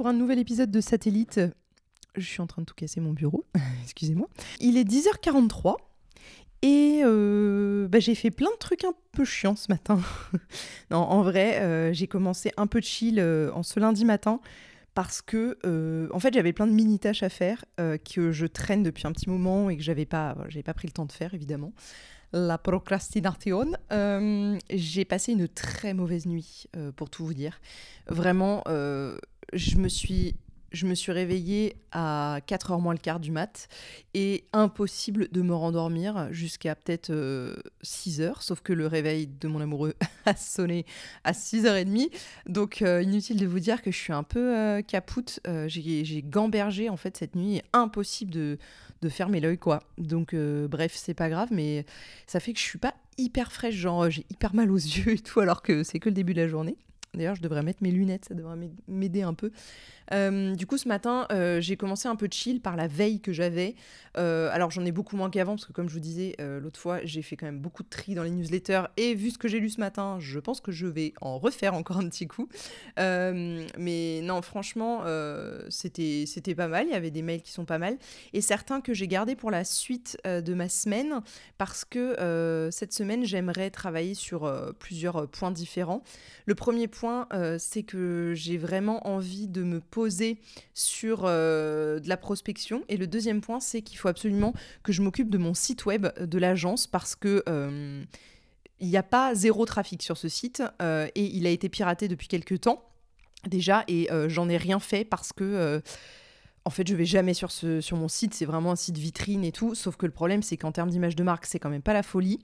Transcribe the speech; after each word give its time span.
pour 0.00 0.08
un 0.08 0.14
nouvel 0.14 0.38
épisode 0.38 0.70
de 0.70 0.80
Satellite. 0.80 1.42
Je 2.14 2.24
suis 2.24 2.40
en 2.40 2.46
train 2.46 2.62
de 2.62 2.64
tout 2.64 2.74
casser 2.74 3.02
mon 3.02 3.12
bureau, 3.12 3.44
excusez-moi. 3.82 4.28
Il 4.58 4.78
est 4.78 4.90
10h43 4.90 5.76
et 6.62 7.02
euh, 7.04 7.86
bah, 7.86 8.00
j'ai 8.00 8.14
fait 8.14 8.30
plein 8.30 8.48
de 8.50 8.56
trucs 8.56 8.84
un 8.84 8.94
peu 9.12 9.26
chiants 9.26 9.56
ce 9.56 9.70
matin. 9.70 10.00
non, 10.90 11.00
en 11.00 11.22
vrai, 11.22 11.60
euh, 11.60 11.92
j'ai 11.92 12.06
commencé 12.06 12.50
un 12.56 12.66
peu 12.66 12.80
chill 12.80 13.20
euh, 13.20 13.52
en 13.52 13.62
ce 13.62 13.78
lundi 13.78 14.06
matin 14.06 14.40
parce 14.94 15.20
que 15.20 15.58
en 16.14 16.18
fait 16.18 16.32
j'avais 16.32 16.54
plein 16.54 16.66
de 16.66 16.72
mini 16.72 16.98
tâches 16.98 17.22
à 17.22 17.28
faire 17.28 17.62
que 17.76 18.32
je 18.32 18.46
traîne 18.46 18.82
depuis 18.82 19.06
un 19.06 19.12
petit 19.12 19.28
moment 19.28 19.68
et 19.68 19.76
que 19.76 19.82
j'avais 19.82 20.06
pas 20.06 20.34
j'avais 20.48 20.62
pas 20.62 20.74
pris 20.74 20.88
le 20.88 20.92
temps 20.92 21.04
de 21.04 21.12
faire 21.12 21.34
évidemment 21.34 21.72
la 22.32 22.58
procrastination. 22.58 23.72
j'ai 24.70 25.04
passé 25.04 25.32
une 25.32 25.46
très 25.46 25.94
mauvaise 25.94 26.26
nuit, 26.26 26.66
pour 26.96 27.08
tout 27.10 27.24
vous 27.24 27.34
dire. 27.34 27.60
Vraiment, 28.08 28.64
je 29.52 29.76
me 29.76 29.88
suis 29.88 30.34
je 30.72 30.86
me 30.86 30.94
suis 30.94 31.12
réveillée 31.12 31.76
à 31.92 32.38
4h 32.46 32.80
moins 32.80 32.92
le 32.92 32.98
quart 32.98 33.18
du 33.18 33.32
mat 33.32 33.68
et 34.14 34.44
impossible 34.52 35.28
de 35.32 35.42
me 35.42 35.54
rendormir 35.54 36.28
jusqu'à 36.30 36.74
peut-être 36.74 37.10
6h, 37.82 38.22
euh, 38.22 38.32
sauf 38.38 38.60
que 38.60 38.72
le 38.72 38.86
réveil 38.86 39.26
de 39.26 39.48
mon 39.48 39.60
amoureux 39.60 39.94
a 40.26 40.36
sonné 40.36 40.86
à 41.24 41.32
6h30. 41.32 42.10
Donc 42.46 42.82
euh, 42.82 43.02
inutile 43.02 43.38
de 43.38 43.46
vous 43.46 43.58
dire 43.58 43.82
que 43.82 43.90
je 43.90 43.96
suis 43.96 44.12
un 44.12 44.22
peu 44.22 44.56
euh, 44.56 44.82
capoute. 44.82 45.40
J'ai 45.66 46.22
gambergé 46.24 46.88
en 46.88 46.96
fait 46.96 47.16
cette 47.16 47.34
nuit, 47.34 47.62
impossible 47.72 48.30
de, 48.30 48.58
de 49.02 49.08
fermer 49.08 49.40
l'œil 49.40 49.58
quoi. 49.58 49.80
Donc 49.98 50.34
bref, 50.34 50.92
c'est 50.94 51.14
pas 51.14 51.28
grave, 51.28 51.48
mais 51.50 51.84
ça 52.26 52.38
fait 52.38 52.52
que 52.52 52.60
je 52.60 52.64
suis 52.64 52.78
pas 52.78 52.94
hyper 53.18 53.52
fraîche, 53.52 53.74
genre 53.74 54.08
j'ai 54.08 54.24
hyper 54.30 54.54
mal 54.54 54.70
aux 54.70 54.76
yeux 54.76 55.12
et 55.12 55.18
tout 55.18 55.40
alors 55.40 55.62
que 55.62 55.82
c'est 55.82 55.98
que 55.98 56.08
le 56.08 56.14
début 56.14 56.34
de 56.34 56.42
la 56.42 56.48
journée. 56.48 56.76
D'ailleurs, 57.14 57.34
je 57.34 57.42
devrais 57.42 57.62
mettre 57.62 57.82
mes 57.82 57.90
lunettes, 57.90 58.26
ça 58.26 58.34
devrait 58.34 58.56
m'aider 58.86 59.22
un 59.22 59.34
peu. 59.34 59.50
Euh, 60.12 60.54
du 60.54 60.66
coup, 60.66 60.78
ce 60.78 60.88
matin, 60.88 61.26
euh, 61.30 61.60
j'ai 61.60 61.76
commencé 61.76 62.08
un 62.08 62.16
peu 62.16 62.28
chill 62.30 62.60
par 62.60 62.76
la 62.76 62.86
veille 62.86 63.20
que 63.20 63.32
j'avais. 63.32 63.74
Euh, 64.16 64.50
alors, 64.52 64.70
j'en 64.70 64.84
ai 64.84 64.92
beaucoup 64.92 65.16
moins 65.16 65.30
qu'avant, 65.30 65.52
parce 65.52 65.66
que 65.66 65.72
comme 65.72 65.88
je 65.88 65.94
vous 65.94 66.00
disais 66.00 66.36
l'autre 66.38 66.80
fois, 66.80 67.00
j'ai 67.04 67.22
fait 67.22 67.36
quand 67.36 67.46
même 67.46 67.60
beaucoup 67.60 67.82
de 67.82 67.88
tri 67.88 68.14
dans 68.14 68.22
les 68.22 68.30
newsletters. 68.30 68.84
Et 68.96 69.14
vu 69.14 69.30
ce 69.30 69.38
que 69.38 69.48
j'ai 69.48 69.60
lu 69.60 69.70
ce 69.70 69.80
matin, 69.80 70.16
je 70.18 70.38
pense 70.38 70.60
que 70.60 70.72
je 70.72 70.86
vais 70.86 71.12
en 71.20 71.38
refaire 71.38 71.74
encore 71.74 71.98
un 71.98 72.08
petit 72.08 72.26
coup. 72.26 72.48
mais 72.96 74.20
non, 74.22 74.42
franchement, 74.42 75.04
c'était 75.68 76.24
c'était 76.26 76.54
pas 76.54 76.68
mal. 76.68 76.86
Il 76.86 76.92
y 76.92 76.96
avait 76.96 77.10
des 77.10 77.22
mails 77.22 77.42
qui 77.42 77.52
sont 77.52 77.64
pas 77.64 77.78
mal. 77.78 77.98
Et 78.32 78.40
certains 78.40 78.80
que 78.80 78.94
j'ai 78.94 79.06
gardés 79.06 79.36
pour 79.36 79.50
la 79.50 79.64
suite 79.64 80.18
de 80.24 80.54
ma 80.54 80.68
semaine, 80.68 81.20
parce 81.58 81.84
que 81.84 82.68
cette 82.72 82.92
semaine, 82.92 83.24
j'aimerais 83.24 83.70
travailler 83.70 84.14
sur 84.14 84.50
plusieurs 84.78 85.28
points 85.28 85.52
différents. 85.52 86.02
Le 86.46 86.54
premier 86.54 86.88
point, 86.88 87.28
c'est 87.58 87.84
que 87.84 88.32
j'ai 88.34 88.56
vraiment 88.56 89.06
envie 89.06 89.46
de 89.46 89.62
me 89.62 89.80
poser 89.80 89.99
sur 90.74 91.22
euh, 91.24 91.98
de 92.00 92.08
la 92.08 92.16
prospection. 92.16 92.84
Et 92.88 92.96
le 92.96 93.06
deuxième 93.06 93.40
point, 93.40 93.60
c'est 93.60 93.82
qu'il 93.82 93.98
faut 93.98 94.08
absolument 94.08 94.54
que 94.82 94.92
je 94.92 95.02
m'occupe 95.02 95.30
de 95.30 95.38
mon 95.38 95.54
site 95.54 95.86
web 95.86 96.06
de 96.18 96.38
l'agence 96.38 96.86
parce 96.86 97.14
que 97.14 97.42
euh, 97.48 98.02
il 98.78 98.88
n'y 98.88 98.96
a 98.96 99.02
pas 99.02 99.34
zéro 99.34 99.66
trafic 99.66 100.02
sur 100.02 100.16
ce 100.16 100.28
site 100.28 100.62
euh, 100.80 101.06
et 101.14 101.24
il 101.24 101.46
a 101.46 101.50
été 101.50 101.68
piraté 101.68 102.08
depuis 102.08 102.28
quelques 102.28 102.60
temps 102.62 102.84
déjà 103.46 103.84
et 103.88 104.08
j'en 104.28 104.50
ai 104.50 104.58
rien 104.58 104.80
fait 104.80 105.02
parce 105.02 105.32
que 105.32 105.80
en 106.64 106.70
fait, 106.70 106.86
je 106.86 106.94
vais 106.94 107.04
jamais 107.04 107.34
sur, 107.34 107.48
mon 107.92 108.08
site, 108.08 108.34
c'est 108.34 108.44
vraiment 108.44 108.72
un 108.72 108.76
site 108.76 108.98
vitrine 108.98 109.44
et 109.44 109.52
tout. 109.52 109.74
Sauf 109.74 109.96
que 109.96 110.06
le 110.06 110.12
problème, 110.12 110.42
c'est 110.42 110.56
qu'en 110.56 110.72
termes 110.72 110.90
d'image 110.90 111.16
de 111.16 111.22
marque, 111.22 111.46
c'est 111.46 111.58
quand 111.58 111.70
même 111.70 111.82
pas 111.82 111.94
la 111.94 112.02
folie. 112.02 112.38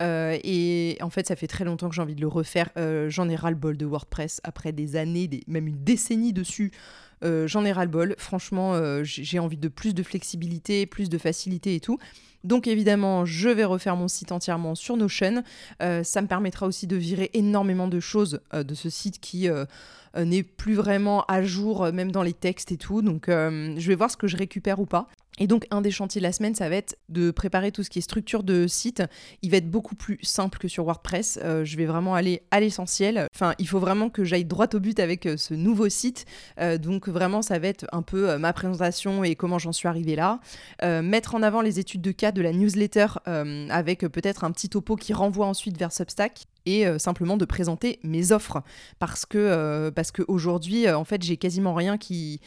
et 0.00 0.98
en 1.00 1.10
fait, 1.10 1.26
ça 1.26 1.36
fait 1.36 1.46
très 1.46 1.64
longtemps 1.64 1.88
que 1.88 1.94
j'ai 1.94 2.02
envie 2.02 2.14
de 2.14 2.20
le 2.20 2.28
refaire. 2.28 2.70
J'en 3.08 3.28
ai 3.28 3.36
ras 3.36 3.50
le 3.50 3.56
bol 3.56 3.76
de 3.76 3.86
WordPress 3.86 4.40
après 4.42 4.72
des 4.72 4.96
années, 4.96 5.28
même 5.46 5.66
une 5.66 5.84
décennie 5.84 6.32
dessus. 6.32 6.72
Euh, 7.24 7.46
j'en 7.46 7.64
ai 7.64 7.72
ras-le-bol. 7.72 8.14
Franchement, 8.18 8.74
euh, 8.74 9.02
j'ai 9.04 9.38
envie 9.38 9.56
de 9.56 9.68
plus 9.68 9.94
de 9.94 10.02
flexibilité, 10.02 10.86
plus 10.86 11.08
de 11.08 11.18
facilité 11.18 11.74
et 11.74 11.80
tout. 11.80 11.98
Donc 12.44 12.66
évidemment, 12.68 13.24
je 13.24 13.48
vais 13.48 13.64
refaire 13.64 13.96
mon 13.96 14.08
site 14.08 14.30
entièrement 14.30 14.74
sur 14.74 14.96
Notion. 14.96 15.42
Euh, 15.82 16.04
ça 16.04 16.22
me 16.22 16.28
permettra 16.28 16.66
aussi 16.66 16.86
de 16.86 16.96
virer 16.96 17.30
énormément 17.34 17.88
de 17.88 17.98
choses 18.00 18.40
de 18.52 18.74
ce 18.74 18.90
site 18.90 19.20
qui 19.20 19.48
n'est 20.16 20.42
plus 20.42 20.74
vraiment 20.74 21.24
à 21.26 21.42
jour, 21.42 21.92
même 21.92 22.12
dans 22.12 22.22
les 22.22 22.32
textes 22.32 22.72
et 22.72 22.76
tout. 22.76 23.02
Donc 23.02 23.24
je 23.28 23.86
vais 23.86 23.94
voir 23.94 24.10
ce 24.10 24.16
que 24.16 24.26
je 24.26 24.36
récupère 24.36 24.80
ou 24.80 24.86
pas. 24.86 25.08
Et 25.38 25.46
donc, 25.46 25.66
un 25.70 25.80
des 25.80 25.90
chantiers 25.90 26.20
de 26.20 26.26
la 26.26 26.32
semaine, 26.32 26.54
ça 26.54 26.68
va 26.68 26.76
être 26.76 26.96
de 27.08 27.30
préparer 27.30 27.72
tout 27.72 27.82
ce 27.82 27.90
qui 27.90 27.98
est 27.98 28.02
structure 28.02 28.42
de 28.42 28.66
site. 28.66 29.02
Il 29.42 29.50
va 29.50 29.58
être 29.58 29.70
beaucoup 29.70 29.94
plus 29.94 30.18
simple 30.22 30.58
que 30.58 30.68
sur 30.68 30.84
WordPress. 30.84 31.38
Euh, 31.42 31.64
je 31.64 31.76
vais 31.76 31.86
vraiment 31.86 32.14
aller 32.14 32.42
à 32.50 32.60
l'essentiel. 32.60 33.28
Enfin, 33.34 33.54
il 33.58 33.68
faut 33.68 33.78
vraiment 33.78 34.10
que 34.10 34.24
j'aille 34.24 34.44
droit 34.44 34.66
au 34.74 34.80
but 34.80 34.98
avec 35.00 35.26
euh, 35.26 35.36
ce 35.36 35.54
nouveau 35.54 35.88
site. 35.88 36.26
Euh, 36.60 36.78
donc, 36.78 37.08
vraiment, 37.08 37.42
ça 37.42 37.58
va 37.58 37.68
être 37.68 37.86
un 37.92 38.02
peu 38.02 38.36
ma 38.38 38.52
présentation 38.52 39.24
et 39.24 39.34
comment 39.34 39.58
j'en 39.58 39.72
suis 39.72 39.88
arrivée 39.88 40.16
là. 40.16 40.40
mettre 41.02 41.34
en 41.34 41.42
avant 41.42 41.60
les 41.60 41.78
études 41.78 42.00
de 42.00 42.10
cas 42.10 42.32
de 42.32 42.42
la 42.42 42.52
newsletter 42.52 43.06
avec 43.26 44.00
peut-être 44.00 44.44
un 44.44 44.50
petit 44.50 44.68
topo 44.68 44.96
qui 44.96 45.12
renvoie 45.12 45.46
ensuite 45.46 45.78
vers 45.78 45.92
Substack 45.92 46.44
et 46.66 46.86
simplement 46.98 47.36
de 47.36 47.44
présenter 47.44 47.98
mes 48.02 48.32
offres 48.32 48.62
parce 48.98 49.26
que 49.26 49.90
parce 49.90 50.10
qu'aujourd'hui 50.10 50.90
en 50.90 51.04
fait 51.04 51.22
j'ai 51.22 51.36
quasiment 51.36 51.74
rien 51.74 51.98
qui 51.98 52.40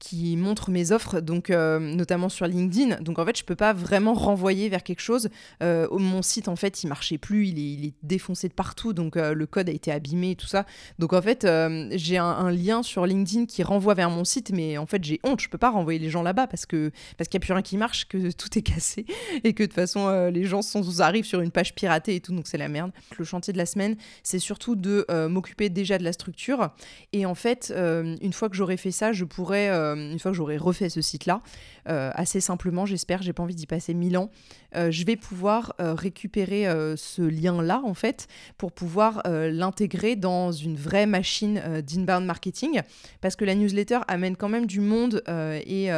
qui 0.00 0.36
montre 0.38 0.70
mes 0.70 0.92
offres, 0.92 1.20
donc 1.20 1.50
euh, 1.50 1.78
notamment 1.78 2.30
sur 2.30 2.46
LinkedIn. 2.46 3.02
Donc 3.02 3.18
en 3.18 3.26
fait, 3.26 3.38
je 3.38 3.44
peux 3.44 3.54
pas 3.54 3.74
vraiment 3.74 4.14
renvoyer 4.14 4.68
vers 4.70 4.82
quelque 4.82 5.02
chose. 5.02 5.28
Euh, 5.62 5.86
mon 5.92 6.22
site, 6.22 6.48
en 6.48 6.56
fait, 6.56 6.82
il 6.82 6.88
marchait 6.88 7.18
plus, 7.18 7.48
il 7.48 7.86
est, 7.86 7.92
défoncé 8.02 8.48
de 8.48 8.54
partout, 8.54 8.94
donc 8.94 9.16
euh, 9.16 9.34
le 9.34 9.46
code 9.46 9.68
a 9.68 9.72
été 9.72 9.92
abîmé 9.92 10.30
et 10.30 10.36
tout 10.36 10.46
ça. 10.46 10.64
Donc 10.98 11.12
en 11.12 11.20
fait, 11.20 11.46
j'ai 11.92 12.16
un, 12.16 12.50
lien 12.50 12.82
sur 12.82 13.04
LinkedIn 13.04 13.44
qui 13.44 13.62
renvoie 13.62 13.92
vers 13.92 14.08
mon 14.08 14.24
site, 14.24 14.50
mais 14.52 14.78
en 14.78 14.86
fait, 14.86 15.04
j'ai 15.04 15.20
honte, 15.22 15.40
je 15.40 15.50
peux 15.50 15.58
pas 15.58 15.70
renvoyer 15.70 15.98
les 15.98 16.08
gens 16.08 16.22
là-bas 16.22 16.46
parce 16.46 16.64
que 16.64 16.90
parce 17.18 17.28
qu'il 17.28 17.38
y 17.38 17.42
a 17.42 17.44
plus 17.44 17.52
rien 17.52 17.62
qui 17.62 17.76
marche, 17.76 18.08
que 18.08 18.30
tout 18.36 18.58
est 18.58 18.62
cassé 18.62 19.04
et 19.44 19.52
que 19.52 19.62
de 19.62 19.66
toute 19.66 19.74
façon, 19.74 20.30
les 20.30 20.44
gens 20.44 20.62
sont, 20.62 21.00
arrivent 21.00 21.26
sur 21.26 21.42
une 21.42 21.50
page 21.50 21.74
piratée 21.74 22.16
et 22.16 22.20
tout, 22.20 22.34
donc 22.34 22.46
c'est 22.48 22.58
la 22.58 22.68
merde. 22.68 22.90
Le 23.18 23.24
chantier 23.24 23.52
de 23.52 23.58
la 23.58 23.66
semaine, 23.66 23.96
c'est 24.22 24.38
surtout 24.38 24.76
de 24.76 25.04
m'occuper 25.28 25.68
déjà 25.68 25.98
de 25.98 26.04
la 26.04 26.14
structure 26.14 26.70
et 27.12 27.26
en 27.26 27.34
fait, 27.34 27.72
une 27.76 28.32
fois 28.32 28.48
que 28.48 28.56
j'aurai 28.56 28.78
fait 28.78 28.92
ça, 28.92 29.12
je 29.12 29.24
pourrais 29.24 29.89
une 29.96 30.18
fois 30.18 30.30
que 30.30 30.36
j'aurai 30.36 30.56
refait 30.56 30.88
ce 30.88 31.00
site-là, 31.00 31.42
euh, 31.88 32.10
assez 32.14 32.40
simplement, 32.40 32.86
j'espère, 32.86 33.22
j'ai 33.22 33.32
pas 33.32 33.42
envie 33.42 33.54
d'y 33.54 33.66
passer 33.66 33.94
mille 33.94 34.16
ans, 34.16 34.30
euh, 34.76 34.90
je 34.90 35.04
vais 35.04 35.16
pouvoir 35.16 35.74
euh, 35.80 35.94
récupérer 35.94 36.66
ce 36.96 37.22
lien-là, 37.22 37.82
en 37.84 37.94
fait, 37.94 38.28
pour 38.56 38.72
pouvoir 38.72 39.22
l'intégrer 39.24 40.16
dans 40.16 40.52
une 40.52 40.76
vraie 40.76 41.06
machine 41.06 41.62
d'inbound 41.86 42.24
marketing, 42.24 42.80
parce 43.20 43.36
que 43.36 43.44
la 43.44 43.54
newsletter 43.54 44.00
amène 44.08 44.36
quand 44.36 44.48
même 44.48 44.66
du 44.66 44.80
monde, 44.80 45.22
et, 45.28 45.88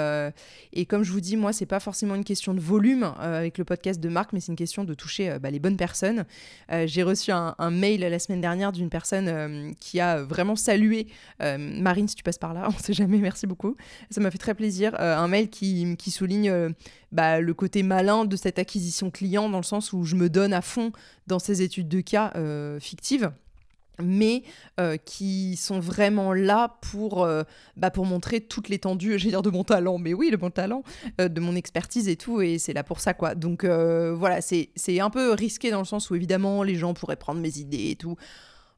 et 0.72 0.86
comme 0.86 1.02
je 1.02 1.12
vous 1.12 1.20
dis, 1.20 1.36
moi, 1.36 1.52
c'est 1.52 1.66
pas 1.66 1.81
forcément 1.81 2.14
une 2.14 2.25
question 2.25 2.54
de 2.54 2.60
volume 2.60 3.12
avec 3.19 3.58
le 3.58 3.64
podcast 3.64 4.00
de 4.00 4.08
Marc, 4.08 4.32
mais 4.32 4.41
c'est 4.41 4.52
une 4.52 4.56
question 4.56 4.84
de 4.84 4.94
toucher 4.94 5.38
bah, 5.41 5.50
les 5.50 5.58
bonnes 5.58 5.76
personnes. 5.76 6.25
j'ai 6.84 7.02
reçu 7.02 7.32
un, 7.32 7.54
un, 7.58 7.70
mail 7.70 8.00
la 8.00 8.19
semaine 8.19 8.41
dernière 8.41 8.72
d'une 8.72 8.91
personne 8.91 9.75
qui 9.81 10.00
a 10.00 10.22
vraiment 10.22 10.56
salué 10.56 11.06
Marine, 11.41 12.08
si 12.08 12.14
tu 12.14 12.22
passes 12.22 12.38
par 12.38 12.54
là, 12.54 12.69
on 12.75 12.78
sait 12.78 12.94
jamais, 12.94 13.19
merci 13.19 13.47
beaucoup. 13.47 13.76
Ça 14.10 14.20
m'a 14.20 14.31
fait 14.31 14.38
très 14.38 14.54
plaisir. 14.54 14.94
un 14.98 15.28
mail 15.28 15.50
qui 15.50 16.10
souligne 16.10 16.50
euh, 16.50 16.70
bah, 17.10 17.41
le 17.41 17.54
côté 17.54 17.82
malin 17.82 18.25
de 18.25 18.37
cette 18.37 18.59
acquisition 18.59 19.10
client, 19.10 19.48
dans 19.48 19.59
le 19.59 19.65
sens 19.65 19.93
où 19.93 20.04
je 20.04 20.16
me 20.16 20.28
donne 20.28 20.53
à 20.53 20.62
fond 20.62 20.93
dans 21.26 21.38
ces 21.38 21.62
études 21.62 21.88
de 21.88 22.00
cas 22.00 22.32
euh, 22.37 22.78
fictives 22.81 23.32
mais 24.03 24.43
euh, 24.81 24.97
qui 24.97 25.54
sont 25.54 25.78
vraiment 25.78 26.32
là 26.32 26.78
pour, 26.81 27.28
bah, 27.76 27.93
montrer 27.99 28.40
toute 28.40 28.70
l'étendue, 28.70 29.19
j'ai 29.19 29.29
dire 29.29 29.43
de 29.43 29.50
mon 29.50 29.64
talent, 29.64 29.99
mais 29.99 30.14
oui, 30.14 30.31
de 30.31 30.38
mon 30.38 30.50
talent, 30.50 30.82
de 31.19 31.40
mon 31.40 31.55
expertise 31.55 32.08
et 32.08 32.17
tout, 32.17 32.40
et 32.40 32.58
c'est 32.58 32.73
là 32.73 32.82
pour 32.82 33.00
ça, 33.00 33.12
quoi. 33.12 33.35
Donc 33.35 33.64
voilà, 33.64 34.40
c'est 34.40 35.00
un 35.00 35.11
peu 35.11 35.32
risqué 35.35 35.70
dans 35.70 35.78
le 35.78 35.85
sens 35.85 36.11
où 36.11 36.14
évidemment 36.14 36.62
les 36.62 36.75
gens 36.75 36.94
pourraient 36.94 37.17
prendre 37.17 37.40
mes 37.40 37.58
idées 37.58 37.90
et 37.90 37.96
tout. 37.96 38.17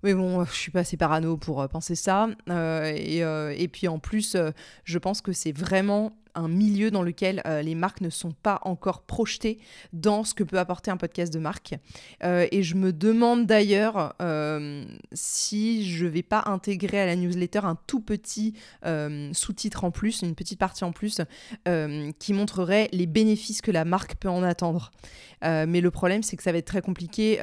Mais 0.04 0.14
bon, 0.14 0.44
je 0.44 0.52
suis 0.52 0.70
pas 0.70 0.80
assez 0.80 0.96
parano 0.96 1.36
pour 1.36 1.68
penser 1.68 1.96
ça. 1.96 2.28
et, 2.48 3.18
et, 3.18 3.68
puis 3.68 3.88
en 3.88 3.98
plus, 3.98 4.36
je 4.84 4.98
pense 4.98 5.20
que 5.20 5.32
c'est 5.32 5.50
vraiment 5.56 6.12
un 6.34 6.48
milieu 6.48 6.90
dans 6.90 7.02
lequel 7.02 7.42
euh, 7.46 7.62
les 7.62 7.74
marques 7.74 8.00
ne 8.00 8.10
sont 8.10 8.32
pas 8.32 8.60
encore 8.62 9.02
projetées 9.02 9.58
dans 9.92 10.24
ce 10.24 10.34
que 10.34 10.42
peut 10.42 10.58
apporter 10.58 10.90
un 10.90 10.96
podcast 10.96 11.32
de 11.32 11.38
marque. 11.38 11.74
Euh, 12.22 12.46
et 12.50 12.62
je 12.62 12.74
me 12.74 12.92
demande 12.92 13.46
d'ailleurs 13.46 14.14
euh, 14.20 14.84
si 15.12 15.88
je 15.88 16.06
vais 16.06 16.22
pas 16.22 16.44
intégrer 16.46 17.00
à 17.00 17.06
la 17.06 17.16
newsletter 17.16 17.60
un 17.64 17.76
tout 17.86 18.00
petit 18.00 18.54
sous-titre 19.32 19.84
en 19.84 19.90
plus, 19.90 20.22
une 20.22 20.34
petite 20.34 20.58
partie 20.58 20.84
en 20.84 20.92
plus, 20.92 21.20
qui 22.18 22.32
montrerait 22.32 22.88
les 22.92 23.06
bénéfices 23.06 23.60
que 23.60 23.70
la 23.70 23.84
marque 23.84 24.16
peut 24.16 24.28
en 24.28 24.42
attendre. 24.42 24.90
mais 25.42 25.80
le 25.80 25.90
problème, 25.90 26.22
c'est 26.22 26.36
que 26.36 26.42
ça 26.42 26.52
va 26.52 26.58
être 26.58 26.66
très 26.66 26.82
compliqué, 26.82 27.38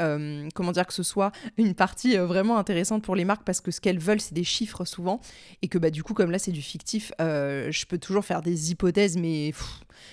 comment 0.53 0.71
dire, 0.71 0.85
que 0.85 0.93
ce 0.93 1.03
soit 1.03 1.31
une 1.57 1.73
partie 1.73 2.17
vraiment 2.17 2.57
intéressante 2.57 3.03
pour 3.03 3.15
les 3.15 3.25
marques 3.25 3.43
parce 3.43 3.61
que 3.61 3.71
ce 3.71 3.81
qu'elles 3.81 3.99
veulent, 3.99 4.21
c'est 4.21 4.33
des 4.33 4.43
chiffres 4.43 4.85
souvent. 4.85 5.21
Et 5.61 5.67
que 5.67 5.77
bah, 5.77 5.89
du 5.89 6.03
coup, 6.03 6.13
comme 6.13 6.31
là, 6.31 6.39
c'est 6.39 6.51
du 6.51 6.61
fictif, 6.61 7.11
je 7.19 7.85
peux 7.85 7.97
toujours 7.97 8.25
faire 8.25 8.41
des 8.41 8.71
hypothèses 8.71 8.80
hypothèses, 8.81 9.17
mais 9.17 9.53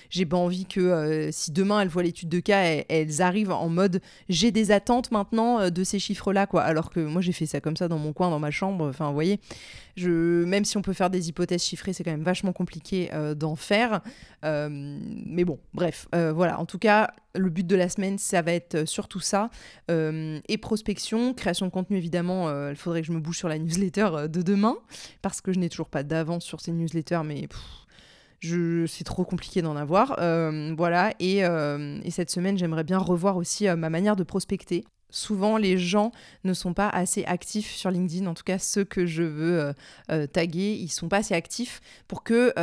j'ai 0.09 0.25
pas 0.25 0.37
envie 0.37 0.65
que 0.65 0.79
euh, 0.79 1.31
si 1.31 1.51
demain 1.51 1.81
elles 1.81 1.87
voient 1.87 2.03
l'étude 2.03 2.29
de 2.29 2.39
cas, 2.39 2.83
elles, 2.87 3.21
arrivent 3.21 3.51
en 3.51 3.69
mode 3.69 4.01
j'ai 4.27 4.51
des 4.51 4.71
attentes 4.71 5.11
maintenant 5.11 5.59
euh, 5.59 5.69
de 5.69 5.83
ces 5.83 5.99
chiffres-là, 5.99 6.47
quoi. 6.47 6.61
Alors 6.63 6.89
que 6.89 6.99
moi 6.99 7.21
j'ai 7.21 7.31
fait 7.31 7.45
ça 7.45 7.61
comme 7.61 7.77
ça 7.77 7.87
dans 7.87 7.97
mon 7.97 8.13
coin, 8.13 8.29
dans 8.29 8.39
ma 8.39 8.51
chambre. 8.51 8.87
Enfin, 8.87 9.07
vous 9.07 9.13
voyez, 9.13 9.39
je, 9.95 10.43
même 10.45 10.65
si 10.65 10.77
on 10.77 10.81
peut 10.81 10.93
faire 10.93 11.09
des 11.09 11.29
hypothèses 11.29 11.63
chiffrées, 11.63 11.93
c'est 11.93 12.03
quand 12.03 12.11
même 12.11 12.23
vachement 12.23 12.53
compliqué 12.53 13.09
euh, 13.13 13.35
d'en 13.35 13.55
faire. 13.55 14.01
mais 14.43 15.45
bon, 15.45 15.59
bref, 15.73 16.07
voilà. 16.13 16.59
En 16.59 16.65
tout 16.65 16.79
cas, 16.79 17.11
le 17.35 17.49
but 17.49 17.65
de 17.65 17.75
la 17.75 17.89
semaine, 17.89 18.17
ça 18.17 18.41
va 18.41 18.53
être 18.53 18.87
surtout 18.87 19.19
ça. 19.19 19.49
et 19.89 20.57
prospection, 20.57 21.33
création 21.33 21.65
de 21.65 21.71
contenu, 21.71 21.97
évidemment, 21.97 22.69
il 22.69 22.75
faudrait 22.75 23.01
que 23.01 23.07
je 23.07 23.11
me 23.11 23.19
bouge 23.19 23.37
sur 23.37 23.49
la 23.49 23.57
newsletter 23.57 24.27
de 24.29 24.41
demain, 24.41 24.77
parce 25.21 25.41
que 25.41 25.51
je 25.51 25.59
n'ai 25.59 25.69
toujours 25.69 25.89
pas 25.89 26.03
d'avance 26.03 26.45
sur 26.45 26.61
ces 26.61 26.71
newsletters, 26.71 27.21
mais 27.25 27.47
c'est 28.41 29.03
trop 29.03 29.23
compliqué 29.23 29.61
d'en 29.61 29.75
avoir. 29.75 30.15
Euh, 30.19 30.73
voilà, 30.77 31.13
euh, 31.21 31.99
et, 32.03 32.11
cette 32.11 32.31
semaine, 32.31 32.57
j'aimerais 32.57 32.83
bien 32.83 32.97
revoir 32.97 33.37
aussi 33.37 33.67
euh, 33.67 33.75
ma 33.75 33.89
manière 33.89 34.15
de 34.15 34.23
prospecter. 34.23 34.85
Souvent, 35.11 35.57
les 35.57 35.79
gens 35.79 36.11
ne 36.43 36.53
sont 36.53 36.73
pas 36.75 36.87
assez 36.87 37.25
actifs 37.25 37.71
sur 37.71 37.89
LinkedIn, 37.89 38.27
en 38.27 38.35
tout 38.35 38.43
cas 38.43 38.59
ceux 38.59 38.83
que 38.83 39.07
je 39.07 39.23
veux 39.23 39.73
taguer, 40.31 40.73
ils 40.73 40.89
sont 40.89 41.09
pas 41.09 41.17
assez 41.17 41.33
actifs 41.33 41.81
pour 42.07 42.21
que 42.21 42.53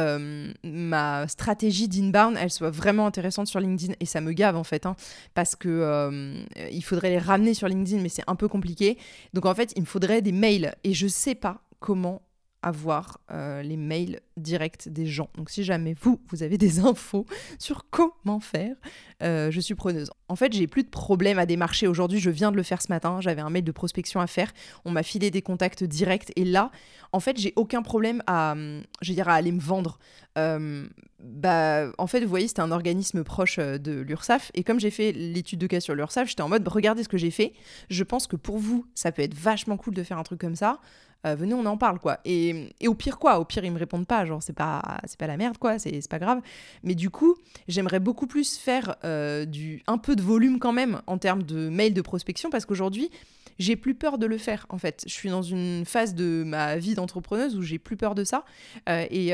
ma 0.62 1.26
stratégie 1.26 1.88
d'inbound, 1.88 2.36
elle 2.40 2.52
soit 2.52 2.70
vraiment 2.70 3.04
intéressante 3.04 3.48
sur 3.48 3.58
LinkedIn. 3.58 3.94
Et 3.98 4.06
ça 4.06 4.20
me 4.20 4.30
gave 4.30 4.54
en 4.54 4.62
fait, 4.62 4.86
hein, 4.86 4.94
parce 5.34 5.56
que 5.56 6.44
il 6.70 6.84
faudrait 6.84 7.10
les 7.10 7.18
ramener 7.18 7.52
sur 7.52 7.66
LinkedIn, 7.66 8.00
mais 8.00 8.08
c'est 8.08 8.22
un 8.28 8.36
peu 8.36 8.46
compliqué. 8.46 8.96
Donc 9.34 9.44
en 9.44 9.54
fait, 9.56 9.72
il 9.74 9.80
me 9.80 9.86
faudrait 9.86 10.22
des 10.22 10.30
mails, 10.30 10.76
et 10.84 10.94
je 10.94 11.08
sais 11.08 11.34
pas 11.34 11.62
comment 11.80 12.22
avoir 12.66 13.20
euh, 13.30 13.62
les 13.62 13.76
mails 13.76 14.20
directs 14.36 14.88
des 14.88 15.06
gens. 15.06 15.30
Donc 15.36 15.50
si 15.50 15.62
jamais 15.62 15.94
vous, 16.00 16.20
vous 16.30 16.42
avez 16.42 16.58
des 16.58 16.80
infos 16.84 17.24
sur 17.60 17.86
comment 17.90 18.40
faire, 18.40 18.74
euh, 19.22 19.52
je 19.52 19.60
suis 19.60 19.76
preneuse. 19.76 20.10
En 20.28 20.34
fait, 20.34 20.52
j'ai 20.52 20.66
plus 20.66 20.82
de 20.82 20.88
problème 20.88 21.38
à 21.38 21.46
démarcher 21.46 21.86
aujourd'hui. 21.86 22.18
Je 22.18 22.28
viens 22.28 22.50
de 22.50 22.56
le 22.56 22.64
faire 22.64 22.82
ce 22.82 22.88
matin. 22.88 23.20
J'avais 23.20 23.40
un 23.40 23.50
mail 23.50 23.62
de 23.62 23.70
prospection 23.70 24.20
à 24.20 24.26
faire. 24.26 24.52
On 24.84 24.90
m'a 24.90 25.04
filé 25.04 25.30
des 25.30 25.42
contacts 25.42 25.84
directs. 25.84 26.32
Et 26.34 26.44
là, 26.44 26.72
en 27.12 27.20
fait, 27.20 27.38
j'ai 27.38 27.52
aucun 27.54 27.82
problème 27.82 28.20
à, 28.26 28.56
je 29.00 29.12
veux 29.12 29.20
à 29.20 29.32
aller 29.32 29.52
me 29.52 29.60
vendre. 29.60 30.00
Euh, 30.36 30.88
bah, 31.22 31.92
en 31.98 32.08
fait, 32.08 32.20
vous 32.20 32.28
voyez, 32.28 32.48
c'était 32.48 32.62
un 32.62 32.72
organisme 32.72 33.22
proche 33.22 33.58
de 33.58 34.00
l'URSAF. 34.00 34.50
Et 34.54 34.64
comme 34.64 34.80
j'ai 34.80 34.90
fait 34.90 35.12
l'étude 35.12 35.60
de 35.60 35.68
cas 35.68 35.78
sur 35.78 35.94
l'URSAF, 35.94 36.28
j'étais 36.28 36.42
en 36.42 36.48
mode, 36.48 36.66
regardez 36.66 37.04
ce 37.04 37.08
que 37.08 37.16
j'ai 37.16 37.30
fait. 37.30 37.52
Je 37.90 38.02
pense 38.02 38.26
que 38.26 38.34
pour 38.34 38.58
vous, 38.58 38.86
ça 38.96 39.12
peut 39.12 39.22
être 39.22 39.34
vachement 39.34 39.76
cool 39.76 39.94
de 39.94 40.02
faire 40.02 40.18
un 40.18 40.24
truc 40.24 40.40
comme 40.40 40.56
ça. 40.56 40.80
Euh, 41.26 41.34
venez, 41.34 41.54
on 41.54 41.66
en 41.66 41.76
parle, 41.76 41.98
quoi. 41.98 42.18
Et, 42.24 42.68
au 42.86 42.94
pire, 42.94 43.18
quoi 43.18 43.38
Au 43.38 43.44
pire, 43.44 43.64
ils 43.64 43.72
me 43.72 43.78
répondent 43.78 44.06
pas, 44.06 44.24
genre, 44.24 44.42
c'est 44.42 44.52
pas, 44.52 44.98
c'est 45.06 45.18
pas 45.18 45.26
la 45.26 45.36
merde, 45.36 45.58
quoi, 45.58 45.78
c'est 45.78 46.08
pas 46.08 46.18
grave. 46.18 46.40
Mais 46.82 46.94
du 46.94 47.10
coup, 47.10 47.36
j'aimerais 47.68 48.00
beaucoup 48.00 48.26
plus 48.26 48.56
faire 48.56 48.96
euh, 49.04 49.44
du, 49.44 49.82
un 49.86 49.98
peu 49.98 50.16
de 50.16 50.22
volume 50.22 50.58
quand 50.58 50.72
même 50.72 51.00
en 51.06 51.18
termes 51.18 51.42
de 51.42 51.68
mails 51.68 51.94
de 51.94 52.02
prospection, 52.02 52.50
parce 52.50 52.66
qu'aujourd'hui, 52.66 53.10
j'ai 53.58 53.74
plus 53.74 53.94
peur 53.94 54.18
de 54.18 54.26
le 54.26 54.36
faire, 54.36 54.66
en 54.68 54.76
fait. 54.76 55.02
Je 55.06 55.12
suis 55.12 55.30
dans 55.30 55.40
une 55.40 55.84
phase 55.86 56.14
de 56.14 56.44
ma 56.44 56.76
vie 56.76 56.94
d'entrepreneuse 56.94 57.56
où 57.56 57.62
j'ai 57.62 57.78
plus 57.78 57.96
peur 57.96 58.14
de 58.14 58.22
ça. 58.22 58.44
Euh, 58.88 59.06
et 59.10 59.30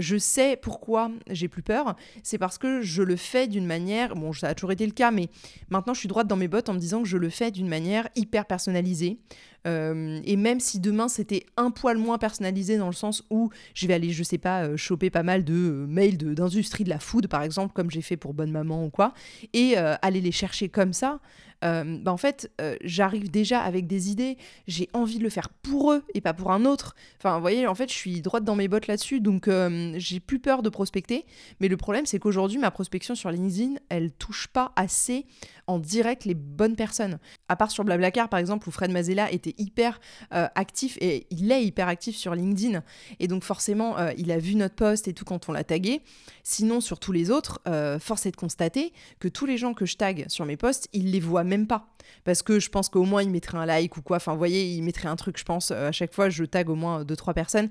je 0.00 0.16
sais 0.18 0.56
pourquoi 0.56 1.10
j'ai 1.28 1.48
plus 1.48 1.62
peur. 1.62 1.96
C'est 2.22 2.38
parce 2.38 2.58
que 2.58 2.80
je 2.80 3.02
le 3.02 3.16
fais 3.16 3.48
d'une 3.48 3.66
manière, 3.66 4.14
bon, 4.14 4.32
ça 4.32 4.48
a 4.48 4.54
toujours 4.54 4.72
été 4.72 4.86
le 4.86 4.92
cas, 4.92 5.10
mais 5.10 5.28
maintenant, 5.68 5.94
je 5.94 5.98
suis 5.98 6.08
droite 6.08 6.28
dans 6.28 6.36
mes 6.36 6.48
bottes 6.48 6.68
en 6.68 6.74
me 6.74 6.78
disant 6.78 7.02
que 7.02 7.08
je 7.08 7.16
le 7.16 7.28
fais 7.28 7.50
d'une 7.50 7.68
manière 7.68 8.08
hyper 8.14 8.46
personnalisée. 8.46 9.18
Euh, 9.66 10.20
et 10.24 10.36
même 10.36 10.60
si 10.60 10.78
demain 10.78 11.08
c'était 11.08 11.44
un 11.56 11.70
poil 11.70 11.98
moins 11.98 12.18
personnalisé 12.18 12.78
dans 12.78 12.86
le 12.86 12.92
sens 12.92 13.24
où 13.30 13.50
je 13.74 13.86
vais 13.86 13.94
aller, 13.94 14.10
je 14.10 14.22
sais 14.22 14.38
pas, 14.38 14.64
euh, 14.64 14.76
choper 14.76 15.10
pas 15.10 15.22
mal 15.22 15.44
de 15.44 15.54
euh, 15.54 15.86
mails 15.86 16.16
d'industrie 16.16 16.84
de, 16.84 16.90
la 16.90 17.00
food 17.00 17.26
par 17.26 17.42
exemple, 17.42 17.72
comme 17.72 17.90
j'ai 17.90 18.02
fait 18.02 18.16
pour 18.16 18.32
Bonne 18.34 18.50
Maman 18.50 18.84
ou 18.84 18.90
quoi, 18.90 19.12
et 19.52 19.76
aller 19.76 20.20
les 20.20 20.32
chercher 20.32 20.68
comme 20.68 20.92
ça, 20.92 21.20
euh, 21.64 21.98
bah, 22.02 22.12
en 22.12 22.16
fait, 22.16 22.50
j'arrive 22.82 23.30
déjà 23.30 23.60
avec 23.60 23.86
des 23.86 24.10
idées, 24.10 24.36
j'ai 24.66 24.88
envie 24.92 25.18
de 25.18 25.24
le 25.24 25.30
faire 25.30 25.48
pour 25.48 25.92
eux 25.92 26.04
et 26.14 26.20
pas 26.20 26.34
pour 26.34 26.52
un 26.52 26.64
autre. 26.64 26.94
Enfin, 27.18 27.34
vous 27.34 27.40
voyez, 27.40 27.66
en 27.66 27.74
fait, 27.74 27.88
je 27.88 27.94
suis 27.94 28.20
droite 28.20 28.44
dans 28.44 28.56
mes 28.56 28.68
bottes 28.68 28.86
là-dessus, 28.86 29.20
donc 29.20 29.48
j'ai 29.96 30.20
plus 30.20 30.38
peur 30.38 30.62
de 30.62 30.68
prospecter. 30.68 31.24
Mais 31.60 31.68
le 31.68 31.76
problème, 31.76 32.06
c'est 32.06 32.18
qu'aujourd'hui, 32.18 32.58
ma 32.58 32.70
prospection 32.70 33.14
sur 33.14 33.30
LinkedIn, 33.30 33.76
elle 33.88 34.12
touche 34.12 34.48
pas 34.48 34.72
assez 34.76 35.26
en 35.66 35.78
direct 35.78 36.24
les 36.24 36.34
bonnes 36.34 36.76
personnes. 36.76 37.18
À 37.48 37.56
part 37.56 37.70
sur 37.70 37.84
Blablacar, 37.84 38.28
par 38.28 38.38
exemple, 38.38 38.68
où 38.68 38.72
Fred 38.72 38.90
Mazella 38.90 39.30
était 39.32 39.54
hyper 39.58 40.00
actif, 40.30 40.98
et 41.00 41.26
il 41.30 41.50
est 41.50 41.64
hyper 41.64 41.88
actif 41.88 42.16
sur 42.16 42.34
LinkedIn. 42.34 42.82
Et 43.20 43.28
donc, 43.28 43.44
forcément, 43.44 43.96
il 44.16 44.30
a 44.30 44.38
vu 44.38 44.54
notre 44.54 44.74
post 44.74 45.08
et 45.08 45.12
tout 45.12 45.24
quand 45.24 45.48
on 45.48 45.52
l'a 45.52 45.64
tagué. 45.64 46.02
Sinon, 46.42 46.80
sur 46.80 46.98
tous 46.98 47.12
les 47.12 47.30
autres, 47.30 47.60
force 48.00 48.26
est 48.26 48.30
de 48.30 48.36
constater 48.36 48.92
que 49.18 49.28
tous 49.28 49.46
les 49.46 49.56
gens 49.56 49.74
que 49.74 49.86
je 49.86 49.96
tag 49.96 50.26
sur 50.28 50.44
mes 50.46 50.56
posts, 50.56 50.88
ils 50.92 51.10
les 51.10 51.20
voient 51.20 51.44
même 51.44 51.66
pas. 51.66 51.88
Parce 52.24 52.42
que 52.42 52.58
je 52.58 52.68
pense 52.70 52.88
qu'au 52.88 53.04
moins 53.04 53.22
il 53.22 53.30
mettrait 53.30 53.58
un 53.58 53.66
like 53.66 53.96
ou 53.96 54.02
quoi. 54.02 54.16
Enfin, 54.16 54.32
vous 54.32 54.38
voyez, 54.38 54.74
il 54.74 54.82
mettrait 54.82 55.08
un 55.08 55.16
truc, 55.16 55.38
je 55.38 55.44
pense. 55.44 55.70
Euh, 55.70 55.88
à 55.88 55.92
chaque 55.92 56.12
fois, 56.12 56.28
je 56.28 56.44
tag 56.44 56.68
au 56.68 56.74
moins 56.74 57.04
deux, 57.04 57.16
trois 57.16 57.34
personnes. 57.34 57.68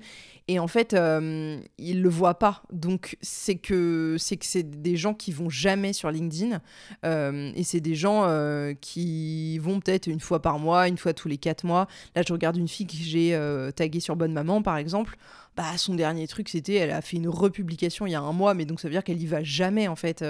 Et 0.48 0.58
en 0.58 0.68
fait, 0.68 0.94
euh, 0.94 1.58
il 1.78 2.02
le 2.02 2.08
voit 2.08 2.38
pas. 2.38 2.62
Donc, 2.72 3.16
c'est 3.20 3.56
que 3.56 4.16
c'est 4.18 4.62
des 4.62 4.96
gens 4.96 5.14
qui 5.14 5.32
vont 5.32 5.48
jamais 5.48 5.92
sur 5.92 6.10
LinkedIn. 6.10 6.60
Euh, 7.04 7.52
et 7.54 7.64
c'est 7.64 7.80
des 7.86 7.94
gens 7.94 8.24
euh, 8.24 8.74
qui 8.80 9.58
vont 9.58 9.80
peut-être 9.80 10.06
une 10.06 10.20
fois 10.20 10.42
par 10.42 10.58
mois, 10.58 10.88
une 10.88 10.98
fois 10.98 11.12
tous 11.14 11.28
les 11.28 11.38
quatre 11.38 11.64
mois. 11.64 11.86
Là, 12.14 12.22
je 12.26 12.32
regarde 12.32 12.56
une 12.56 12.68
fille 12.68 12.86
que 12.86 12.94
j'ai 12.94 13.38
taguée 13.74 14.00
sur 14.00 14.16
Bonne 14.16 14.32
Maman, 14.32 14.62
par 14.62 14.76
exemple. 14.76 15.16
Bah, 15.56 15.76
son 15.76 15.94
dernier 15.94 16.26
truc, 16.26 16.48
c'était, 16.48 16.74
elle 16.74 16.90
a 16.90 17.00
fait 17.00 17.16
une 17.16 17.28
republication 17.28 18.06
il 18.06 18.12
y 18.12 18.14
a 18.14 18.20
un 18.20 18.32
mois, 18.32 18.54
mais 18.54 18.64
donc 18.64 18.80
ça 18.80 18.88
veut 18.88 18.92
dire 18.92 19.04
qu'elle 19.04 19.22
y 19.22 19.26
va 19.26 19.42
jamais, 19.42 19.88
en 19.88 19.96
fait. 19.96 20.24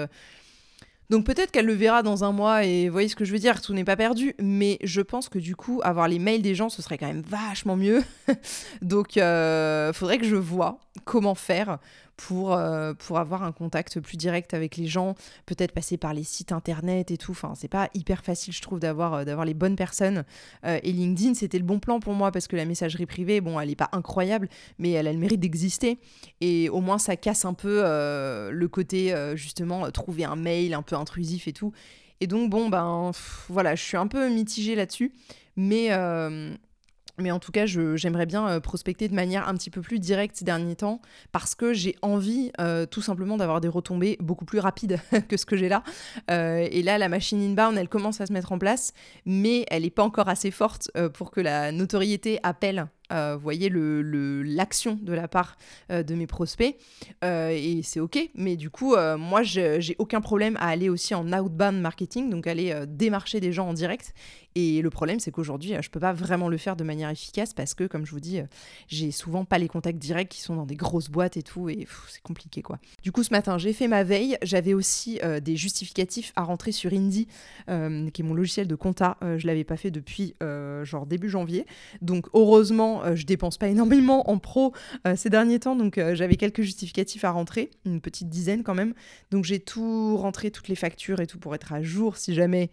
Donc 1.09 1.25
peut-être 1.25 1.51
qu'elle 1.51 1.65
le 1.65 1.73
verra 1.73 2.03
dans 2.03 2.25
un 2.25 2.33
mois 2.33 2.65
et 2.65 2.87
vous 2.87 2.91
voyez 2.91 3.07
ce 3.07 3.15
que 3.15 3.23
je 3.23 3.31
veux 3.31 3.39
dire, 3.39 3.61
tout 3.61 3.73
n'est 3.73 3.85
pas 3.85 3.95
perdu. 3.95 4.35
Mais 4.41 4.77
je 4.83 5.01
pense 5.01 5.29
que 5.29 5.39
du 5.39 5.55
coup, 5.55 5.79
avoir 5.83 6.07
les 6.07 6.19
mails 6.19 6.41
des 6.41 6.53
gens, 6.53 6.69
ce 6.69 6.81
serait 6.81 6.97
quand 6.97 7.07
même 7.07 7.21
vachement 7.21 7.77
mieux. 7.77 8.03
Donc 8.81 9.17
euh, 9.17 9.93
faudrait 9.93 10.17
que 10.17 10.25
je 10.25 10.35
vois 10.35 10.79
comment 11.05 11.35
faire 11.35 11.79
pour, 12.17 12.53
euh, 12.53 12.93
pour 12.93 13.19
avoir 13.19 13.43
un 13.43 13.51
contact 13.51 13.99
plus 13.99 14.17
direct 14.17 14.53
avec 14.53 14.75
les 14.75 14.87
gens, 14.87 15.15
peut-être 15.45 15.71
passer 15.71 15.97
par 15.97 16.13
les 16.13 16.23
sites 16.23 16.51
internet 16.51 17.11
et 17.11 17.17
tout. 17.17 17.31
Enfin, 17.31 17.53
c'est 17.55 17.67
pas 17.67 17.89
hyper 17.93 18.23
facile, 18.23 18.53
je 18.53 18.61
trouve, 18.61 18.79
d'avoir, 18.79 19.13
euh, 19.13 19.45
les 19.45 19.53
bonnes 19.53 19.75
personnes. 19.75 20.25
Euh, 20.65 20.79
et 20.83 20.91
LinkedIn, 20.91 21.35
c'était 21.35 21.59
le 21.59 21.63
bon 21.63 21.79
plan 21.79 21.99
pour 21.99 22.13
moi 22.13 22.31
parce 22.31 22.47
que 22.47 22.55
la 22.55 22.65
messagerie 22.65 23.05
privée, 23.05 23.39
bon, 23.39 23.59
elle 23.59 23.69
est 23.69 23.75
pas 23.75 23.89
incroyable, 23.91 24.49
mais 24.79 24.91
elle 24.91 25.07
a 25.07 25.13
le 25.13 25.19
mérite 25.19 25.39
d'exister. 25.39 25.99
Et 26.41 26.69
au 26.69 26.81
moins, 26.81 26.97
ça 26.97 27.15
casse 27.15 27.45
un 27.45 27.53
peu 27.53 27.83
le 28.51 28.67
côté, 28.67 29.13
justement, 29.35 29.89
trouver 29.91 30.25
un 30.25 30.35
mail 30.35 30.73
un 30.73 30.81
peu 30.81 30.95
intrusif 30.95 31.47
et 31.47 31.53
tout. 31.53 31.71
Et 32.19 32.27
donc, 32.27 32.49
bon, 32.49 32.67
ben, 32.67 33.11
voilà, 33.47 33.75
je 33.75 33.83
suis 33.83 33.97
un 33.97 34.07
peu 34.07 34.27
mitigée 34.29 34.75
là-dessus. 34.75 35.13
Mais, 35.55 35.89
mais 37.19 37.31
en 37.31 37.39
tout 37.39 37.51
cas, 37.51 37.65
j'aimerais 37.65 38.25
bien 38.25 38.47
euh, 38.47 38.59
prospecter 38.59 39.07
de 39.07 39.15
manière 39.15 39.47
un 39.47 39.55
petit 39.55 39.69
peu 39.69 39.81
plus 39.81 39.99
directe 39.99 40.35
ces 40.37 40.45
derniers 40.45 40.75
temps 40.75 41.01
parce 41.31 41.55
que 41.55 41.73
j'ai 41.73 41.95
envie 42.01 42.51
euh, 42.59 42.85
tout 42.85 43.01
simplement 43.01 43.37
d'avoir 43.37 43.59
des 43.61 43.67
retombées 43.67 44.17
beaucoup 44.19 44.45
plus 44.45 44.59
rapides 44.59 44.99
que 45.29 45.37
ce 45.37 45.45
que 45.45 45.57
j'ai 45.57 45.69
là. 45.69 45.83
Euh, 46.29 46.67
et 46.69 46.83
là, 46.83 46.97
la 46.97 47.09
machine 47.09 47.41
inbound, 47.41 47.77
elle 47.77 47.89
commence 47.89 48.21
à 48.21 48.25
se 48.25 48.33
mettre 48.33 48.51
en 48.51 48.59
place, 48.59 48.93
mais 49.25 49.65
elle 49.69 49.83
n'est 49.83 49.89
pas 49.89 50.03
encore 50.03 50.29
assez 50.29 50.51
forte 50.51 50.91
pour 51.13 51.31
que 51.31 51.41
la 51.41 51.71
notoriété 51.71 52.39
appelle 52.43 52.87
euh, 53.13 53.37
voyez 53.41 53.69
l'action 53.69 54.97
le, 54.99 55.05
de 55.05 55.13
la 55.13 55.27
part 55.27 55.57
euh, 55.91 56.03
de 56.03 56.13
mes 56.13 56.27
prospects 56.27 56.75
euh, 57.23 57.49
et 57.49 57.81
c'est 57.83 57.99
ok. 57.99 58.29
Mais 58.35 58.55
du 58.55 58.69
coup 58.69 58.95
moi 59.17 59.43
j'ai 59.43 59.95
aucun 59.97 60.21
problème 60.21 60.57
à 60.57 60.67
aller 60.67 60.89
aussi 60.89 61.15
en 61.15 61.31
outbound 61.31 61.79
marketing 61.79 62.29
donc 62.29 62.47
aller 62.47 62.73
démarcher 62.87 63.39
des 63.39 63.51
gens 63.51 63.69
en 63.69 63.73
direct. 63.73 64.13
Et 64.55 64.81
le 64.81 64.89
problème 64.89 65.19
c'est 65.19 65.31
qu'aujourd'hui 65.31 65.73
je 65.79 65.89
peux 65.89 65.99
pas 65.99 66.13
vraiment 66.13 66.49
le 66.49 66.57
faire 66.57 66.75
de 66.75 66.83
manière 66.83 67.09
efficace 67.09 67.53
parce 67.53 67.73
que 67.73 67.83
comme 67.85 68.05
je 68.05 68.11
vous 68.11 68.19
dis 68.19 68.39
j'ai 68.87 69.11
souvent 69.11 69.45
pas 69.45 69.57
les 69.57 69.67
contacts 69.67 69.99
directs 69.99 70.29
qui 70.29 70.41
sont 70.41 70.55
dans 70.55 70.65
des 70.65 70.75
grosses 70.75 71.09
boîtes 71.09 71.37
et 71.37 71.43
tout 71.43 71.69
et 71.69 71.87
c'est 72.09 72.21
compliqué 72.21 72.61
quoi. 72.61 72.79
Du 73.03 73.11
coup 73.11 73.23
ce 73.23 73.31
matin 73.31 73.57
j'ai 73.57 73.73
fait 73.73 73.87
ma 73.87 74.03
veille. 74.03 74.37
J'avais 74.41 74.73
aussi 74.73 75.19
des 75.41 75.55
justificatifs 75.55 76.33
à 76.35 76.43
rentrer 76.43 76.71
sur 76.71 76.91
Indie 76.91 77.27
qui 77.67 77.71
est 77.71 78.23
mon 78.23 78.33
logiciel 78.33 78.67
de 78.67 78.75
compta. 78.75 79.17
Je 79.21 79.45
l'avais 79.47 79.63
pas 79.63 79.77
fait 79.77 79.91
depuis 79.91 80.35
genre 80.83 81.05
début 81.05 81.29
janvier. 81.29 81.65
Donc 82.01 82.27
heureusement 82.33 82.96
euh, 83.03 83.15
je 83.15 83.25
dépense 83.25 83.57
pas 83.57 83.67
énormément 83.67 84.29
en 84.29 84.37
pro 84.37 84.73
euh, 85.05 85.15
ces 85.15 85.29
derniers 85.29 85.59
temps, 85.59 85.75
donc 85.75 85.97
euh, 85.97 86.15
j'avais 86.15 86.35
quelques 86.35 86.61
justificatifs 86.61 87.23
à 87.23 87.31
rentrer, 87.31 87.71
une 87.85 88.01
petite 88.01 88.29
dizaine 88.29 88.63
quand 88.63 88.75
même. 88.75 88.93
Donc 89.31 89.45
j'ai 89.45 89.59
tout 89.59 90.17
rentré, 90.17 90.51
toutes 90.51 90.67
les 90.67 90.75
factures 90.75 91.19
et 91.19 91.27
tout 91.27 91.39
pour 91.39 91.55
être 91.55 91.73
à 91.73 91.81
jour 91.81 92.17
si 92.17 92.33
jamais 92.33 92.69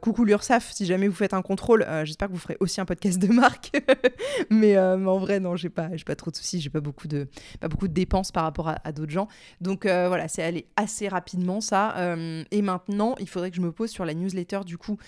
coucou 0.00 0.24
l'URSAF, 0.24 0.72
si 0.72 0.86
jamais 0.86 1.06
vous 1.06 1.14
faites 1.14 1.34
un 1.34 1.42
contrôle, 1.42 1.86
j'espère 2.02 2.26
que 2.26 2.32
vous 2.32 2.40
ferez 2.40 2.56
aussi 2.58 2.80
un 2.80 2.84
podcast 2.84 3.16
de 3.16 3.28
marque. 3.28 3.70
mais, 4.50 4.76
en 4.76 5.18
vrai, 5.18 5.38
non, 5.38 5.54
j'ai 5.54 5.68
pas, 5.68 5.88
pas 6.04 6.16
trop 6.16 6.32
de 6.32 6.36
soucis, 6.36 6.60
j'ai 6.60 6.68
pas 6.68 6.80
beaucoup 6.80 7.06
de, 7.06 7.28
pas 7.60 7.68
beaucoup 7.68 7.86
de 7.86 7.92
dépenses 7.92 8.32
par 8.32 8.42
rapport 8.42 8.68
à, 8.68 8.90
d'autres 8.90 9.12
gens. 9.12 9.28
Donc 9.60 9.84
voilà, 9.84 10.26
c'est 10.26 10.42
allé 10.42 10.66
assez 10.74 11.06
rapidement 11.06 11.60
ça. 11.60 11.94
et 12.50 12.60
maintenant, 12.60 13.14
il 13.20 13.28
faudrait 13.28 13.50
que 13.50 13.56
je 13.56 13.62
me 13.62 13.70
pose 13.70 13.90
sur 13.90 14.04
la 14.04 14.14
newsletter 14.14 14.62
du 14.66 14.78
coup 14.78 14.98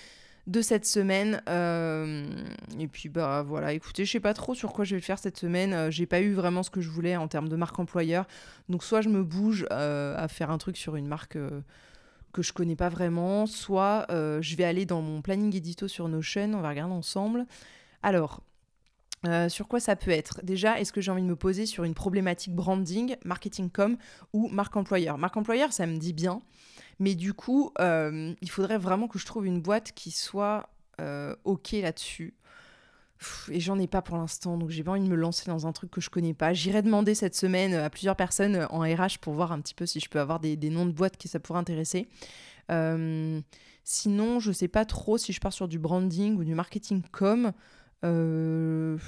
de 0.46 0.62
cette 0.62 0.86
semaine. 0.86 1.42
et 1.46 2.88
puis 2.88 3.08
bah 3.08 3.42
voilà, 3.42 3.72
écoutez, 3.72 4.04
je 4.04 4.12
sais 4.12 4.20
pas 4.20 4.34
trop 4.34 4.54
sur 4.54 4.72
quoi 4.72 4.84
je 4.84 4.94
vais 4.94 5.00
le 5.00 5.04
faire 5.04 5.18
cette 5.18 5.36
semaine. 5.36 5.90
J'ai 5.90 6.06
pas 6.06 6.20
eu 6.20 6.32
vraiment 6.32 6.62
ce 6.62 6.70
que 6.70 6.80
je 6.80 6.90
voulais 6.90 7.16
en 7.16 7.28
termes 7.28 7.48
de 7.48 7.56
marque 7.56 7.78
employeur. 7.78 8.26
Donc 8.68 8.82
soit 8.82 9.00
je 9.00 9.08
me 9.08 9.22
bouge 9.22 9.66
à 9.70 10.26
faire 10.28 10.50
un 10.50 10.58
truc 10.58 10.76
sur 10.76 10.96
une 10.96 11.06
marque 11.06 11.38
que 12.32 12.42
je 12.42 12.52
connais 12.52 12.76
pas 12.76 12.88
vraiment, 12.88 13.46
soit 13.46 14.06
je 14.08 14.56
vais 14.56 14.64
aller 14.64 14.86
dans 14.86 15.02
mon 15.02 15.22
planning 15.22 15.54
édito 15.54 15.88
sur 15.88 16.08
Notion, 16.08 16.54
on 16.54 16.60
va 16.60 16.70
regarder 16.70 16.94
ensemble. 16.94 17.46
Alors, 18.02 18.42
euh, 19.26 19.50
sur 19.50 19.68
quoi 19.68 19.80
ça 19.80 19.96
peut 19.96 20.10
être? 20.10 20.40
Déjà, 20.42 20.80
est-ce 20.80 20.92
que 20.92 21.00
j'ai 21.00 21.10
envie 21.10 21.22
de 21.22 21.26
me 21.26 21.36
poser 21.36 21.66
sur 21.66 21.84
une 21.84 21.94
problématique 21.94 22.54
branding, 22.54 23.16
marketing 23.24 23.70
com 23.70 23.96
ou 24.32 24.48
marque 24.48 24.76
employeur? 24.76 25.18
Marque 25.18 25.36
employeur, 25.36 25.72
ça 25.72 25.86
me 25.86 25.98
dit 25.98 26.14
bien, 26.14 26.40
mais 27.00 27.16
du 27.16 27.34
coup, 27.34 27.72
euh, 27.80 28.34
il 28.40 28.50
faudrait 28.50 28.78
vraiment 28.78 29.08
que 29.08 29.18
je 29.18 29.26
trouve 29.26 29.46
une 29.46 29.60
boîte 29.60 29.92
qui 29.92 30.12
soit 30.12 30.68
euh, 31.00 31.34
OK 31.44 31.72
là-dessus. 31.72 32.34
Et 33.50 33.60
j'en 33.60 33.78
ai 33.78 33.86
pas 33.86 34.00
pour 34.00 34.16
l'instant, 34.16 34.56
donc 34.56 34.70
j'ai 34.70 34.82
pas 34.84 34.92
envie 34.92 35.02
de 35.02 35.08
me 35.08 35.16
lancer 35.16 35.50
dans 35.50 35.66
un 35.66 35.72
truc 35.72 35.90
que 35.90 36.00
je 36.00 36.08
connais 36.08 36.32
pas. 36.32 36.54
J'irai 36.54 36.80
demander 36.80 37.14
cette 37.14 37.34
semaine 37.34 37.74
à 37.74 37.90
plusieurs 37.90 38.16
personnes 38.16 38.66
en 38.70 38.80
RH 38.80 39.18
pour 39.20 39.34
voir 39.34 39.52
un 39.52 39.60
petit 39.60 39.74
peu 39.74 39.84
si 39.84 40.00
je 40.00 40.08
peux 40.08 40.20
avoir 40.20 40.40
des, 40.40 40.56
noms 40.70 40.86
de 40.86 40.92
boîtes 40.92 41.18
qui 41.18 41.28
ça 41.28 41.40
pourrait 41.40 41.58
intéresser. 41.58 42.08
sinon, 43.84 44.40
je 44.40 44.52
sais 44.52 44.68
pas 44.68 44.84
trop 44.84 45.18
si 45.18 45.32
je 45.32 45.40
pars 45.40 45.52
sur 45.52 45.68
du 45.68 45.78
branding 45.78 46.36
ou 46.36 46.44
du 46.44 46.54
marketing 46.54 47.02
com. 47.10 47.52
Euh, 48.04 48.98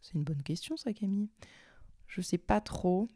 c'est 0.00 0.14
une 0.14 0.24
bonne 0.24 0.42
question, 0.42 0.76
ça, 0.76 0.92
Camille. 0.92 1.28
Je 2.06 2.20
sais 2.20 2.38
pas 2.38 2.60
trop. 2.60 3.08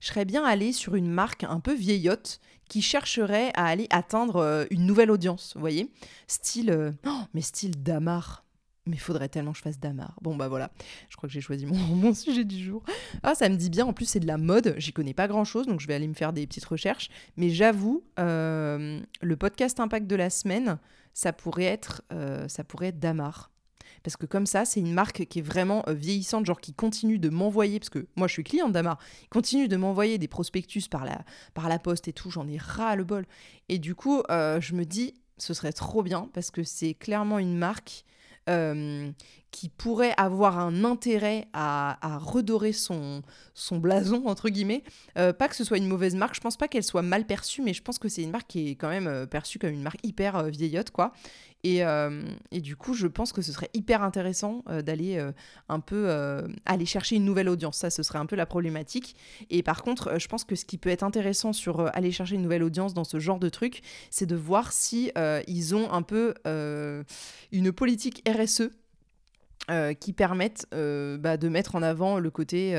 Je 0.00 0.08
serais 0.08 0.24
bien 0.24 0.44
allée 0.44 0.72
sur 0.72 0.94
une 0.94 1.10
marque 1.10 1.44
un 1.44 1.60
peu 1.60 1.74
vieillotte 1.74 2.40
qui 2.68 2.82
chercherait 2.82 3.50
à 3.54 3.66
aller 3.66 3.86
atteindre 3.90 4.36
euh, 4.36 4.64
une 4.70 4.86
nouvelle 4.86 5.10
audience, 5.10 5.52
vous 5.54 5.60
voyez 5.60 5.90
Style. 6.26 6.70
Euh, 6.70 6.92
oh, 7.06 7.22
mais 7.34 7.42
style 7.42 7.82
Damar. 7.82 8.44
Mais 8.86 8.96
faudrait 8.96 9.28
tellement 9.28 9.52
que 9.52 9.58
je 9.58 9.62
fasse 9.62 9.78
Damar. 9.78 10.16
Bon, 10.22 10.34
bah 10.34 10.48
voilà. 10.48 10.72
Je 11.10 11.16
crois 11.16 11.28
que 11.28 11.32
j'ai 11.32 11.42
choisi 11.42 11.66
mon, 11.66 12.14
sujet 12.14 12.44
du 12.44 12.58
jour. 12.58 12.82
Ah, 13.22 13.34
ça 13.34 13.48
me 13.48 13.56
dit 13.56 13.70
bien. 13.70 13.84
En 13.86 13.92
plus, 13.92 14.06
c'est 14.06 14.20
de 14.20 14.26
la 14.26 14.38
mode. 14.38 14.74
J'y 14.78 14.92
connais 14.92 15.14
pas 15.14 15.28
grand 15.28 15.44
chose, 15.44 15.66
donc 15.66 15.80
je 15.80 15.86
vais 15.86 15.94
aller 15.94 16.08
me 16.08 16.14
faire 16.14 16.32
des 16.32 16.46
petites 16.46 16.64
recherches. 16.64 17.10
Mais 17.36 17.50
j'avoue, 17.50 18.02
le 18.16 19.34
podcast 19.38 19.78
Impact 19.80 20.06
de 20.06 20.16
la 20.16 20.30
semaine, 20.30 20.78
ça 21.12 21.32
pourrait 21.32 21.64
être, 21.64 22.02
euh, 22.12 22.48
ça 22.48 22.64
pourrait 22.64 22.88
être 22.88 22.98
Damar. 22.98 23.50
Parce 24.02 24.16
que 24.16 24.26
comme 24.26 24.46
ça, 24.46 24.64
c'est 24.64 24.80
une 24.80 24.92
marque 24.92 25.26
qui 25.26 25.40
est 25.40 25.42
vraiment 25.42 25.84
euh, 25.88 25.94
vieillissante, 25.94 26.46
genre 26.46 26.60
qui 26.60 26.72
continue 26.72 27.18
de 27.18 27.28
m'envoyer, 27.28 27.78
parce 27.78 27.90
que 27.90 28.06
moi 28.16 28.28
je 28.28 28.32
suis 28.32 28.44
cliente 28.44 28.72
Damar, 28.72 28.98
continue 29.30 29.68
de 29.68 29.76
m'envoyer 29.76 30.18
des 30.18 30.28
prospectus 30.28 30.88
par 30.88 31.04
la, 31.04 31.24
par 31.54 31.68
la 31.68 31.78
poste 31.78 32.08
et 32.08 32.12
tout, 32.12 32.30
j'en 32.30 32.48
ai 32.48 32.58
ras 32.58 32.96
le 32.96 33.04
bol. 33.04 33.26
Et 33.68 33.78
du 33.78 33.94
coup, 33.94 34.22
euh, 34.30 34.60
je 34.60 34.74
me 34.74 34.84
dis, 34.84 35.14
ce 35.38 35.54
serait 35.54 35.72
trop 35.72 36.02
bien, 36.02 36.28
parce 36.32 36.50
que 36.50 36.62
c'est 36.64 36.94
clairement 36.94 37.38
une 37.38 37.56
marque 37.56 38.04
qui 39.50 39.68
pourrait 39.68 40.14
avoir 40.16 40.58
un 40.58 40.84
intérêt 40.84 41.46
à, 41.52 41.98
redorer 42.20 42.72
son, 42.72 43.22
son 43.54 43.78
blason, 43.78 44.22
entre 44.26 44.48
guillemets. 44.48 44.82
pas 45.14 45.48
que 45.48 45.56
ce 45.56 45.64
soit 45.64 45.78
une 45.78 45.88
mauvaise 45.88 46.14
marque, 46.14 46.34
je 46.34 46.40
pense 46.40 46.56
pas 46.56 46.68
qu'elle 46.68 46.84
soit 46.84 47.02
mal 47.02 47.26
perçue, 47.26 47.62
mais 47.62 47.74
je 47.74 47.82
pense 47.82 47.98
que 47.98 48.08
c'est 48.08 48.22
une 48.22 48.30
marque 48.30 48.48
qui 48.48 48.70
est 48.70 48.74
quand 48.74 48.88
même 48.88 49.26
perçue 49.26 49.58
comme 49.58 49.70
une 49.70 49.82
marque 49.82 50.00
hyper 50.04 50.44
vieillotte, 50.44 50.90
quoi. 50.90 51.12
Euh, 51.66 52.22
et, 52.50 52.60
du 52.60 52.76
coup, 52.76 52.94
je 52.94 53.06
pense 53.06 53.32
que 53.32 53.42
ce 53.42 53.52
serait 53.52 53.70
hyper 53.74 54.02
intéressant 54.02 54.64
euh, 54.68 54.82
d'aller 54.82 55.18
euh, 55.18 55.32
un 55.68 55.80
peu 55.80 56.10
aller 56.66 56.86
chercher 56.86 57.16
une 57.16 57.24
nouvelle 57.24 57.48
audience. 57.48 57.78
Ça, 57.78 57.90
ce 57.90 58.02
serait 58.02 58.18
un 58.18 58.26
peu 58.26 58.36
la 58.36 58.46
problématique. 58.46 59.16
Et 59.50 59.62
par 59.62 59.82
contre, 59.82 60.18
je 60.18 60.28
pense 60.28 60.44
que 60.44 60.54
ce 60.54 60.64
qui 60.64 60.78
peut 60.78 60.90
être 60.90 61.02
intéressant 61.02 61.52
sur 61.52 61.80
aller 61.94 62.12
chercher 62.12 62.36
une 62.36 62.42
nouvelle 62.42 62.62
audience 62.62 62.94
dans 62.94 63.04
ce 63.04 63.18
genre 63.18 63.38
de 63.38 63.48
truc, 63.48 63.82
c'est 64.10 64.26
de 64.26 64.36
voir 64.36 64.72
si 64.72 65.12
ils 65.46 65.74
ont 65.74 65.92
un 65.92 66.02
peu 66.02 66.34
une 67.52 67.72
politique 67.72 68.28
RSE 68.28 68.70
qui 70.00 70.12
permette 70.12 70.66
bah, 70.72 71.36
de 71.36 71.48
mettre 71.48 71.74
en 71.76 71.82
avant 71.82 72.18
le 72.18 72.30
côté 72.30 72.76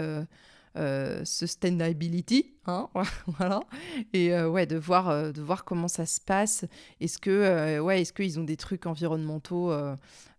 euh, 0.77 1.25
sustainability, 1.25 2.53
hein, 2.65 2.89
voilà, 3.27 3.62
et 4.13 4.34
euh, 4.34 4.50
ouais, 4.50 4.65
de 4.65 4.77
voir, 4.77 5.10
euh, 5.10 5.32
de 5.32 5.41
voir 5.41 5.63
comment 5.63 5.88
ça 5.88 6.06
se 6.06 6.20
passe. 6.22 6.65
Est-ce 7.00 7.18
que, 7.18 7.80
ouais, 7.80 8.01
est-ce 8.01 8.13
qu'ils 8.13 8.39
ont 8.39 8.44
des 8.44 8.58
trucs 8.58 8.86
environnementaux, 8.86 9.74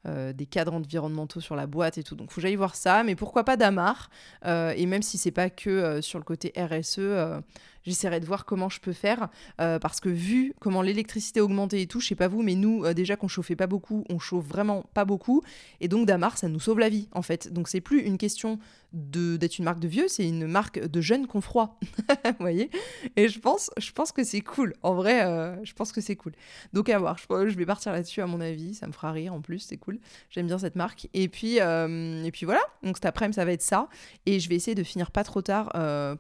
des 0.05 0.47
cadres 0.47 0.75
environnementaux 0.75 1.41
sur 1.41 1.57
la 1.57 1.67
boîte 1.67 1.99
et 1.99 2.03
tout. 2.03 2.17
Donc, 2.17 2.31
faut 2.31 2.37
que 2.37 2.41
j'aille 2.41 2.57
voir 2.57 2.75
ça, 2.75 3.05
mais 3.05 3.15
pourquoi 3.15 3.45
pas 3.45 3.57
Damar 3.57 4.11
Et 4.45 4.87
même 4.87 5.03
si 5.03 5.19
c'est 5.19 5.31
pas 5.31 5.51
que 5.51 6.01
sur 6.01 6.19
le 6.19 6.25
côté 6.25 6.53
RSE 6.57 7.01
j'essaierai 7.85 8.21
de 8.21 8.27
voir 8.27 8.45
comment 8.45 8.69
je 8.69 8.81
peux 8.81 8.93
faire. 8.93 9.29
Euh, 9.61 9.79
parce 9.79 10.01
que 10.01 10.09
vu 10.09 10.55
comment 10.61 10.83
l'électricité 10.83 11.41
a 11.41 11.45
augmenté 11.45 11.81
et 11.81 11.87
tout, 11.87 12.01
je 12.01 12.09
sais 12.09 12.15
pas 12.15 12.29
vous, 12.29 12.43
mais 12.43 12.55
nous, 12.55 12.85
euh, 12.85 12.95
déjà 12.95 13.17
qu'on 13.17 13.29
chauffait 13.29 13.57
pas 13.57 13.67
beaucoup, 13.67 14.05
on 14.09 14.19
chauffe 14.19 14.47
vraiment 14.47 14.85
pas 14.95 15.05
beaucoup. 15.05 15.43
Et 15.81 15.89
donc 15.89 16.07
Damar, 16.07 16.39
ça 16.39 16.49
nous 16.49 16.61
sauve 16.61 16.79
la 16.79 16.89
vie, 16.89 17.09
en 17.13 17.23
fait. 17.23 17.53
Donc 17.53 17.69
c'est 17.69 17.81
plus 17.81 18.01
une 18.01 18.19
question 18.19 18.59
d'être 18.93 19.59
une 19.59 19.65
marque 19.65 19.81
de 19.81 19.89
vieux, 19.89 20.07
c'est 20.09 20.29
une 20.29 20.47
marque 20.47 20.79
de 20.79 21.01
jeunes 21.01 21.27
qu'on 21.27 21.41
froid. 21.41 21.79
vous 22.25 22.35
voyez? 22.41 22.71
Et 23.17 23.29
je 23.29 23.39
pense, 23.39 23.71
je 23.79 23.93
pense 23.93 24.13
que 24.13 24.25
c'est 24.25 24.41
cool. 24.41 24.75
En 24.83 24.95
vrai, 24.95 25.25
euh, 25.25 25.65
je 25.65 25.73
pense 25.73 25.93
que 25.93 26.01
c'est 26.01 26.17
cool. 26.17 26.33
Donc 26.73 26.89
à 26.89 26.99
voir, 26.99 27.17
je, 27.19 27.57
vais 27.57 27.67
partir 27.67 27.93
là-dessus 27.93 28.21
à 28.21 28.27
mon 28.27 28.41
avis. 28.41 28.75
Ça 28.75 28.87
me 28.87 28.93
fera 28.93 29.13
rire 29.13 29.35
en 29.35 29.41
plus, 29.41 29.59
c'est 29.59 29.77
cool. 29.77 29.99
J'aime 30.31 30.47
bien 30.47 30.59
cette 30.59 30.77
marque. 30.77 31.09
Et 31.15 31.29
puis, 31.29 31.57
et 31.57 32.31
puis 32.33 32.47
voilà. 32.47 32.61
Donc 32.83 32.97
cet 32.97 33.07
après-midi, 33.07 33.37
ça 33.37 33.45
va 33.45 33.53
être 33.53 33.63
ça. 33.63 33.89
Et 34.27 34.41
je 34.41 34.49
vais 34.49 34.55
essayer 34.55 34.75
de 34.75 34.83
finir 34.83 35.11
pas 35.11 35.25
trop 35.25 35.43
tard 35.43 35.73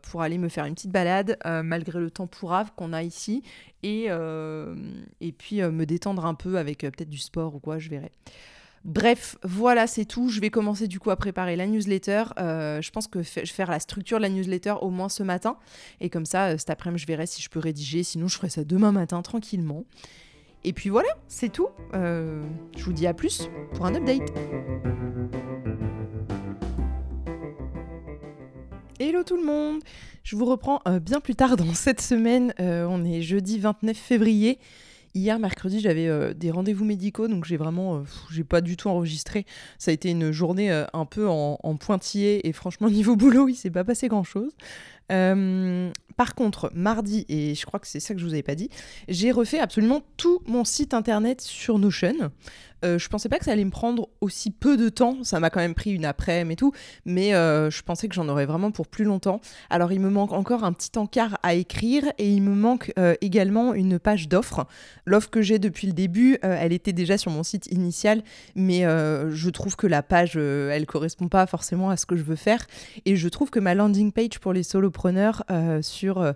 pour 0.02 0.22
aller 0.22 0.38
me 0.38 0.48
faire 0.48 0.64
une 0.64 0.74
petite 0.74 0.90
balade. 0.90 1.38
Euh, 1.46 1.62
malgré 1.62 1.98
le 1.98 2.10
temps 2.10 2.26
pourrave 2.26 2.72
qu'on 2.76 2.92
a 2.92 3.02
ici, 3.02 3.42
et, 3.82 4.06
euh, 4.08 4.74
et 5.20 5.32
puis 5.32 5.60
euh, 5.60 5.70
me 5.70 5.86
détendre 5.86 6.24
un 6.24 6.34
peu 6.34 6.56
avec 6.56 6.80
peut-être 6.80 7.08
du 7.08 7.18
sport 7.18 7.54
ou 7.54 7.58
quoi, 7.58 7.78
je 7.78 7.90
verrai. 7.90 8.12
Bref, 8.84 9.36
voilà, 9.44 9.86
c'est 9.86 10.04
tout. 10.04 10.28
Je 10.28 10.40
vais 10.40 10.50
commencer 10.50 10.88
du 10.88 10.98
coup 10.98 11.10
à 11.10 11.16
préparer 11.16 11.56
la 11.56 11.66
newsletter. 11.66 12.24
je 12.36 12.90
pense 12.90 13.06
que 13.06 13.22
je 13.22 13.34
vais 13.34 13.46
faire 13.46 13.70
la 13.70 13.80
structure 13.80 14.18
de 14.18 14.22
la 14.22 14.28
newsletter 14.28 14.74
au 14.80 14.90
moins 14.90 15.08
ce 15.08 15.22
matin. 15.22 15.56
Et 16.00 16.10
comme 16.10 16.26
ça, 16.26 16.58
cet 16.58 16.70
après-midi, 16.70 17.02
je 17.02 17.06
verrai 17.06 17.26
si 17.26 17.42
je 17.42 17.48
peux 17.48 17.60
rédiger. 17.60 18.02
Sinon, 18.02 18.28
je 18.28 18.36
ferai 18.36 18.48
ça 18.48 18.64
demain 18.64 18.92
matin 18.92 19.22
tranquillement. 19.22 19.84
Et 20.64 20.72
puis 20.72 20.90
voilà, 20.90 21.08
c'est 21.28 21.52
tout. 21.52 21.68
je 21.92 22.84
vous 22.84 22.92
dis 22.92 23.06
à 23.06 23.14
plus 23.14 23.48
pour 23.74 23.86
un 23.86 23.94
update. 23.94 24.30
Hello 29.02 29.24
tout 29.24 29.36
le 29.36 29.44
monde 29.44 29.82
Je 30.22 30.36
vous 30.36 30.44
reprends 30.44 30.80
euh, 30.86 31.00
bien 31.00 31.18
plus 31.18 31.34
tard 31.34 31.56
dans 31.56 31.74
cette 31.74 32.00
semaine. 32.00 32.54
Euh, 32.60 32.86
on 32.88 33.04
est 33.04 33.20
jeudi 33.20 33.58
29 33.58 33.96
février. 33.96 34.60
Hier, 35.14 35.38
mercredi, 35.38 35.80
j'avais 35.80 36.08
euh, 36.08 36.32
des 36.32 36.50
rendez-vous 36.50 36.84
médicaux, 36.84 37.28
donc 37.28 37.44
j'ai 37.44 37.56
vraiment, 37.56 38.04
j'ai 38.30 38.44
pas 38.44 38.60
du 38.60 38.76
tout 38.76 38.88
enregistré. 38.88 39.44
Ça 39.78 39.90
a 39.90 39.94
été 39.94 40.10
une 40.10 40.32
journée 40.32 40.70
un 40.70 41.04
peu 41.04 41.28
en, 41.28 41.58
en, 41.62 41.76
pointillé 41.76 42.46
et 42.48 42.52
franchement, 42.52 42.88
niveau 42.90 43.16
boulot, 43.16 43.48
il 43.48 43.54
s'est 43.54 43.70
pas 43.70 43.84
passé 43.84 44.08
grand-chose. 44.08 44.52
par 45.08 46.34
contre, 46.34 46.70
mardi, 46.74 47.26
et 47.28 47.54
je 47.54 47.66
crois 47.66 47.78
que 47.78 47.86
c'est 47.86 48.00
ça 48.00 48.14
que 48.14 48.20
je 48.20 48.24
vous 48.24 48.32
avais 48.32 48.42
pas 48.42 48.54
dit, 48.54 48.70
j'ai 49.08 49.32
refait 49.32 49.58
absolument 49.58 50.02
tout 50.16 50.40
mon 50.46 50.64
site 50.64 50.94
internet 50.94 51.40
sur 51.40 51.78
Notion. 51.78 52.30
Euh, 52.84 52.98
je 52.98 53.08
pensais 53.08 53.28
pas 53.28 53.38
que 53.38 53.44
ça 53.44 53.52
allait 53.52 53.64
me 53.64 53.70
prendre 53.70 54.08
aussi 54.20 54.50
peu 54.50 54.76
de 54.76 54.88
temps. 54.88 55.22
Ça 55.22 55.40
m'a 55.40 55.50
quand 55.50 55.60
même 55.60 55.74
pris 55.74 55.92
une 55.92 56.04
après-midi 56.04 56.52
et 56.52 56.56
tout, 56.56 56.72
mais 57.04 57.34
euh, 57.34 57.70
je 57.70 57.82
pensais 57.82 58.08
que 58.08 58.14
j'en 58.14 58.28
aurais 58.28 58.46
vraiment 58.46 58.70
pour 58.72 58.86
plus 58.88 59.04
longtemps. 59.04 59.40
Alors 59.70 59.92
il 59.92 60.00
me 60.00 60.10
manque 60.10 60.32
encore 60.32 60.64
un 60.64 60.72
petit 60.72 60.90
encart 60.96 61.38
à 61.42 61.54
écrire 61.54 62.04
et 62.18 62.30
il 62.30 62.42
me 62.42 62.54
manque 62.54 62.92
euh, 62.98 63.14
également 63.20 63.74
une 63.74 63.98
page 63.98 64.28
d'offres. 64.28 64.66
L'offre 65.06 65.30
que 65.30 65.40
j'ai 65.40 65.58
depuis 65.58 65.86
le 65.86 65.92
début, 65.92 66.38
elle 66.42 66.72
était 66.72 66.92
déjà 66.92 67.16
sur 67.16 67.30
mon 67.30 67.42
site 67.42 67.66
initial, 67.68 68.22
mais 68.54 68.82
je 68.82 69.50
trouve 69.50 69.76
que 69.76 69.86
la 69.86 70.02
page, 70.02 70.36
elle 70.36 70.86
correspond 70.86 71.28
pas 71.28 71.46
forcément 71.46 71.90
à 71.90 71.96
ce 71.96 72.06
que 72.06 72.16
je 72.16 72.22
veux 72.22 72.36
faire. 72.36 72.66
Et 73.04 73.16
je 73.16 73.28
trouve 73.28 73.50
que 73.50 73.60
ma 73.60 73.74
landing 73.74 74.12
page 74.12 74.38
pour 74.40 74.52
les 74.52 74.62
solopreneurs 74.62 75.44
sur 75.80 76.32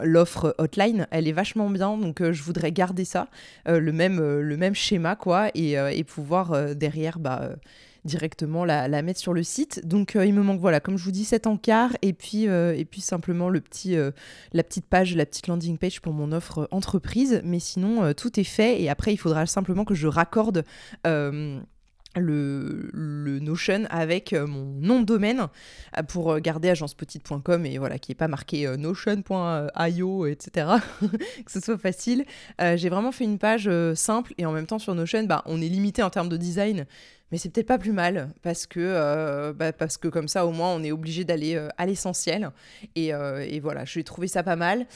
l'offre 0.00 0.54
hotline, 0.58 1.06
elle 1.10 1.28
est 1.28 1.32
vachement 1.32 1.70
bien. 1.70 1.96
Donc 1.96 2.22
je 2.22 2.42
voudrais 2.42 2.72
garder 2.72 3.04
ça, 3.04 3.28
le 3.66 3.92
même 3.92 4.20
le 4.20 4.56
même 4.56 4.74
schéma 4.74 5.16
quoi 5.16 5.31
euh, 5.34 5.90
et, 5.92 6.04
pouvoir 6.04 6.52
euh, 6.52 6.74
derrière 6.74 7.18
bah, 7.18 7.40
euh, 7.42 7.56
directement 8.04 8.64
la, 8.64 9.02
mettre 9.02 9.20
sur 9.20 9.32
le 9.32 9.42
site. 9.42 9.86
Donc 9.86 10.16
il 10.20 10.34
me 10.34 10.42
manque 10.42 10.60
voilà, 10.60 10.80
comme 10.80 10.96
je 10.96 11.04
vous 11.04 11.10
dis, 11.10 11.24
cet 11.24 11.46
encart 11.46 11.92
et 12.02 12.12
puis 12.12 12.44
et 12.44 12.84
puis 12.84 13.00
simplement 13.00 13.48
le 13.48 13.60
petit 13.60 13.96
la 14.52 14.62
petite 14.64 14.86
page, 14.86 15.14
la 15.14 15.24
petite 15.24 15.46
landing 15.46 15.78
page 15.78 16.00
pour 16.00 16.12
mon 16.12 16.32
offre 16.32 16.66
entreprise. 16.72 17.40
Mais 17.44 17.60
sinon 17.60 18.12
tout 18.14 18.40
est 18.40 18.44
fait 18.44 18.82
et 18.82 18.90
après 18.90 19.12
il 19.12 19.18
faudra 19.18 19.46
simplement 19.46 19.84
que 19.84 19.94
je 19.94 20.08
raccorde 20.08 20.64
le, 22.20 23.38
Notion 23.40 23.84
avec 23.90 24.32
euh, 24.32 24.46
mon 24.46 24.64
nom 24.80 25.00
de 25.00 25.06
domaine 25.06 25.46
euh, 25.96 26.02
pour 26.02 26.38
garder 26.40 26.70
agencepetite.com 26.70 27.66
et 27.66 27.78
voilà, 27.78 27.98
qui 27.98 28.10
n'est 28.10 28.16
pas 28.16 28.28
marqué 28.28 28.66
euh, 28.66 28.76
notion.io, 28.76 30.26
etc. 30.26 30.66
que 31.44 31.50
ce 31.52 31.60
soit 31.60 31.78
facile. 31.78 32.24
J'ai 32.58 32.88
vraiment 32.88 33.12
fait 33.12 33.24
une 33.24 33.38
page 33.38 33.70
simple 33.94 34.34
et 34.38 34.46
en 34.46 34.52
même 34.52 34.66
temps 34.66 34.78
sur 34.78 34.94
Notion, 34.94 35.24
bah, 35.24 35.42
on 35.46 35.60
est 35.60 35.68
limité 35.68 36.02
en 36.02 36.10
termes 36.10 36.28
de 36.28 36.36
design 36.36 36.86
mais 37.32 37.38
c'est 37.38 37.48
peut-être 37.48 37.66
pas 37.66 37.78
plus 37.78 37.92
mal 37.92 38.28
parce 38.42 38.66
que, 38.66 38.78
euh, 38.78 39.54
bah, 39.54 39.72
parce 39.72 39.96
que 39.96 40.06
comme 40.06 40.28
ça, 40.28 40.44
au 40.46 40.52
moins, 40.52 40.68
on 40.68 40.82
est 40.84 40.92
obligé 40.92 41.24
d'aller 41.24 41.54
euh, 41.56 41.68
à 41.78 41.86
l'essentiel. 41.86 42.50
Et, 42.94 43.14
euh, 43.14 43.46
et, 43.48 43.58
voilà, 43.58 43.86
je 43.86 43.98
vais 43.98 44.02
trouver 44.02 44.28
ça 44.28 44.42
pas 44.42 44.54
mal. 44.54 44.86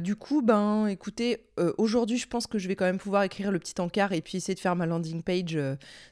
du 0.00 0.16
coup, 0.16 0.42
ben, 0.42 0.88
écoutez, 0.88 1.44
aujourd'hui, 1.78 2.18
je 2.18 2.26
pense 2.26 2.46
que 2.48 2.58
je 2.58 2.66
vais 2.66 2.74
quand 2.74 2.84
même 2.84 2.98
pouvoir 2.98 3.22
écrire 3.22 3.52
le 3.52 3.58
petit 3.60 3.80
encart 3.80 4.12
et 4.12 4.20
puis 4.20 4.38
essayer 4.38 4.54
de 4.54 4.60
faire 4.60 4.74
ma 4.74 4.86
landing 4.86 5.22
page. 5.22 5.56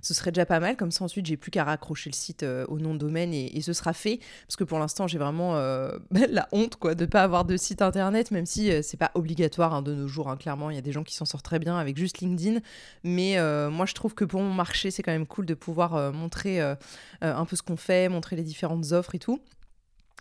ce 0.01 0.15
serait 0.15 0.31
déjà 0.31 0.47
pas 0.47 0.61
mal. 0.61 0.77
Comme 0.77 0.93
ça, 0.93 1.05
ensuite, 1.05 1.27
j'ai 1.27 1.37
plus 1.37 1.51
qu'à 1.51 1.65
raccrocher 1.65 2.09
le 2.11 2.15
site 2.15 2.45
au 2.69 2.79
nom 2.79 2.95
de 2.95 2.99
domaine 2.99 3.35
et, 3.35 3.57
et, 3.57 3.61
ce 3.61 3.73
sera 3.73 3.93
fait. 3.93 4.21
Parce 4.47 4.57
que 4.57 4.65
pour 4.65 4.79
l'instant, 4.79 5.09
j'ai 5.09 5.19
vraiment 5.19 5.55
la 6.11 6.49
honte 6.53 6.77
quoi, 6.77 6.95
de 6.95 7.05
pas 7.05 7.25
avoir 7.25 7.45
de 7.45 7.57
site 7.57 7.83
internet, 7.83 8.31
même 8.31 8.47
si 8.47 8.71
c'est 8.85 8.97
pas 8.97 9.11
obligatoire 9.15 9.75
hein, 9.75 9.83
de 9.83 9.93
nos 9.93 10.07
jours. 10.07 10.31
Hein, 10.31 10.37
clairement, 10.37 10.71
il 10.71 10.77
y 10.77 10.79
a 10.79 10.83
des 10.83 10.93
gens 10.93 11.03
qui 11.03 11.17
s'en 11.17 11.25
sortent 11.25 11.45
très 11.45 11.59
bien 11.59 11.77
avec 11.77 11.97
juste 11.97 12.19
LinkedIn. 12.19 12.61
Mais 13.03 13.39
moi, 13.71 13.87
je 13.87 13.95
trouve 13.95 14.15
que 14.15 14.25
pour 14.25 14.41
mon 14.41 14.55
marché, 14.55 14.93
c'est 14.93 15.03
quand 15.03 15.13
même 15.13 15.27
cool 15.27 15.47
de 15.47 15.55
pouvoir 15.65 15.95
euh, 15.95 16.13
montrer 16.13 16.61
euh, 16.61 16.75
euh, 17.23 17.35
un 17.35 17.45
peu 17.47 17.57
ce 17.57 17.63
qu'on 17.63 17.77
fait, 17.77 18.09
montrer 18.09 18.37
les 18.37 18.43
différentes 18.43 18.93
offres 18.93 19.15
et 19.15 19.19
tout. 19.19 19.41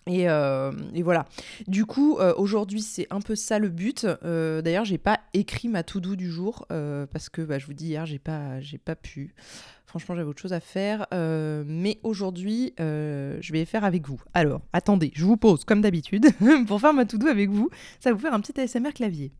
Et, 0.05 0.27
voilà. 1.01 1.25
Du 1.67 1.85
coup, 1.85 2.17
aujourd'hui, 2.35 2.81
c'est 2.81 3.07
un 3.09 3.21
peu 3.21 3.35
ça 3.35 3.57
le 3.57 3.69
but. 3.69 4.05
D'ailleurs, 4.05 4.83
j'ai 4.83 4.97
pas 4.97 5.21
écrit 5.33 5.69
ma 5.69 5.83
to-do 5.83 6.17
du 6.17 6.29
jour 6.29 6.65
parce 6.67 7.29
que, 7.29 7.41
bah, 7.41 7.57
je 7.57 7.65
vous 7.65 7.73
dis 7.73 7.87
hier, 7.87 8.05
j'ai 8.05 8.19
pas, 8.19 8.59
j'ai 8.59 8.77
pas 8.77 8.95
pu. 8.95 9.33
Franchement, 9.85 10.15
j'avais 10.15 10.27
autre 10.27 10.41
chose 10.41 10.51
à 10.51 10.59
faire. 10.59 11.07
mais 11.13 11.99
aujourd'hui, 12.03 12.73
je 12.79 13.51
vais 13.53 13.63
faire 13.63 13.85
avec 13.85 14.05
vous. 14.05 14.21
Alors, 14.33 14.59
attendez, 14.73 15.09
je 15.15 15.23
vous 15.23 15.37
pose 15.37 15.63
comme 15.63 15.79
d'habitude 15.79 16.27
pour 16.67 16.81
faire 16.81 16.93
ma 16.93 17.05
to-do 17.05 17.27
avec 17.27 17.49
vous. 17.49 17.69
Ça 18.01 18.09
va 18.09 18.15
vous 18.15 18.21
faire 18.21 18.33
un 18.33 18.41
petit 18.41 18.59
ASMR 18.59 18.91
clavier. 18.91 19.31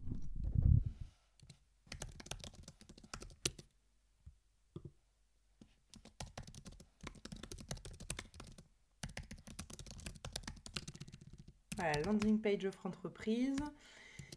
Landing 12.05 12.39
page 12.39 12.65
offre 12.65 12.85
entreprise. 12.85 13.57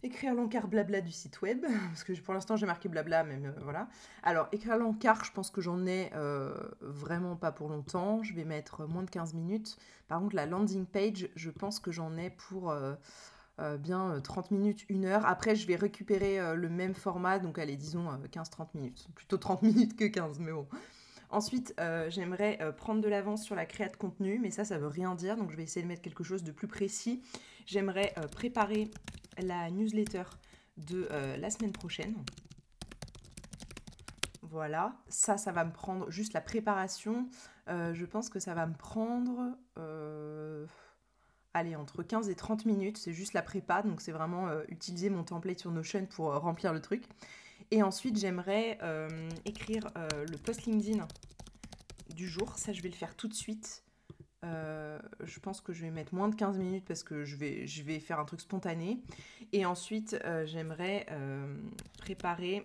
Écrire 0.03 0.35
l'encart 0.35 0.69
blabla 0.69 1.00
du 1.00 1.11
site 1.11 1.41
web, 1.43 1.65
parce 1.88 2.05
que 2.05 2.12
pour 2.21 2.35
l'instant 2.35 2.57
j'ai 2.57 2.67
marqué 2.67 2.88
blabla, 2.88 3.25
mais 3.25 3.41
euh, 3.45 3.53
voilà. 3.62 3.88
Alors, 4.23 4.49
écrire 4.53 4.76
l'encart, 4.76 5.25
je 5.25 5.33
pense 5.33 5.50
que 5.50 5.61
j'en 5.61 5.87
ai 5.87 6.11
euh, 6.15 6.55
vraiment 6.81 7.37
pas 7.37 7.53
pour 7.53 7.69
longtemps. 7.69 8.23
Je 8.23 8.35
vais 8.35 8.45
mettre 8.45 8.87
moins 8.87 9.03
de 9.03 9.11
15 9.11 9.35
minutes. 9.35 9.79
Par 10.09 10.21
contre, 10.21 10.37
la 10.37 10.47
landing 10.47 10.87
page, 10.87 11.29
je 11.35 11.50
pense 11.50 11.81
que 11.81 11.91
j'en 11.91 12.17
ai 12.17 12.31
pour 12.31 12.71
euh, 12.71 12.95
bien 13.79 14.21
30 14.21 14.50
minutes, 14.50 14.85
1 14.91 15.05
heure. 15.05 15.26
Après, 15.26 15.57
je 15.57 15.67
vais 15.67 15.76
récupérer 15.76 16.55
le 16.55 16.69
même 16.69 16.95
format, 16.95 17.38
donc 17.38 17.59
allez, 17.59 17.76
disons 17.76 18.07
15-30 18.31 18.69
minutes. 18.75 19.09
Plutôt 19.15 19.38
30 19.38 19.62
minutes 19.62 19.97
que 19.97 20.05
15, 20.05 20.41
mais 20.41 20.53
bon. 20.53 20.69
Ensuite, 21.37 21.75
euh, 21.81 22.09
j'aimerais 22.09 22.57
euh, 22.62 22.73
prendre 22.73 23.02
de 23.02 23.09
l'avance 23.11 23.45
sur 23.45 23.55
la 23.55 23.66
création 23.66 23.93
de 23.93 23.99
contenu, 23.99 24.38
mais 24.38 24.50
ça, 24.50 24.64
ça 24.64 24.78
veut 24.78 24.87
rien 24.87 25.14
dire, 25.14 25.37
donc 25.37 25.50
je 25.50 25.57
vais 25.59 25.64
essayer 25.64 25.83
de 25.83 25.87
mettre 25.87 26.00
quelque 26.00 26.25
chose 26.25 26.43
de 26.43 26.50
plus 26.50 26.66
précis. 26.66 27.23
J'aimerais 27.66 28.14
euh, 28.16 28.26
préparer 28.26 28.90
la 29.37 29.71
newsletter 29.71 30.23
de 30.78 31.07
la 31.38 31.50
semaine 31.50 31.73
prochaine. 31.73 32.14
Voilà, 34.40 34.97
ça, 35.09 35.37
ça 35.37 35.52
va 35.52 35.66
me 35.66 35.73
prendre 35.73 36.11
juste 36.11 36.33
la 36.33 36.40
préparation. 36.40 37.28
je 37.66 38.05
pense 38.07 38.31
que 38.31 38.38
ça 38.38 38.55
va 38.55 38.66
me 38.66 38.75
prendre, 38.75 39.59
allez, 41.52 41.76
entre 41.76 42.02
15 42.02 42.31
et 42.31 42.35
30 42.35 42.64
minutes. 42.64 42.97
C'est 42.97 43.12
juste 43.12 43.35
la 43.35 43.43
prépa, 43.43 43.83
donc 43.83 44.00
c'est 44.00 44.12
vraiment 44.12 44.49
utiliser 44.69 45.11
mon 45.11 45.23
template 45.23 45.61
sur 45.61 45.71
Notion 45.71 46.07
pour 46.07 46.33
remplir 46.35 46.73
le 46.73 46.81
truc. 46.81 47.05
Et 47.70 47.82
ensuite, 47.82 48.18
j'aimerais 48.18 48.78
euh, 48.82 49.28
écrire 49.44 49.88
euh, 49.96 50.25
le 50.30 50.38
post 50.38 50.64
LinkedIn 50.66 51.06
du 52.14 52.28
jour. 52.28 52.56
Ça, 52.58 52.73
je 52.73 52.80
vais 52.80 52.88
le 52.88 52.94
faire 52.94 53.14
tout 53.16 53.28
de 53.28 53.35
suite. 53.35 53.82
Euh, 54.44 54.99
je 55.25 55.40
pense 55.40 55.61
que 55.61 55.73
je 55.73 55.82
vais 55.82 55.90
mettre 55.90 56.14
moins 56.14 56.28
de 56.28 56.37
15 56.37 56.58
minutes 56.58 56.85
parce 56.87 57.02
que 57.02 57.25
je 57.25 57.35
vais, 57.37 57.66
je 57.66 57.82
vais 57.82 57.99
faire 57.99 58.20
un 58.20 58.25
truc 58.25 58.40
spontané. 58.40 59.02
Et 59.52 59.66
ensuite, 59.66 60.16
j'aimerais 60.44 61.06
préparer 61.99 62.62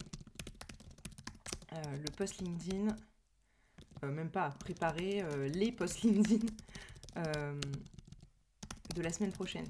le 1.71 2.11
post 2.15 2.39
LinkedIn. 2.39 2.95
même 4.03 4.29
pas, 4.29 4.49
préparer 4.59 5.23
les 5.49 5.71
posts 5.71 6.01
LinkedIn 6.03 6.45
de 8.95 9.01
la 9.01 9.11
semaine 9.11 9.31
prochaine 9.31 9.67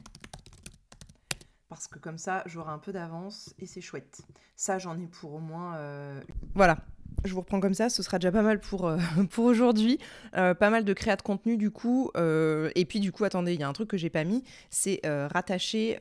parce 1.72 1.88
que 1.88 2.00
comme 2.00 2.18
ça, 2.18 2.44
j'aurai 2.48 2.74
un 2.74 2.80
peu 2.80 2.92
d'avance 2.92 3.56
et 3.58 3.66
c'est 3.66 3.80
chouette. 3.80 4.24
Ça, 4.58 4.78
j'en 4.78 5.00
ai 5.00 5.08
pour 5.08 5.36
au 5.36 5.40
moins... 5.40 5.78
Euh, 5.78 6.20
voilà, 6.54 6.80
je 7.24 7.34
vous 7.34 7.40
reprends 7.40 7.62
comme 7.62 7.74
ça, 7.74 7.88
ce 7.88 8.04
sera 8.04 8.20
déjà 8.20 8.30
pas 8.30 8.42
mal 8.42 8.60
pour, 8.60 8.88
euh, 8.88 8.98
pour 9.32 9.46
aujourd'hui. 9.46 9.98
Euh, 10.36 10.54
pas 10.54 10.70
mal 10.70 10.84
de 10.84 10.92
créa 10.92 11.16
de 11.16 11.22
contenu 11.22 11.56
du 11.56 11.72
coup. 11.72 12.12
et 12.18 12.86
puis 12.86 13.00
du 13.00 13.14
coup, 13.14 13.24
attendez, 13.24 13.54
il 13.54 13.62
y 13.62 13.64
a 13.64 13.70
un 13.70 13.74
truc 13.74 13.90
que 13.90 13.96
j'ai 13.96 14.10
pas 14.10 14.26
mis, 14.26 14.44
c'est 14.70 15.00
rattacher 15.06 15.98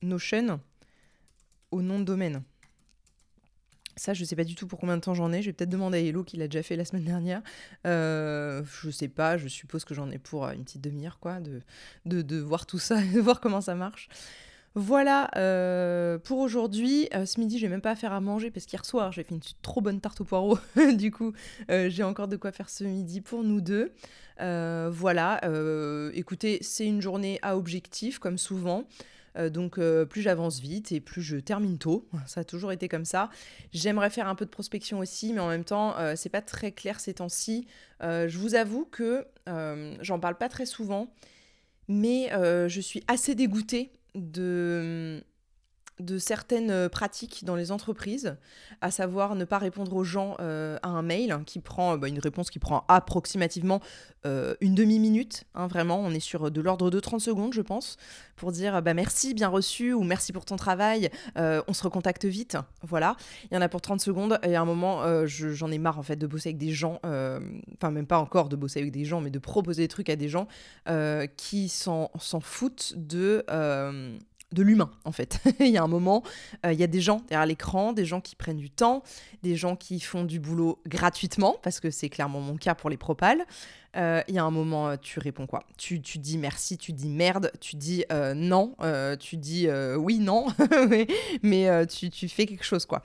Notion 0.00 0.60
au 1.72 1.82
nom 1.82 1.98
de 1.98 2.04
domaine. 2.04 2.42
Ça, 3.98 4.14
je 4.14 4.24
sais 4.24 4.36
pas 4.36 4.44
du 4.44 4.54
tout 4.54 4.66
pour 4.66 4.78
combien 4.78 4.96
de 4.96 5.02
temps 5.02 5.14
j'en 5.14 5.30
ai. 5.30 5.42
Je 5.42 5.48
vais 5.48 5.52
peut-être 5.52 5.70
demander 5.70 5.98
à 5.98 6.00
Hello 6.00 6.22
qui 6.24 6.36
l'a 6.38 6.48
déjà 6.48 6.62
fait 6.62 6.76
la 6.76 6.86
semaine 6.86 7.04
dernière. 7.04 7.42
Euh, 7.86 8.62
je 8.82 8.90
sais 8.90 9.08
pas, 9.08 9.36
je 9.36 9.48
suppose 9.48 9.84
que 9.84 9.94
j'en 9.94 10.10
ai 10.10 10.18
pour 10.18 10.46
une 10.48 10.64
petite 10.64 10.82
demi-heure, 10.82 11.18
quoi, 11.18 11.40
de, 11.40 11.60
de, 12.04 12.20
de, 12.20 12.38
voir 12.38 12.64
tout 12.66 12.78
ça, 12.78 13.00
de 13.14 13.20
voir 13.20 13.40
comment 13.40 13.62
ça 13.62 13.74
marche. 13.74 14.08
Voilà 14.78 15.30
euh, 15.38 16.18
pour 16.18 16.38
aujourd'hui. 16.38 17.08
Euh, 17.14 17.24
ce 17.24 17.40
midi, 17.40 17.58
je 17.58 17.64
vais 17.64 17.70
même 17.70 17.80
pas 17.80 17.96
faire 17.96 18.12
à 18.12 18.20
manger 18.20 18.50
parce 18.50 18.66
qu'hier 18.66 18.84
soir, 18.84 19.10
j'ai 19.10 19.22
fait 19.22 19.34
une 19.34 19.40
trop 19.62 19.80
bonne 19.80 20.02
tarte 20.02 20.20
au 20.20 20.24
poireau. 20.24 20.58
du 20.98 21.10
coup, 21.10 21.32
euh, 21.70 21.88
j'ai 21.88 22.02
encore 22.02 22.28
de 22.28 22.36
quoi 22.36 22.52
faire 22.52 22.68
ce 22.68 22.84
midi 22.84 23.22
pour 23.22 23.42
nous 23.42 23.62
deux. 23.62 23.94
voilà. 24.38 25.40
écoutez, 26.12 26.58
c'est 26.60 26.86
une 26.86 27.00
journée 27.00 27.38
à 27.40 27.56
objectif, 27.56 28.18
comme 28.18 28.36
souvent. 28.36 28.84
donc 29.48 29.80
plus 30.10 30.20
j'avance 30.20 30.60
vite 30.60 30.92
et 30.92 31.00
plus 31.00 31.22
je 31.22 31.38
termine 31.38 31.78
tôt. 31.78 32.06
Ça 32.26 32.40
a 32.40 32.44
toujours 32.44 32.70
été 32.70 32.86
comme 32.86 33.06
ça. 33.06 33.30
J'aimerais 33.72 34.10
faire 34.10 34.28
un 34.28 34.34
peu 34.34 34.44
de 34.44 34.50
prospection 34.50 34.98
aussi, 34.98 35.32
mais 35.32 35.40
en 35.40 35.48
même 35.48 35.64
temps, 35.64 35.94
c'est 36.16 36.28
pas 36.28 36.42
très 36.42 36.70
clair 36.72 37.00
ces 37.00 37.14
temps-ci. 37.14 37.66
je 38.02 38.36
vous 38.36 38.54
avoue 38.54 38.84
que 38.84 39.26
j'en 40.02 40.20
parle 40.20 40.36
pas 40.36 40.50
très 40.50 40.66
souvent, 40.66 41.14
mais 41.88 42.28
je 42.68 42.80
suis 42.82 43.02
assez 43.08 43.34
dégoûtée 43.34 43.90
de, 44.16 45.22
de 46.00 46.18
certaines 46.18 46.70
euh, 46.70 46.88
pratiques 46.88 47.44
dans 47.44 47.56
les 47.56 47.72
entreprises, 47.72 48.36
à 48.80 48.90
savoir 48.90 49.34
ne 49.34 49.44
pas 49.44 49.58
répondre 49.58 49.94
aux 49.94 50.04
gens 50.04 50.36
euh, 50.40 50.78
à 50.82 50.88
un 50.88 51.02
mail 51.02 51.32
hein, 51.32 51.42
qui 51.46 51.58
prend 51.60 51.96
bah, 51.96 52.08
une 52.08 52.18
réponse 52.18 52.50
qui 52.50 52.58
prend 52.58 52.84
approximativement 52.88 53.80
euh, 54.26 54.54
une 54.60 54.74
demi-minute, 54.74 55.44
hein, 55.54 55.66
vraiment, 55.66 55.98
on 56.00 56.10
est 56.10 56.20
sur 56.20 56.50
de 56.50 56.60
l'ordre 56.60 56.90
de 56.90 57.00
30 57.00 57.20
secondes, 57.20 57.54
je 57.54 57.62
pense, 57.62 57.96
pour 58.36 58.52
dire 58.52 58.82
bah, 58.82 58.92
merci, 58.92 59.32
bien 59.32 59.48
reçu, 59.48 59.92
ou 59.94 60.02
merci 60.02 60.32
pour 60.32 60.44
ton 60.44 60.56
travail, 60.56 61.10
on 61.36 61.72
se 61.72 61.82
recontacte 61.82 62.24
vite, 62.24 62.56
voilà. 62.82 63.16
Il 63.50 63.54
y 63.54 63.56
en 63.56 63.60
a 63.60 63.68
pour 63.68 63.80
30 63.80 64.00
secondes, 64.00 64.38
et 64.42 64.56
à 64.56 64.60
un 64.60 64.64
moment, 64.64 65.02
j'en 65.26 65.70
ai 65.70 65.78
marre 65.78 65.98
en 65.98 66.02
fait 66.02 66.16
de 66.16 66.26
bosser 66.26 66.50
avec 66.50 66.58
des 66.58 66.72
gens, 66.72 67.00
enfin 67.04 67.90
même 67.90 68.06
pas 68.06 68.18
encore 68.18 68.48
de 68.48 68.56
bosser 68.56 68.80
avec 68.80 68.92
des 68.92 69.04
gens, 69.04 69.20
mais 69.20 69.30
de 69.30 69.38
proposer 69.38 69.84
des 69.84 69.88
trucs 69.88 70.10
à 70.10 70.16
des 70.16 70.28
gens 70.28 70.48
qui 71.36 71.68
s'en 71.68 72.10
foutent 72.40 72.94
de 72.96 73.44
de 74.56 74.62
l'humain 74.62 74.90
en 75.04 75.12
fait. 75.12 75.38
il 75.60 75.68
y 75.68 75.76
a 75.76 75.82
un 75.82 75.88
moment, 75.88 76.24
euh, 76.64 76.72
il 76.72 76.80
y 76.80 76.82
a 76.82 76.88
des 76.88 77.00
gens 77.00 77.22
derrière 77.28 77.46
l'écran, 77.46 77.92
des 77.92 78.04
gens 78.04 78.20
qui 78.20 78.34
prennent 78.34 78.56
du 78.56 78.70
temps, 78.70 79.02
des 79.42 79.54
gens 79.54 79.76
qui 79.76 80.00
font 80.00 80.24
du 80.24 80.40
boulot 80.40 80.80
gratuitement, 80.86 81.56
parce 81.62 81.78
que 81.78 81.90
c'est 81.90 82.08
clairement 82.08 82.40
mon 82.40 82.56
cas 82.56 82.74
pour 82.74 82.90
les 82.90 82.96
propales. 82.96 83.44
Euh, 83.96 84.22
il 84.28 84.34
y 84.34 84.38
a 84.38 84.44
un 84.44 84.50
moment, 84.50 84.88
euh, 84.88 84.96
tu 85.00 85.20
réponds 85.20 85.46
quoi? 85.46 85.62
Tu, 85.78 86.02
tu, 86.02 86.18
dis 86.18 86.36
merci, 86.36 86.76
tu 86.76 86.92
dis 86.92 87.08
merde, 87.08 87.52
tu 87.60 87.76
dis 87.76 88.04
non, 88.34 88.74
tu 89.20 89.36
dis 89.36 89.68
oui, 89.96 90.18
non, 90.18 90.46
mais, 91.42 91.86
tu, 91.86 92.10
tu, 92.10 92.28
fais 92.28 92.46
quelque 92.46 92.64
chose 92.64 92.86
quoi. 92.86 93.02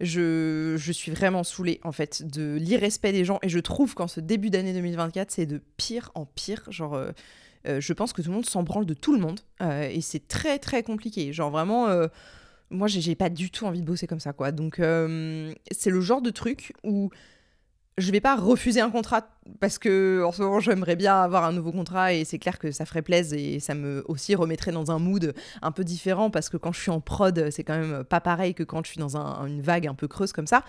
Je, 0.00 0.76
je, 0.78 0.92
suis 0.92 1.12
vraiment 1.12 1.44
saoulée 1.44 1.78
en 1.84 1.92
fait 1.92 2.22
de 2.22 2.56
l'irrespect 2.58 3.12
des 3.12 3.26
gens 3.26 3.38
et 3.42 3.50
je 3.50 3.58
trouve 3.58 3.94
qu'en 3.94 4.08
ce 4.08 4.18
début 4.20 4.48
d'année 4.48 4.72
2024 4.72 5.30
c'est 5.30 5.44
de 5.44 5.60
pire 5.76 6.10
en 6.14 6.24
pire 6.24 6.62
genre 6.70 6.98
euh, 7.66 7.80
je 7.80 7.92
pense 7.92 8.12
que 8.12 8.22
tout 8.22 8.28
le 8.28 8.34
monde 8.34 8.46
s'en 8.46 8.62
branle 8.62 8.86
de 8.86 8.94
tout 8.94 9.12
le 9.12 9.20
monde. 9.20 9.40
Euh, 9.62 9.88
et 9.88 10.00
c'est 10.00 10.26
très, 10.26 10.58
très 10.58 10.82
compliqué. 10.82 11.32
Genre 11.32 11.50
vraiment, 11.50 11.88
euh, 11.88 12.08
moi, 12.70 12.88
j'ai 12.88 13.14
pas 13.14 13.28
du 13.28 13.50
tout 13.50 13.66
envie 13.66 13.80
de 13.80 13.86
bosser 13.86 14.06
comme 14.06 14.20
ça, 14.20 14.32
quoi. 14.32 14.52
Donc, 14.52 14.76
c'est 14.76 15.90
le 15.90 16.00
genre 16.00 16.22
de 16.22 16.30
truc 16.30 16.72
où 16.84 17.10
je 17.98 18.10
vais 18.12 18.20
pas 18.20 18.36
refuser 18.36 18.80
un 18.80 18.90
contrat 18.90 19.28
parce 19.58 19.78
que 19.78 20.22
en 20.24 20.32
ce 20.32 20.40
moment 20.40 20.58
j'aimerais 20.60 20.96
bien 20.96 21.20
avoir 21.22 21.44
un 21.44 21.52
nouveau 21.52 21.70
contrat 21.70 22.14
et 22.14 22.24
c'est 22.24 22.38
clair 22.38 22.58
que 22.58 22.70
ça 22.70 22.86
ferait 22.86 23.02
plaisir 23.02 23.38
et 23.38 23.60
ça 23.60 23.74
me 23.74 24.02
aussi 24.06 24.34
remettrait 24.34 24.72
dans 24.72 24.90
un 24.90 24.98
mood 24.98 25.34
un 25.60 25.70
peu 25.70 25.84
différent 25.84 26.30
parce 26.30 26.48
que 26.48 26.56
quand 26.56 26.72
je 26.72 26.80
suis 26.80 26.90
en 26.90 27.00
prod 27.00 27.50
c'est 27.50 27.62
quand 27.62 27.78
même 27.78 28.04
pas 28.04 28.20
pareil 28.20 28.54
que 28.54 28.62
quand 28.62 28.82
je 28.86 28.92
suis 28.92 29.00
dans 29.00 29.16
une 29.16 29.60
vague 29.60 29.86
un 29.86 29.94
peu 29.94 30.08
creuse 30.08 30.32
comme 30.32 30.46
ça 30.46 30.64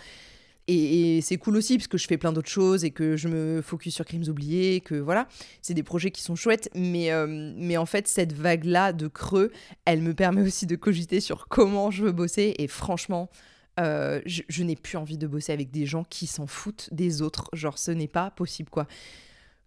et, 0.72 1.22
c'est 1.22 1.38
cool 1.38 1.58
aussi 1.58 1.78
parce 1.78 1.88
que 1.88 1.98
je 1.98 2.08
fais 2.08 2.18
plein 2.18 2.32
d'autres 2.32 2.50
choses 2.50 2.84
et 2.84 2.92
que 2.92 3.18
je 3.18 3.28
me 3.28 3.62
focus 3.62 3.96
sur 3.96 4.06
Crimes 4.06 4.28
oubliés, 4.28 4.82
que 4.82 4.96
voilà, 4.96 5.28
c'est 5.62 5.74
des 5.74 5.84
projets 5.84 6.12
qui 6.12 6.22
sont 6.22 6.36
chouettes, 6.36 6.70
mais, 6.76 7.12
euh, 7.12 7.78
en 7.78 7.86
fait 7.86 8.08
cette 8.08 8.34
vague-là 8.34 8.94
de 8.94 9.08
creux, 9.08 9.52
elle 9.86 10.02
me 10.02 10.14
permet 10.14 10.42
aussi 10.42 10.66
de 10.66 10.76
cogiter 10.76 11.20
sur 11.20 11.48
comment 11.48 11.92
je 11.92 12.04
veux 12.04 12.12
bosser 12.12 12.54
et 12.58 12.68
franchement, 12.68 13.30
je, 13.78 14.42
je 14.48 14.64
n'ai 14.64 14.76
plus 14.76 14.98
envie 14.98 15.18
de 15.18 15.26
bosser 15.26 15.52
avec 15.54 15.72
des 15.72 15.88
gens 15.88 16.04
qui 16.04 16.28
s'en 16.28 16.46
foutent 16.46 16.90
des 16.92 17.24
autres. 17.24 17.50
Genre, 17.54 17.80
ce 17.80 17.90
n'est 17.90 18.08
pas 18.08 18.30
possible, 18.30 18.70
quoi. 18.70 18.86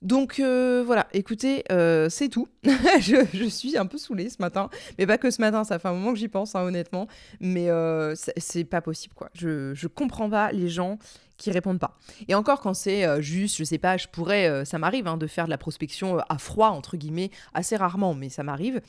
Donc 0.05 0.39
euh, 0.39 0.83
voilà, 0.85 1.09
écoutez, 1.15 1.65
euh, 1.73 2.11
c'est 2.11 2.29
tout. 2.29 2.47
je, 2.63 3.49
suis 3.49 3.79
un 3.79 3.87
peu 3.87 3.97
saoulée 3.97 4.29
ce 4.29 4.37
matin, 4.39 4.69
mais 4.99 5.07
pas 5.07 5.17
que 5.17 5.31
ce 5.31 5.41
matin, 5.41 5.65
ça 5.65 5.79
fait 5.79 5.89
un 5.89 5.95
moment 5.95 6.13
que 6.13 6.19
j'y 6.19 6.29
pense, 6.29 6.55
hein, 6.55 6.63
honnêtement. 6.63 7.09
Mais 7.41 7.71
euh, 7.71 8.15
c'est 8.37 8.65
pas 8.65 8.83
possible, 8.83 9.15
quoi. 9.15 9.31
Je, 9.33 9.73
je 9.75 9.89
comprends 9.89 10.29
pas 10.29 10.53
les 10.53 10.69
gens 10.69 10.99
qui 11.39 11.51
répondent 11.51 11.81
pas. 11.81 11.97
Et 12.29 12.35
encore 12.35 12.61
quand 12.61 12.75
c'est 12.75 13.21
juste, 13.23 13.57
je 13.57 13.65
sais 13.65 13.79
pas, 13.79 13.97
je 13.97 14.07
pourrais, 14.07 14.65
ça 14.65 14.79
m'arrive 14.79 15.09
hein, 15.09 15.17
de 15.17 15.27
faire 15.27 15.47
de 15.47 15.51
la 15.51 15.59
prospection 15.59 16.19
à 16.29 16.39
froid, 16.39 16.69
entre 16.69 16.97
guillemets, 16.97 17.31
assez 17.55 17.75
rarement, 17.75 18.15
mais 18.15 18.29
ça 18.29 18.45
m'arrive, 18.45 18.81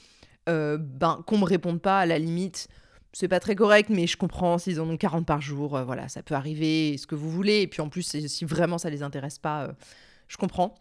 ben, 0.45 1.23
qu'on 1.25 1.39
me 1.39 1.45
réponde 1.45 1.81
pas 1.81 1.99
à 1.99 2.05
la 2.05 2.19
limite 2.19 2.67
c'est 3.13 3.29
pas 3.29 3.39
très 3.39 3.55
correct, 3.55 3.89
mais 3.89 4.07
je 4.07 4.17
comprends 4.17 4.57
s'ils 4.57 4.81
en 4.81 4.89
ont 4.89 4.97
40 4.97 5.25
par 5.25 5.39
jour. 5.39 5.81
voilà, 5.85 6.09
ça 6.09 6.21
peut 6.21 6.35
arriver, 6.35 6.97
ce 6.97 7.07
que 7.07 7.15
vous 7.15 7.31
voulez. 7.31 7.61
Et 7.61 7.67
puis 7.67 7.79
en 7.79 7.87
plus, 7.87 8.03
si 8.03 8.43
vraiment 8.43 8.77
ça 8.77 8.89
les 8.89 9.03
intéresse 9.03 9.39
pas, 9.39 9.69
je 10.27 10.35
comprends. 10.35 10.75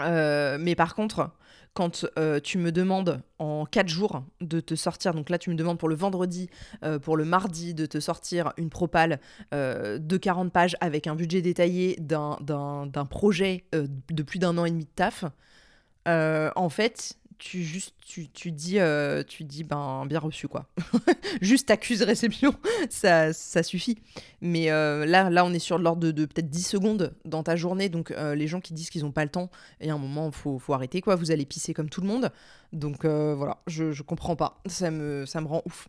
Euh, 0.00 0.58
mais 0.60 0.74
par 0.74 0.94
contre, 0.94 1.30
quand 1.74 2.06
euh, 2.18 2.40
tu 2.40 2.58
me 2.58 2.72
demandes 2.72 3.22
en 3.38 3.64
4 3.64 3.88
jours 3.88 4.24
de 4.40 4.60
te 4.60 4.74
sortir, 4.74 5.14
donc 5.14 5.30
là 5.30 5.38
tu 5.38 5.50
me 5.50 5.54
demandes 5.54 5.78
pour 5.78 5.88
le 5.88 5.94
vendredi, 5.94 6.48
euh, 6.84 6.98
pour 6.98 7.16
le 7.16 7.24
mardi, 7.24 7.74
de 7.74 7.86
te 7.86 8.00
sortir 8.00 8.52
une 8.56 8.70
propale 8.70 9.20
de 9.52 10.16
40 10.16 10.52
pages 10.52 10.76
avec 10.80 11.06
un 11.06 11.14
budget 11.14 11.42
détaillé 11.42 11.96
d'un 12.00 13.06
projet 13.08 13.64
de 13.72 14.22
plus 14.22 14.38
d'un 14.38 14.58
an 14.58 14.64
et 14.64 14.70
demi 14.70 14.84
de 14.84 14.90
taf, 14.90 15.24
en 16.06 16.68
fait, 16.68 17.16
tu 17.40 17.64
juste 17.64 17.94
tu, 18.06 18.28
tu 18.28 18.52
dis 18.52 18.78
euh, 18.78 19.24
tu 19.26 19.44
dis 19.44 19.64
ben 19.64 20.04
bien 20.06 20.20
reçu 20.20 20.46
quoi. 20.46 20.66
Juste 21.40 21.70
accuse 21.70 22.02
réception 22.02 22.54
ça, 22.90 23.32
ça 23.32 23.62
suffit. 23.62 23.98
Mais 24.42 24.70
euh, 24.70 25.06
là 25.06 25.30
là 25.30 25.44
on 25.44 25.52
est 25.52 25.58
sur 25.58 25.78
l'ordre 25.78 26.12
de, 26.12 26.24
peut-être 26.26 26.50
10 26.50 26.62
secondes 26.62 27.14
dans 27.24 27.42
ta 27.42 27.56
journée. 27.56 27.88
Donc 27.88 28.10
euh, 28.10 28.34
les 28.34 28.46
gens 28.46 28.60
qui 28.60 28.74
disent 28.74 28.90
qu'ils 28.90 29.02
n'ont 29.02 29.10
pas 29.10 29.24
le 29.24 29.30
temps 29.30 29.50
et 29.80 29.90
à 29.90 29.94
un 29.94 29.98
moment 29.98 30.30
faut 30.30 30.58
faut 30.58 30.74
arrêter 30.74 31.00
quoi. 31.00 31.16
Vous 31.16 31.30
allez 31.30 31.46
pisser 31.46 31.72
comme 31.72 31.88
tout 31.88 32.02
le 32.02 32.06
monde. 32.06 32.30
Donc 32.72 33.06
voilà. 33.06 33.58
Je, 33.66 33.90
je 33.90 34.02
comprends 34.02 34.36
pas. 34.36 34.60
Ça 34.66 34.90
me 34.90 35.24
ça 35.24 35.40
me 35.40 35.46
rend 35.46 35.62
ouf 35.64 35.88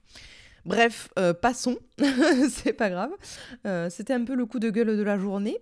Bref, 0.64 1.10
euh, 1.18 1.34
passons, 1.34 1.78
c'est 2.50 2.74
pas 2.74 2.92
grave. 2.92 3.10
Euh, 3.66 3.90
c'était 3.90 4.14
un 4.14 4.24
peu 4.24 4.36
le 4.36 4.46
coup 4.46 4.60
de 4.60 4.70
gueule 4.70 4.96
de 4.96 5.02
la 5.02 5.18
journée. 5.18 5.58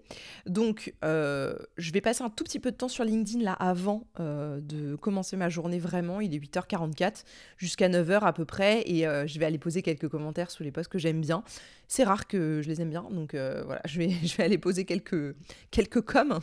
Donc, 0.46 0.94
euh, 1.06 1.56
je 1.78 1.94
vais 1.94 2.02
passer 2.02 2.22
un 2.22 2.30
tout 2.30 2.44
petit 2.44 2.60
peu 2.60 2.72
de 2.72 2.76
temps 2.76 2.90
sur 2.90 3.06
LinkedIn 3.06 3.42
là 3.44 3.54
avant 3.54 4.08
de 4.18 4.96
commencer 4.96 5.38
ma 5.38 5.48
journée 5.48 5.80
vraiment. 5.80 6.20
Il 6.20 6.36
est 6.36 6.40
8h44 6.40 7.24
jusqu'à 7.58 7.88
9h 7.88 8.20
à 8.22 8.34
peu 8.34 8.44
près 8.44 8.82
et 8.86 9.04
je 9.04 9.40
vais 9.40 9.46
aller 9.46 9.58
poser 9.58 9.82
quelques 9.82 10.10
commentaires 10.10 10.52
sous 10.52 10.64
les 10.64 10.72
posts 10.72 10.92
que 10.92 11.00
j'aime 11.00 11.22
bien. 11.22 11.44
C'est 11.88 12.04
rare 12.04 12.28
que 12.28 12.62
je 12.62 12.68
les 12.68 12.82
aime 12.82 12.90
bien, 12.90 13.08
donc 13.10 13.34
voilà, 13.34 13.82
je 13.86 14.00
vais, 14.00 14.44
aller 14.44 14.58
poser 14.58 14.84
quelques, 14.84 15.36
quelques 15.72 16.02
coms. 16.02 16.40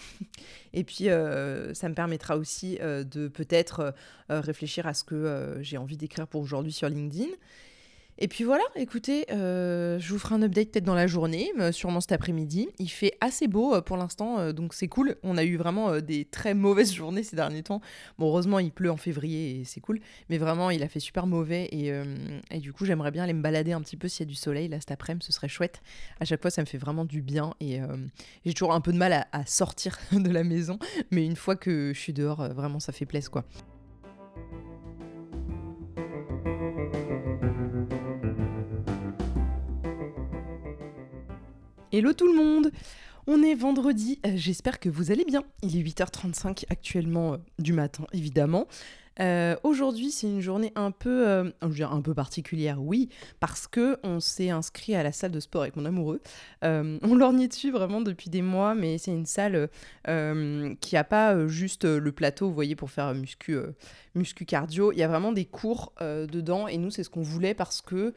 Et 0.72 0.82
puis, 0.82 1.04
ça 1.04 1.88
me 1.88 1.94
permettra 1.94 2.38
aussi 2.38 2.78
de 2.80 3.28
peut-être 3.28 3.94
réfléchir 4.30 4.86
à 4.86 4.94
ce 4.94 5.04
que 5.04 5.58
j'ai 5.60 5.76
envie 5.76 5.98
d'écrire 5.98 6.26
pour 6.26 6.40
aujourd'hui 6.40 6.72
sur 6.72 6.88
LinkedIn. 6.88 7.28
Et 8.18 8.28
puis 8.28 8.44
voilà, 8.44 8.64
écoutez, 8.76 9.26
euh, 9.30 9.98
je 9.98 10.10
vous 10.10 10.18
ferai 10.18 10.36
un 10.36 10.42
update 10.42 10.70
peut-être 10.70 10.84
dans 10.84 10.94
la 10.94 11.06
journée, 11.06 11.52
euh, 11.58 11.70
sûrement 11.70 12.00
cet 12.00 12.12
après-midi. 12.12 12.68
Il 12.78 12.88
fait 12.88 13.12
assez 13.20 13.46
beau 13.46 13.74
euh, 13.74 13.82
pour 13.82 13.98
l'instant, 13.98 14.52
donc 14.54 14.72
c'est 14.72 14.88
cool. 14.88 15.16
On 15.22 15.36
a 15.36 15.44
eu 15.44 15.56
vraiment 15.56 16.00
des 16.00 16.24
très 16.24 16.54
mauvaises 16.54 16.94
journées 16.94 17.22
ces 17.22 17.36
derniers 17.36 17.62
temps. 17.62 17.82
Bon, 18.18 18.28
heureusement, 18.28 18.58
il 18.58 18.72
pleut 18.72 18.90
en 18.90 18.96
février 18.96 19.60
et 19.60 19.64
c'est 19.64 19.80
cool, 19.80 20.00
mais 20.30 20.38
vraiment, 20.38 20.70
il 20.70 20.82
a 20.82 20.88
fait 20.88 21.00
super 21.00 21.26
mauvais 21.26 21.68
et, 21.72 21.92
du 22.58 22.72
coup, 22.72 22.86
j'aimerais 22.86 23.10
bien 23.10 23.24
aller 23.24 23.34
me 23.34 23.42
balader 23.42 23.72
un 23.72 23.82
petit 23.82 23.96
peu 23.96 24.08
s'il 24.08 24.26
y 24.26 24.28
a 24.28 24.30
du 24.30 24.34
soleil 24.34 24.68
là 24.68 24.80
cet 24.80 24.92
après-midi, 24.92 25.26
ce 25.26 25.32
serait 25.32 25.48
chouette. 25.48 25.82
À 26.20 26.24
chaque 26.24 26.40
fois, 26.40 26.50
ça 26.50 26.62
me 26.62 26.66
fait 26.66 26.78
vraiment 26.78 27.04
du 27.04 27.20
bien 27.20 27.52
et 27.60 27.80
j'ai 28.46 28.54
toujours 28.54 28.72
un 28.72 28.80
peu 28.80 28.92
de 28.92 28.98
mal 28.98 29.12
à, 29.12 29.26
à, 29.32 29.44
sortir 29.44 29.98
de 30.12 30.30
la 30.30 30.42
maison, 30.42 30.78
mais 31.10 31.26
une 31.26 31.36
fois 31.36 31.56
que 31.56 31.92
je 31.94 32.00
suis 32.00 32.12
dehors, 32.14 32.48
vraiment, 32.54 32.80
ça 32.80 32.92
fait 32.92 33.06
plaisir 33.06 33.30
quoi. 33.30 33.44
Hello 41.96 42.12
tout 42.12 42.26
le 42.26 42.34
monde 42.34 42.72
On 43.26 43.42
est 43.42 43.54
vendredi, 43.54 44.20
euh, 44.26 44.32
j'espère 44.34 44.78
que 44.80 44.90
vous 44.90 45.12
allez 45.12 45.24
bien. 45.24 45.44
Il 45.62 45.78
est 45.78 45.82
8h35 45.82 46.64
actuellement 46.68 47.32
euh, 47.32 47.36
du 47.58 47.72
matin, 47.72 48.04
évidemment. 48.12 48.66
Euh, 49.18 49.56
aujourd'hui, 49.62 50.10
c'est 50.10 50.26
une 50.26 50.42
journée 50.42 50.74
un 50.74 50.90
peu, 50.90 51.54
particulière, 52.14 52.82
oui, 52.82 53.08
parce 53.40 53.66
que 53.66 53.96
on 54.02 54.20
s'est 54.20 54.50
inscrit 54.50 54.94
à 54.94 55.02
la 55.02 55.10
salle 55.10 55.30
de 55.30 55.40
sport 55.40 55.62
avec 55.62 55.74
mon 55.76 55.86
amoureux. 55.86 56.20
on 56.62 57.14
lorgnait 57.14 57.48
dessus 57.48 57.70
vraiment 57.70 58.02
depuis 58.02 58.28
des 58.28 58.42
mois, 58.42 58.74
mais 58.74 58.98
c'est 58.98 59.12
une 59.12 59.24
salle 59.24 59.70
qui 60.04 60.96
a 60.98 61.04
pas 61.04 61.46
juste 61.46 61.86
le 61.86 62.12
plateau, 62.12 62.48
vous 62.48 62.54
voyez, 62.54 62.76
pour 62.76 62.90
faire 62.90 63.14
muscu, 63.14 63.56
muscu 64.14 64.44
cardio. 64.44 64.92
Il 64.92 64.98
y 64.98 65.02
a 65.02 65.08
vraiment 65.08 65.32
des 65.32 65.46
cours 65.46 65.94
dedans, 66.02 66.68
et 66.68 66.76
nous, 66.76 66.90
c'est 66.90 67.04
ce 67.04 67.08
qu'on 67.08 67.22
voulait 67.22 67.54
parce 67.54 67.80
que 67.80 68.12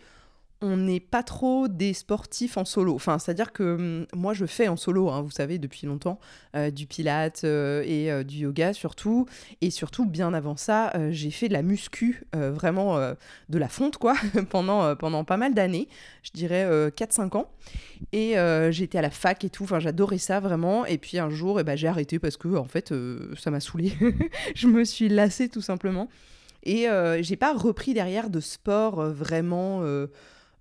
on 0.62 0.76
n'est 0.76 1.00
pas 1.00 1.24
trop 1.24 1.68
des 1.70 1.94
sportifs 1.94 2.58
en 2.58 2.66
solo. 2.66 3.00
C'est-à-dire 3.00 3.54
que 3.54 3.76
hum, 3.76 4.06
moi, 4.14 4.34
je 4.34 4.46
fais 4.46 4.68
en 4.68 4.76
solo, 4.76 5.10
hein, 5.10 5.22
vous 5.22 5.32
savez, 5.32 5.58
depuis 5.58 5.88
longtemps, 5.88 6.20
euh, 6.56 6.70
du 6.70 6.86
pilate 6.86 7.44
euh, 7.44 7.84
et 7.86 8.12
euh, 8.12 8.24
du 8.24 8.40
yoga 8.40 8.74
surtout. 8.74 9.26
Et 9.62 9.70
surtout, 9.70 10.06
bien 10.06 10.34
avant 10.34 10.58
ça, 10.58 10.92
j'ai 11.12 11.32
fait 11.32 11.48
de 11.48 11.54
la 11.54 11.62
muscu, 11.62 12.24
vraiment 12.34 12.98
de 13.50 13.58
la 13.58 13.68
fonte, 13.68 13.98
quoi, 13.98 14.16
pendant, 14.50 14.96
pas 14.96 15.38
mal 15.38 15.54
d'années, 15.54 15.88
je 16.24 16.32
dirais 16.34 16.90
4-5 16.90 17.38
ans. 17.38 17.50
Et 18.12 18.36
j'étais 18.72 18.98
à 18.98 19.02
la 19.02 19.10
fac 19.10 19.44
et 19.44 19.50
tout, 19.50 19.68
j'adorais 19.80 20.18
ça 20.18 20.40
vraiment. 20.40 20.86
Et 20.86 20.98
puis 20.98 21.20
un 21.20 21.30
jour, 21.30 21.60
eh 21.60 21.64
ben, 21.64 21.76
j'ai 21.76 21.88
arrêté 21.88 22.20
parce 22.20 22.38
que, 22.38 22.56
en 22.56 22.66
fait, 22.66 22.94
ça 23.38 23.52
m'a 23.52 23.60
saoulé. 23.60 23.94
je 24.56 24.68
me 24.68 24.84
suis 24.84 25.10
lassée 25.10 25.50
tout 25.50 25.62
simplement. 25.62 26.10
Et 26.64 26.88
j'ai 27.22 27.36
pas 27.36 27.54
repris 27.54 27.94
derrière 27.94 28.30
de 28.30 28.40
sport 28.40 29.02
vraiment 29.10 29.84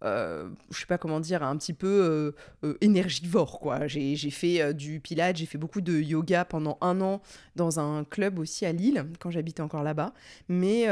euh, 0.04 0.48
je 0.70 0.80
sais 0.80 0.86
pas 0.86 0.98
comment 0.98 1.20
dire, 1.20 1.42
un 1.42 1.56
petit 1.56 1.72
peu 1.72 1.86
euh, 1.88 2.68
euh, 2.68 2.78
énergivore, 2.80 3.58
quoi. 3.60 3.86
J'ai 3.86 4.16
fait 4.30 4.74
du 4.74 5.00
pilates, 5.00 5.36
j'ai 5.36 5.46
fait 5.46 5.58
beaucoup 5.58 5.80
de 5.80 5.98
yoga 5.98 6.44
pendant 6.44 6.78
un 6.80 7.00
an 7.00 7.20
dans 7.56 7.80
un 7.80 8.04
club 8.04 8.38
aussi 8.38 8.66
à 8.66 8.72
Lille, 8.72 9.06
quand 9.18 9.30
j'habitais 9.30 9.62
encore 9.62 9.82
là-bas. 9.82 10.12
Mais 10.48 10.86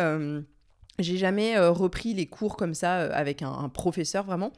j'ai 0.99 1.19
jamais 1.19 1.59
repris 1.59 2.15
les 2.15 2.27
cours 2.27 2.57
comme 2.57 2.75
ça 2.75 3.13
avec 3.15 3.43
un 3.43 3.69
professeur 3.69 4.25
vraiment. 4.25 4.53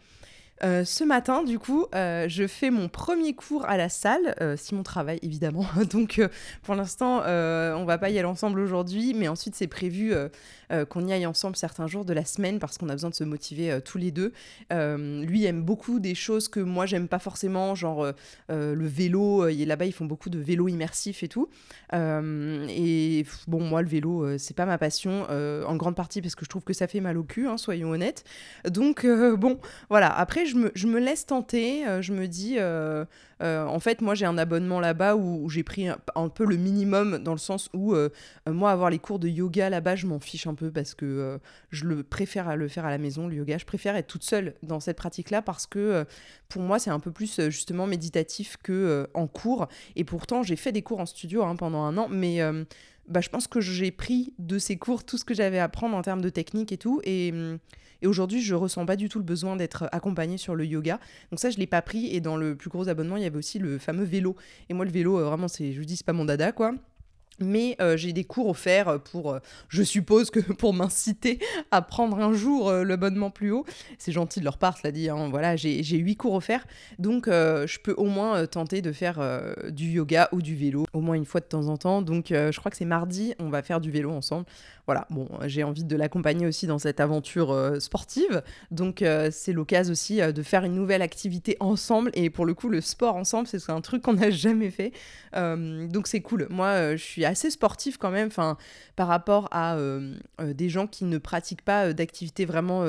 Euh, 0.65 0.85
ce 0.85 1.05
matin, 1.05 1.45
du 1.45 1.59
coup, 1.59 1.87
euh, 1.95 2.27
je 2.29 2.47
fais 2.47 2.71
mon 2.71 2.89
premier 2.89 3.35
cours 3.35 3.65
à 3.67 3.77
la 3.77 3.89
salle, 3.89 4.35
euh, 4.41 4.57
si 4.57 4.75
mon 4.75 4.83
travail 4.83 5.19
évidemment. 5.23 5.67
Donc, 5.91 6.21
pour 6.63 6.75
l'instant, 6.75 7.19
on 7.19 7.85
va 7.85 7.99
pas 7.99 8.11
y 8.11 8.19
aller 8.19 8.29
ensemble 8.29 8.61
aujourd'hui, 8.61 9.15
mais 9.15 9.29
ensuite, 9.29 9.55
c'est 9.55 9.67
prévu 9.67 10.13
qu'on 10.91 11.07
y 11.07 11.13
aille 11.13 11.27
ensemble 11.27 11.57
certains 11.57 11.87
jours 11.87 12.05
de 12.05 12.13
la 12.13 12.25
semaine 12.25 12.59
parce 12.59 12.77
qu'on 12.79 12.89
a 12.89 12.93
besoin 12.93 13.11
de 13.11 13.15
se 13.15 13.25
motiver 13.25 13.79
tous 13.85 13.99
les 13.99 14.11
deux. 14.11 14.33
lui 14.71 15.45
aime 15.45 15.63
beaucoup 15.63 16.01
des 16.01 16.15
choses 16.15 16.49
que 16.49 16.61
moi, 16.61 16.87
j'aime 16.87 17.09
pas 17.09 17.19
forcément, 17.19 17.75
genre 17.75 18.13
le 18.49 18.87
vélo. 18.87 19.49
Là-bas, 19.49 19.87
ils 19.87 19.93
font 19.93 20.07
beaucoup 20.07 20.31
de 20.31 20.39
vélo 20.39 20.69
immersif 20.69 21.23
et 21.23 21.29
tout. 21.29 21.49
et 21.93 23.27
bon, 23.47 23.61
moi, 23.61 23.83
le 23.83 23.89
vélo, 23.89 24.39
c'est 24.39 24.57
pas 24.57 24.67
ma 24.67 24.79
passion, 24.79 25.27
en 25.29 25.77
grande 25.77 25.97
partie 25.97 26.21
parce 26.21 26.35
que 26.35 26.45
je 26.45 26.51
trouve 26.51 26.65
que 26.65 26.75
ça 26.75 26.87
fait 26.87 27.01
mal 27.01 27.17
au 27.17 27.25
cul, 27.25 27.47
hein, 27.47 27.57
soyons 27.57 27.91
honnêtes. 27.91 28.25
Donc, 28.69 29.07
bon, 29.07 29.59
voilà. 29.89 30.09
Après, 30.09 30.47
je 30.49 30.87
me, 30.87 30.99
laisse 30.99 31.27
tenter. 31.27 31.87
Euh, 31.87 32.03
je 32.03 32.13
me 32.13 32.27
dis, 32.27 32.57
euh, 32.59 33.05
euh, 33.43 33.65
en 33.65 33.79
fait, 33.81 34.01
moi, 34.01 34.15
j'ai 34.15 34.27
un 34.27 34.39
abonnement 34.39 34.81
là-bas 34.81 35.17
où, 35.17 35.49
j'ai 35.49 35.63
pris 35.63 35.89
un, 35.89 36.29
peu 36.29 36.45
le 36.45 36.57
minimum 36.57 37.19
dans 37.19 37.33
le 37.33 37.39
sens 37.39 37.71
où, 37.73 37.95
moi, 38.47 38.71
avoir 38.71 38.91
les 38.91 38.99
cours 38.99 39.19
de 39.19 39.29
yoga 39.29 39.71
là-bas, 39.71 39.97
je 39.97 40.07
m'en 40.07 40.19
fiche 40.19 40.47
un 40.47 40.55
peu 40.55 40.71
parce 40.71 40.95
que 40.95 41.39
je 41.71 41.85
le 41.85 42.03
préfère 42.03 42.49
à 42.49 42.57
le 42.57 42.69
faire 42.69 42.85
à 42.85 42.91
la 42.91 42.99
maison, 42.99 43.29
le 43.29 43.37
yoga. 43.37 43.59
Je 43.59 43.67
préfère 43.67 43.97
être 43.97 44.09
toute 44.09 44.25
seule 44.25 44.55
dans 44.63 44.81
cette 44.81 44.97
pratique-là 44.97 45.43
parce 45.43 45.67
que 45.67 46.05
pour 46.49 46.63
moi, 46.63 46.79
c'est 46.79 46.91
un 46.91 47.01
peu 47.01 47.13
plus 47.13 47.41
justement 47.49 47.87
méditatif 47.87 48.57
que 48.63 49.09
en 49.15 49.27
cours. 49.27 49.69
Et 49.97 50.05
pourtant, 50.05 50.43
j'ai 50.43 50.57
fait 50.57 50.73
des 50.73 50.83
cours 50.83 51.01
en 51.01 51.07
studio 51.07 51.43
hein, 51.45 51.57
pendant 51.57 51.83
un 51.83 51.97
an, 51.97 52.09
mais 52.11 52.41
bah, 53.09 53.21
je 53.21 53.29
pense 53.29 53.47
que 53.47 53.61
j'ai 53.61 53.91
pris 53.91 54.35
de 54.39 54.59
ces 54.59 54.77
cours 54.77 55.05
tout 55.05 55.19
ce 55.19 55.25
que 55.25 55.35
j'avais 55.35 55.59
à 55.59 55.65
apprendre 55.65 55.97
en 55.97 56.03
termes 56.03 56.21
de 56.21 56.31
technique 56.31 56.73
et 56.73 56.79
tout. 56.79 57.01
Et. 57.05 57.33
Hum, 57.33 57.59
et 58.01 58.07
aujourd'hui, 58.07 58.41
je 58.43 58.55
ressens 58.55 58.87
pas 58.87 58.97
du 58.97 59.09
tout 59.09 59.19
le 59.19 59.25
besoin 59.25 59.57
d'être 59.57 59.89
accompagnée 59.93 60.39
sur 60.39 60.55
le 60.55 60.65
yoga. 60.65 61.01
Donc 61.31 61.41
ça, 61.41 61.51
je 61.51 61.59
l'ai 61.59 61.67
pas 61.67 61.83
pris. 61.83 62.15
Et 62.15 62.21
dans 62.21 62.37
le 62.37 62.55
plus 62.55 62.71
gros 62.71 62.89
abonnement, 62.89 63.17
il 63.17 63.23
y 63.23 63.27
avait 63.27 63.39
aussi 63.39 63.59
le 63.59 63.79
fameux 63.79 64.05
vélo. 64.05 64.37
Et 64.69 64.75
moi, 64.75 64.85
le 64.85 64.91
vélo, 64.91 65.19
euh, 65.19 65.25
vraiment, 65.25 65.49
c'est, 65.49 65.73
je 65.73 65.79
vous 65.79 65.85
dis, 65.85 65.97
c'est 65.97 66.07
pas 66.07 66.13
mon 66.13 66.25
dada, 66.25 66.53
quoi. 66.53 66.75
Mais 67.41 67.77
euh, 67.81 67.97
j'ai 67.97 68.13
des 68.13 68.25
cours 68.25 68.49
offerts 68.49 69.01
pour, 69.01 69.33
euh, 69.33 69.39
je 69.69 69.83
suppose 69.83 70.31
que 70.31 70.41
pour 70.55 70.75
m'inciter 70.75 71.39
à 71.71 71.83
prendre 71.83 72.19
un 72.19 72.33
jour 72.33 72.69
euh, 72.69 72.85
l'abonnement 72.85 73.31
plus 73.31 73.53
haut. 73.53 73.65
C'est 73.99 74.13
gentil 74.13 74.41
de 74.41 74.45
leur 74.45 74.59
part, 74.59 74.79
cela 74.79 74.93
dit. 74.93 75.09
Hein. 75.09 75.29
Voilà, 75.31 75.57
j'ai 75.57 75.97
huit 75.97 76.17
cours 76.17 76.35
offerts, 76.35 76.67
donc 76.99 77.27
je 77.27 77.79
peux 77.79 77.95
au 77.97 78.07
moins 78.07 78.47
tenter 78.47 78.83
de 78.83 78.93
faire 78.93 79.21
du 79.71 79.87
yoga 79.87 80.29
ou 80.33 80.43
du 80.43 80.55
vélo, 80.55 80.85
au 80.93 81.01
moins 81.01 81.15
une 81.15 81.25
fois 81.25 81.41
de 81.41 81.47
temps 81.47 81.69
en 81.69 81.77
temps. 81.77 82.03
Donc 82.03 82.27
je 82.31 82.57
crois 82.59 82.71
que 82.71 82.77
c'est 82.77 82.85
mardi, 82.85 83.35
on 83.39 83.49
va 83.49 83.63
faire 83.63 83.81
du 83.81 83.91
vélo 83.91 84.11
ensemble. 84.11 84.47
Voilà, 84.89 85.07
bon, 85.11 85.29
j'ai 85.45 85.65
envie 85.65 85.85
de 85.85 85.97
l'accompagner 85.97 86.47
aussi 86.47 86.67
dans 86.67 86.79
cette 86.79 86.99
aventure 86.99 87.77
sportive, 87.79 88.43
donc 88.71 89.05
c'est 89.31 89.53
l'occasion 89.53 89.93
aussi 89.93 90.21
de 90.21 90.43
faire 90.43 90.65
une 90.65 90.75
nouvelle 90.75 91.03
activité 91.03 91.59
ensemble. 91.61 92.11
Et 92.15 92.31
pour 92.31 92.47
le 92.47 92.55
coup, 92.55 92.71
le 92.71 92.81
sport 92.81 93.15
ensemble, 93.15 93.47
c'est 93.47 93.69
un 93.69 93.83
truc 93.83 94.01
qu'on 94.01 94.15
n'a 94.15 94.31
jamais 94.31 94.71
fait, 94.71 94.93
donc 95.35 96.07
c'est 96.07 96.23
cool. 96.23 96.47
Moi, 96.49 96.97
je 96.97 97.03
suis 97.03 97.27
assez 97.27 97.51
sportif 97.51 97.99
quand 97.99 98.11
même, 98.11 98.31
par 98.97 99.09
rapport 99.09 99.49
à 99.51 99.77
euh, 99.77 100.15
euh, 100.41 100.53
des 100.53 100.69
gens 100.69 100.87
qui 100.87 101.05
ne 101.05 101.19
pratiquent 101.19 101.63
pas 101.63 101.87
euh, 101.87 101.93
d'activités 101.93 102.45
vraiment 102.45 102.85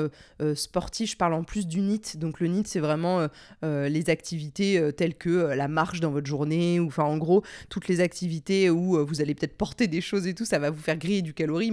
sportives. 0.54 1.10
Je 1.10 1.16
parle 1.16 1.34
en 1.34 1.44
plus 1.44 1.66
du 1.66 1.80
NIT. 1.80 2.16
Donc 2.16 2.40
le 2.40 2.46
NIT, 2.46 2.66
c'est 2.66 2.80
vraiment 2.80 3.26
les 3.62 4.10
activités 4.10 4.92
telles 4.96 5.14
que 5.14 5.28
la 5.28 5.68
marche 5.68 6.00
dans 6.00 6.10
votre 6.10 6.26
journée, 6.26 6.80
ou 6.80 6.86
enfin 6.86 7.04
en 7.04 7.18
gros, 7.18 7.42
toutes 7.68 7.88
les 7.88 8.00
activités 8.00 8.70
où 8.70 9.04
vous 9.04 9.20
allez 9.20 9.34
peut-être 9.34 9.56
porter 9.56 9.86
des 9.88 10.00
choses 10.00 10.26
et 10.26 10.34
tout, 10.34 10.44
ça 10.44 10.58
va 10.58 10.70
vous 10.70 10.80
faire 10.80 10.96
griller 10.96 11.22
du 11.22 11.34
calorie, 11.34 11.70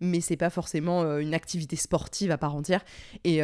mais 0.00 0.20
c'est 0.20 0.36
pas 0.36 0.50
forcément 0.50 1.18
une 1.18 1.34
activité 1.34 1.76
sportive 1.76 2.30
à 2.30 2.38
part 2.38 2.54
entière. 2.54 2.84
Et, 3.24 3.40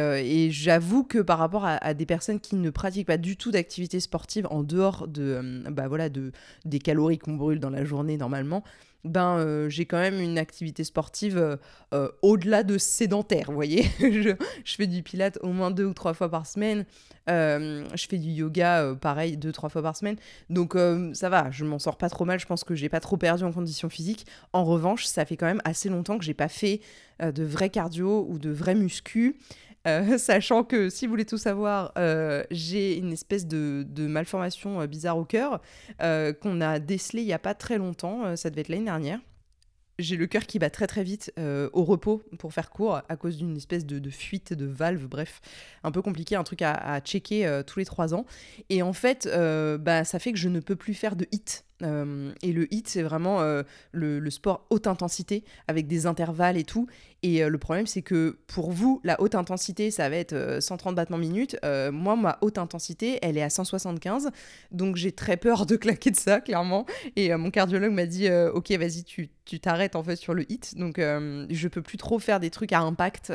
j'avoue 0.51 1.03
que 1.03 1.19
par 1.19 1.39
rapport 1.39 1.65
à, 1.65 1.93
des 1.93 2.05
personnes 2.05 2.39
qui 2.39 2.55
ne 2.55 2.69
pratiquent 2.69 3.07
pas 3.07 3.17
du 3.17 3.37
tout 3.37 3.51
d'activité 3.51 3.99
sportive 3.99 4.47
en 4.49 4.63
dehors 4.63 5.07
de, 5.07 5.63
bah 5.69 5.87
voilà, 5.87 6.09
de, 6.09 6.31
des 6.65 6.79
calories 6.79 7.17
qu'on 7.17 7.33
brûle 7.33 7.59
dans 7.59 7.69
la 7.69 7.83
journée 7.83 8.17
normalement, 8.17 8.63
ben 9.03 9.37
euh, 9.37 9.69
j'ai 9.69 9.85
quand 9.85 9.99
même 9.99 10.19
une 10.19 10.37
activité 10.37 10.83
sportive 10.83 11.37
euh, 11.37 11.55
euh, 11.93 12.09
au-delà 12.21 12.63
de 12.63 12.77
sédentaire, 12.77 13.45
vous 13.47 13.55
voyez. 13.55 13.83
je, 13.99 14.33
fais 14.65 14.87
du 14.87 15.03
pilate 15.03 15.37
au 15.41 15.49
moins 15.49 15.71
deux 15.71 15.85
ou 15.85 15.93
trois 15.93 16.13
fois 16.13 16.29
par 16.29 16.45
semaine. 16.45 16.85
je 17.27 18.07
fais 18.09 18.17
du 18.17 18.29
yoga, 18.29 18.95
pareil, 18.99 19.37
deux, 19.37 19.51
trois 19.51 19.69
fois 19.69 19.81
par 19.81 19.95
semaine. 19.95 20.17
Donc 20.49 20.75
ça 21.13 21.29
va, 21.29 21.51
je 21.51 21.65
m'en 21.65 21.79
sors 21.79 21.97
pas 21.97 22.09
trop 22.09 22.25
mal. 22.25 22.39
Je 22.39 22.45
pense 22.45 22.63
que 22.63 22.75
j'ai 22.75 22.89
pas 22.89 22.99
trop 22.99 23.17
perdu 23.17 23.43
en 23.43 23.51
condition 23.51 23.89
physique. 23.89 24.25
En 24.53 24.63
revanche, 24.63 25.05
ça 25.05 25.25
fait 25.25 25.37
quand 25.37 25.45
même 25.45 25.61
assez 25.65 25.89
longtemps 25.89 26.17
que 26.17 26.25
j'ai 26.25 26.33
pas 26.33 26.47
fait 26.49 26.81
de 27.21 27.43
vrai 27.43 27.69
cardio 27.69 28.25
ou 28.29 28.39
de 28.39 28.49
vrai 28.49 28.75
muscu. 28.75 29.37
Euh, 29.87 30.17
sachant 30.17 30.63
que, 30.63 30.89
si 30.89 31.05
vous 31.05 31.11
voulez 31.11 31.25
tout 31.25 31.37
savoir, 31.37 31.91
euh, 31.97 32.43
j'ai 32.51 32.97
une 32.97 33.13
espèce 33.13 33.47
de, 33.47 33.85
malformation 33.97 34.81
euh, 34.81 34.87
bizarre 34.87 35.17
au 35.17 35.25
cœur 35.25 35.61
qu'on 35.99 36.61
a 36.61 36.79
décelé 36.79 37.21
il 37.21 37.25
n'y 37.25 37.33
a 37.33 37.39
pas 37.39 37.53
très 37.53 37.77
longtemps, 37.77 38.35
ça 38.35 38.49
devait 38.49 38.61
être 38.61 38.69
l'année 38.69 38.85
dernière. 38.85 39.19
J'ai 39.99 40.15
le 40.15 40.27
cœur 40.27 40.45
qui 40.45 40.59
bat 40.59 40.69
très 40.69 40.85
très 40.85 41.03
vite 41.03 41.33
au 41.37 41.83
repos 41.83 42.21
pour 42.37 42.53
faire 42.53 42.69
court 42.69 43.01
à 43.09 43.15
cause 43.15 43.37
d'une 43.37 43.57
espèce 43.57 43.85
de, 43.85 44.09
fuite 44.09 44.53
de 44.53 44.65
valve, 44.65 45.07
bref, 45.07 45.41
un 45.83 45.91
peu 45.91 46.01
compliqué, 46.01 46.35
un 46.35 46.43
truc 46.43 46.61
à, 46.61 46.99
checker 47.01 47.61
tous 47.65 47.79
les 47.79 47.85
trois 47.85 48.13
ans. 48.13 48.25
Et 48.69 48.81
en 48.81 48.93
fait, 48.93 49.27
bah, 49.79 50.03
ça 50.03 50.19
fait 50.19 50.31
que 50.31 50.39
je 50.39 50.49
ne 50.49 50.59
peux 50.59 50.75
plus 50.75 50.93
faire 50.93 51.15
de 51.15 51.25
hit 51.31 51.65
euh, 51.83 52.31
et 52.41 52.53
le 52.53 52.71
HIT, 52.73 52.87
c'est 52.87 53.03
vraiment 53.03 53.41
euh, 53.41 53.63
le, 53.91 54.29
sport 54.29 54.65
haute 54.69 54.87
intensité 54.87 55.43
avec 55.67 55.87
des 55.87 56.05
intervalles 56.05 56.57
et 56.57 56.63
tout. 56.63 56.87
Et 57.23 57.43
euh, 57.43 57.49
le 57.49 57.57
problème, 57.57 57.87
c'est 57.87 58.01
que 58.01 58.37
pour 58.47 58.71
vous, 58.71 59.01
la 59.03 59.19
haute 59.21 59.35
intensité, 59.35 59.91
ça 59.91 60.09
va 60.09 60.15
être 60.15 60.57
130 60.59 60.95
battements 60.95 61.17
minutes. 61.17 61.57
moi, 61.91 62.15
ma 62.15 62.37
haute 62.41 62.57
intensité, 62.57 63.19
elle 63.21 63.37
est 63.37 63.43
à 63.43 63.49
175. 63.49 64.29
Donc 64.71 64.95
j'ai 64.95 65.11
très 65.11 65.37
peur 65.37 65.65
de 65.65 65.75
claquer 65.77 66.11
de 66.11 66.15
ça, 66.15 66.41
clairement. 66.41 66.85
Et 67.15 67.33
mon 67.35 67.51
cardiologue 67.51 67.93
m'a 67.93 68.05
dit 68.05 68.29
Ok, 68.53 68.71
vas-y, 68.71 69.03
tu 69.03 69.59
t'arrêtes 69.59 69.95
en 69.95 70.03
fait 70.03 70.15
sur 70.15 70.33
le 70.33 70.51
HIT. 70.51 70.75
Donc 70.77 70.97
je 70.97 71.67
peux 71.67 71.81
plus 71.81 71.97
trop 71.97 72.19
faire 72.19 72.39
des 72.39 72.49
trucs 72.49 72.73
à 72.73 72.79
impact 72.79 73.33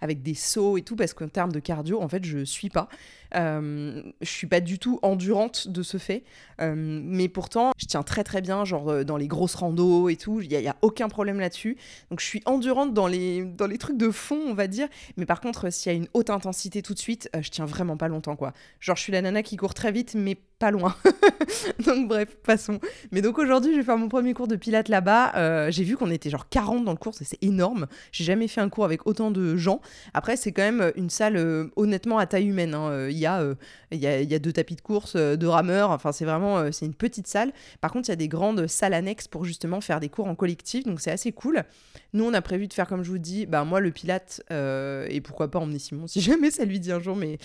avec 0.00 0.22
des 0.22 0.34
sauts 0.34 0.76
et 0.76 0.82
tout 0.82 0.96
parce 0.96 1.14
qu'en 1.14 1.28
termes 1.28 1.52
de 1.52 1.60
cardio, 1.60 2.00
en 2.00 2.08
fait, 2.08 2.24
je 2.24 2.44
suis 2.44 2.70
pas. 2.70 2.88
je 3.32 4.12
suis 4.22 4.46
pas 4.46 4.60
du 4.60 4.78
tout 4.78 4.98
endurante 5.02 5.68
de 5.68 5.82
ce 5.82 5.98
fait. 5.98 6.24
mais 6.58 7.28
pourtant, 7.28 7.69
je 7.80 7.86
tiens 7.86 8.02
très 8.02 8.24
très 8.24 8.42
bien, 8.42 8.64
genre 8.64 8.90
euh, 8.90 9.04
dans 9.04 9.16
les 9.16 9.26
grosses 9.26 9.54
randos 9.54 10.10
et 10.10 10.16
tout, 10.16 10.40
il 10.42 10.48
n'y 10.48 10.68
a, 10.68 10.76
aucun 10.82 11.08
problème 11.08 11.40
là-dessus. 11.40 11.78
Donc 12.10 12.20
je 12.20 12.26
suis 12.26 12.42
endurante 12.44 12.92
dans 12.92 13.06
les, 13.06 13.42
dans 13.42 13.66
les 13.66 13.78
trucs 13.78 13.96
de 13.96 14.10
fond, 14.10 14.38
on 14.46 14.54
va 14.54 14.66
dire. 14.66 14.86
Mais 15.16 15.24
par 15.24 15.40
contre, 15.40 15.72
s'il 15.72 15.90
y 15.90 15.94
a 15.94 15.98
une 15.98 16.08
haute 16.12 16.28
intensité 16.28 16.82
tout 16.82 16.92
de 16.92 16.98
suite, 16.98 17.30
euh, 17.34 17.40
je 17.42 17.50
tiens 17.50 17.64
vraiment 17.64 17.96
pas 17.96 18.08
longtemps, 18.08 18.36
quoi. 18.36 18.52
Genre, 18.80 18.96
je 18.96 19.02
suis 19.02 19.12
la 19.12 19.22
nana 19.22 19.42
qui 19.42 19.56
court 19.56 19.72
très 19.72 19.92
vite, 19.92 20.14
mais 20.14 20.36
pas 20.60 20.70
loin. 20.70 20.94
donc 21.86 22.06
bref, 22.06 22.36
passons. 22.44 22.78
Mais 23.10 23.22
donc 23.22 23.38
aujourd'hui, 23.38 23.72
je 23.72 23.78
vais 23.78 23.82
faire 23.82 23.96
mon 23.96 24.10
premier 24.10 24.34
cours 24.34 24.46
de 24.46 24.56
pilates 24.56 24.90
là-bas. 24.90 25.32
Euh, 25.36 25.70
j'ai 25.70 25.84
vu 25.84 25.96
qu'on 25.96 26.10
était 26.10 26.28
genre 26.28 26.48
40 26.50 26.84
dans 26.84 26.92
le 26.92 26.98
cours, 26.98 27.14
c'est 27.14 27.42
énorme. 27.42 27.86
J'ai 28.12 28.24
jamais 28.24 28.46
fait 28.46 28.60
un 28.60 28.68
cours 28.68 28.84
avec 28.84 29.06
autant 29.06 29.30
de 29.30 29.56
gens. 29.56 29.80
Après, 30.12 30.36
c'est 30.36 30.52
quand 30.52 30.62
même 30.62 30.92
une 30.96 31.08
salle 31.08 31.38
euh, 31.38 31.68
honnêtement 31.76 32.18
à 32.18 32.26
taille 32.26 32.46
humaine. 32.46 32.74
Hein. 32.74 32.90
Euh, 32.90 33.10
il 33.10 33.18
y, 33.18 33.26
a, 33.26 33.42
y 33.90 34.06
a, 34.06 34.20
y, 34.20 34.34
a, 34.34 34.38
deux 34.38 34.52
tapis 34.52 34.76
de 34.76 34.82
course, 34.82 35.16
deux 35.16 35.48
rameurs. 35.48 35.90
Enfin, 35.90 36.12
c'est 36.12 36.26
vraiment 36.26 36.70
c'est 36.70 36.84
une 36.84 36.94
petite 36.94 37.26
salle. 37.26 37.52
Par 37.80 37.92
contre, 37.92 38.08
il 38.08 38.12
y 38.12 38.14
a 38.14 38.16
des 38.16 38.28
grandes 38.28 38.66
salles 38.66 38.94
annexes 38.94 39.28
pour 39.28 39.44
justement 39.44 39.80
faire 39.80 40.00
des 40.00 40.08
cours 40.08 40.26
en 40.26 40.34
collectif. 40.34 40.84
Donc 40.84 41.00
c'est 41.00 41.10
assez 41.10 41.32
cool. 41.32 41.64
Nous, 42.12 42.24
on 42.24 42.34
a 42.34 42.42
prévu 42.42 42.68
de 42.68 42.72
faire, 42.72 42.86
comme 42.86 43.02
je 43.02 43.10
vous 43.10 43.18
dis, 43.18 43.46
bah, 43.46 43.64
moi 43.64 43.80
le 43.80 43.90
pilate 43.90 44.42
et 44.50 45.20
pourquoi 45.20 45.50
pas 45.50 45.58
emmener 45.58 45.78
Simon 45.78 46.06
si 46.08 46.20
jamais 46.20 46.50
ça 46.50 46.64
lui 46.64 46.80
dit 46.80 46.92
un 46.92 47.00
jour. 47.00 47.16
Mais 47.16 47.38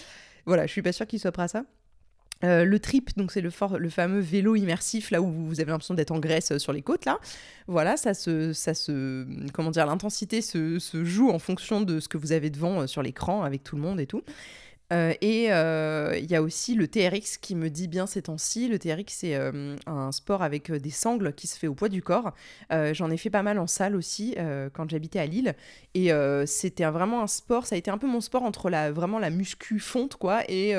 voilà, 0.45 0.65
je 0.65 0.71
suis 0.71 0.81
pas 0.81 0.91
sûre 0.91 1.07
qu'il 1.07 1.19
soit 1.19 1.31
prêt 1.31 1.43
à 1.43 1.47
ça. 1.47 1.65
Euh, 2.43 2.65
le 2.65 2.79
trip, 2.79 3.15
donc 3.15 3.31
c'est 3.31 3.41
le, 3.41 3.49
fameux 3.49 4.19
vélo 4.19 4.55
immersif 4.55 5.09
là 5.09 5.21
où 5.21 5.31
vous 5.31 5.61
avez 5.61 5.71
l'impression 5.71 5.93
d'être 5.93 6.11
en 6.11 6.19
Grèce 6.19 6.51
euh, 6.51 6.59
sur 6.59 6.73
les 6.73 6.81
côtes 6.81 7.05
là. 7.05 7.17
Voilà, 7.67 7.95
ça 7.95 8.13
se, 8.13 8.51
ça 8.51 8.73
se, 8.73 9.25
comment 9.53 9.71
dire, 9.71 9.85
l'intensité 9.85 10.41
se, 10.41 10.77
se, 10.77 11.05
joue 11.05 11.29
en 11.29 11.39
fonction 11.39 11.81
de 11.81 12.01
ce 12.01 12.09
que 12.09 12.17
vous 12.17 12.33
avez 12.33 12.49
devant 12.49 12.81
euh, 12.81 12.87
sur 12.87 13.01
l'écran 13.01 13.43
avec 13.43 13.63
tout 13.63 13.77
le 13.77 13.81
monde 13.81 14.01
et 14.01 14.05
tout. 14.05 14.21
Euh, 14.93 15.13
et 15.21 15.51
euh, 15.51 16.15
il 16.17 16.29
y 16.29 16.35
a 16.35 16.43
aussi 16.43 16.75
le 16.75 16.87
TRX 16.87 17.37
qui 17.37 17.55
me 17.55 17.69
dit 17.69 17.87
bien 17.87 18.05
ces 18.05 18.23
temps-ci. 18.23 18.67
Le 18.67 18.77
TRX, 18.77 19.05
c'est 19.07 19.35
euh, 19.35 19.75
un 19.87 20.11
sport 20.11 20.43
avec 20.43 20.71
des 20.71 20.89
sangles 20.91 21.33
qui 21.33 21.47
se 21.47 21.57
fait 21.57 21.67
au 21.67 21.73
poids 21.73 21.89
du 21.89 22.01
corps. 22.01 22.33
J'en 22.69 23.09
ai 23.09 23.17
fait 23.17 23.29
pas 23.29 23.43
mal 23.43 23.59
en 23.59 23.67
salle 23.67 23.95
aussi 23.95 24.35
quand 24.73 24.89
j'habitais 24.89 25.19
à 25.19 25.25
Lille. 25.25 25.55
Et 25.93 26.11
c'était 26.45 26.85
vraiment 26.85 27.21
un 27.21 27.27
sport, 27.27 27.65
ça 27.65 27.75
a 27.75 27.77
été 27.77 27.89
un 27.89 27.97
peu 27.97 28.07
mon 28.07 28.21
sport 28.21 28.43
entre 28.43 28.69
la, 28.69 28.91
vraiment 28.91 29.19
la 29.19 29.29
muscu 29.29 29.79
fonte, 29.79 30.15
quoi, 30.15 30.43
et, 30.49 30.73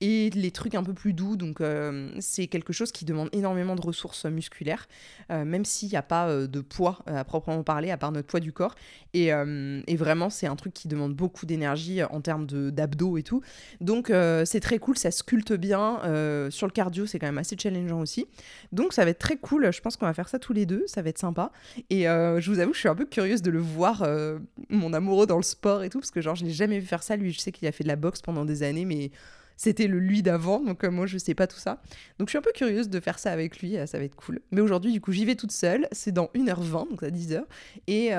et 0.00 0.30
les 0.30 0.50
trucs 0.50 0.74
un 0.74 0.82
peu 0.82 0.92
plus 0.92 1.12
doux. 1.12 1.36
Donc 1.36 1.62
c'est 2.18 2.46
quelque 2.46 2.72
chose 2.72 2.92
qui 2.92 3.04
demande 3.04 3.28
énormément 3.32 3.76
de 3.76 3.80
ressources 3.80 4.24
musculaires, 4.24 4.88
même 5.28 5.64
s'il 5.64 5.88
n'y 5.88 5.96
a 5.96 6.02
pas 6.02 6.46
de 6.46 6.60
poids 6.60 6.98
à 7.06 7.24
proprement 7.24 7.62
parler, 7.62 7.90
à 7.90 7.96
part 7.96 8.12
notre 8.12 8.28
poids 8.28 8.40
du 8.40 8.52
corps. 8.52 8.74
Et, 9.14 9.26
et 9.28 9.96
vraiment, 9.96 10.30
c'est 10.30 10.46
un 10.46 10.56
truc 10.56 10.74
qui 10.74 10.88
demande 10.88 11.14
beaucoup 11.14 11.46
d'énergie 11.46 12.02
en 12.02 12.20
termes 12.20 12.46
d'abdos 12.46 13.18
et 13.18 13.22
tout. 13.22 13.29
Donc 13.80 14.10
euh, 14.10 14.44
c'est 14.44 14.60
très 14.60 14.78
cool, 14.78 14.96
ça 14.96 15.10
sculpte 15.10 15.52
bien. 15.52 16.00
Euh, 16.04 16.50
sur 16.50 16.66
le 16.66 16.72
cardio, 16.72 17.06
c'est 17.06 17.18
quand 17.18 17.26
même 17.26 17.38
assez 17.38 17.56
challengeant 17.58 18.00
aussi. 18.00 18.26
Donc 18.72 18.92
ça 18.92 19.04
va 19.04 19.10
être 19.10 19.18
très 19.18 19.36
cool. 19.36 19.72
Je 19.72 19.80
pense 19.80 19.96
qu'on 19.96 20.06
va 20.06 20.14
faire 20.14 20.28
ça 20.28 20.38
tous 20.38 20.52
les 20.52 20.66
deux. 20.66 20.84
Ça 20.86 21.02
va 21.02 21.10
être 21.10 21.18
sympa. 21.18 21.52
Et 21.90 22.08
euh, 22.08 22.40
je 22.40 22.50
vous 22.50 22.58
avoue, 22.58 22.72
je 22.74 22.80
suis 22.80 22.88
un 22.88 22.94
peu 22.94 23.06
curieuse 23.06 23.42
de 23.42 23.50
le 23.50 23.60
voir, 23.60 24.06
mon 24.68 24.92
amoureux 24.92 25.26
dans 25.26 25.36
le 25.36 25.42
sport 25.42 25.82
et 25.82 25.90
tout, 25.90 26.00
parce 26.00 26.10
que 26.10 26.20
genre 26.20 26.34
je 26.34 26.44
l'ai 26.44 26.52
jamais 26.52 26.78
vu 26.78 26.86
faire 26.86 27.02
ça. 27.02 27.16
Lui, 27.16 27.32
je 27.32 27.40
sais 27.40 27.52
qu'il 27.52 27.68
a 27.68 27.72
fait 27.72 27.84
de 27.84 27.88
la 27.88 27.96
boxe 27.96 28.20
pendant 28.22 28.44
des 28.44 28.62
années, 28.62 28.84
mais 28.84 29.10
c'était 29.56 29.86
le 29.86 29.98
lui 29.98 30.22
d'avant, 30.22 30.60
donc 30.60 30.84
moi 30.84 31.06
je 31.06 31.18
sais 31.18 31.34
pas 31.34 31.46
tout 31.46 31.58
ça. 31.58 31.82
Donc 32.18 32.28
je 32.28 32.30
suis 32.30 32.38
un 32.38 32.42
peu 32.42 32.52
curieuse 32.54 32.88
de 32.88 32.98
faire 32.98 33.18
ça 33.18 33.30
avec 33.30 33.60
lui, 33.60 33.76
ça 33.86 33.98
va 33.98 34.04
être 34.04 34.16
cool. 34.16 34.40
Mais 34.50 34.60
aujourd'hui, 34.60 34.92
du 34.92 35.00
coup, 35.00 35.12
j'y 35.12 35.24
vais 35.24 35.34
toute 35.34 35.52
seule, 35.52 35.86
c'est 35.92 36.12
dans 36.12 36.30
1h20, 36.34 36.88
donc 36.88 37.02
à 37.02 37.10
10h. 37.10 37.42
Et 37.86 38.10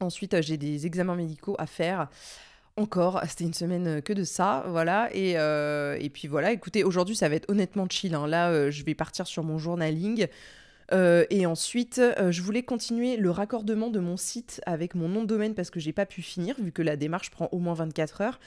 ensuite, 0.00 0.40
j'ai 0.40 0.56
des 0.56 0.86
examens 0.86 1.16
médicaux 1.16 1.56
à 1.58 1.66
faire 1.66 2.08
encore, 2.78 3.20
c'était 3.28 3.44
une 3.44 3.54
semaine 3.54 3.86
euh, 3.86 4.00
que 4.00 4.12
de 4.12 4.24
ça, 4.24 4.64
voilà. 4.68 5.08
Et, 5.12 5.38
euh, 5.38 5.96
et 6.00 6.08
puis 6.08 6.28
voilà, 6.28 6.52
écoutez, 6.52 6.84
aujourd'hui 6.84 7.16
ça 7.16 7.28
va 7.28 7.34
être 7.34 7.50
honnêtement 7.50 7.86
chill. 7.88 8.14
Hein. 8.14 8.26
Là, 8.26 8.50
euh, 8.50 8.70
je 8.70 8.84
vais 8.84 8.94
partir 8.94 9.26
sur 9.26 9.44
mon 9.44 9.58
journaling. 9.58 10.26
et 10.92 11.46
ensuite, 11.46 12.00
je 12.30 12.42
voulais 12.42 12.62
continuer 12.62 13.18
le 13.18 13.30
raccordement 13.30 13.90
de 13.90 13.98
mon 14.00 14.16
site 14.16 14.62
avec 14.64 14.94
mon 14.94 15.08
nom 15.08 15.22
de 15.22 15.26
domaine 15.26 15.54
parce 15.54 15.68
que 15.68 15.80
j'ai 15.80 15.92
pas 15.92 16.06
pu 16.06 16.22
finir, 16.22 16.54
vu 16.58 16.72
que 16.72 16.80
la 16.80 16.96
démarche 16.96 17.30
prend 17.30 17.48
au 17.52 17.58
moins 17.58 17.74
24 17.74 18.22
heures. 18.22 18.40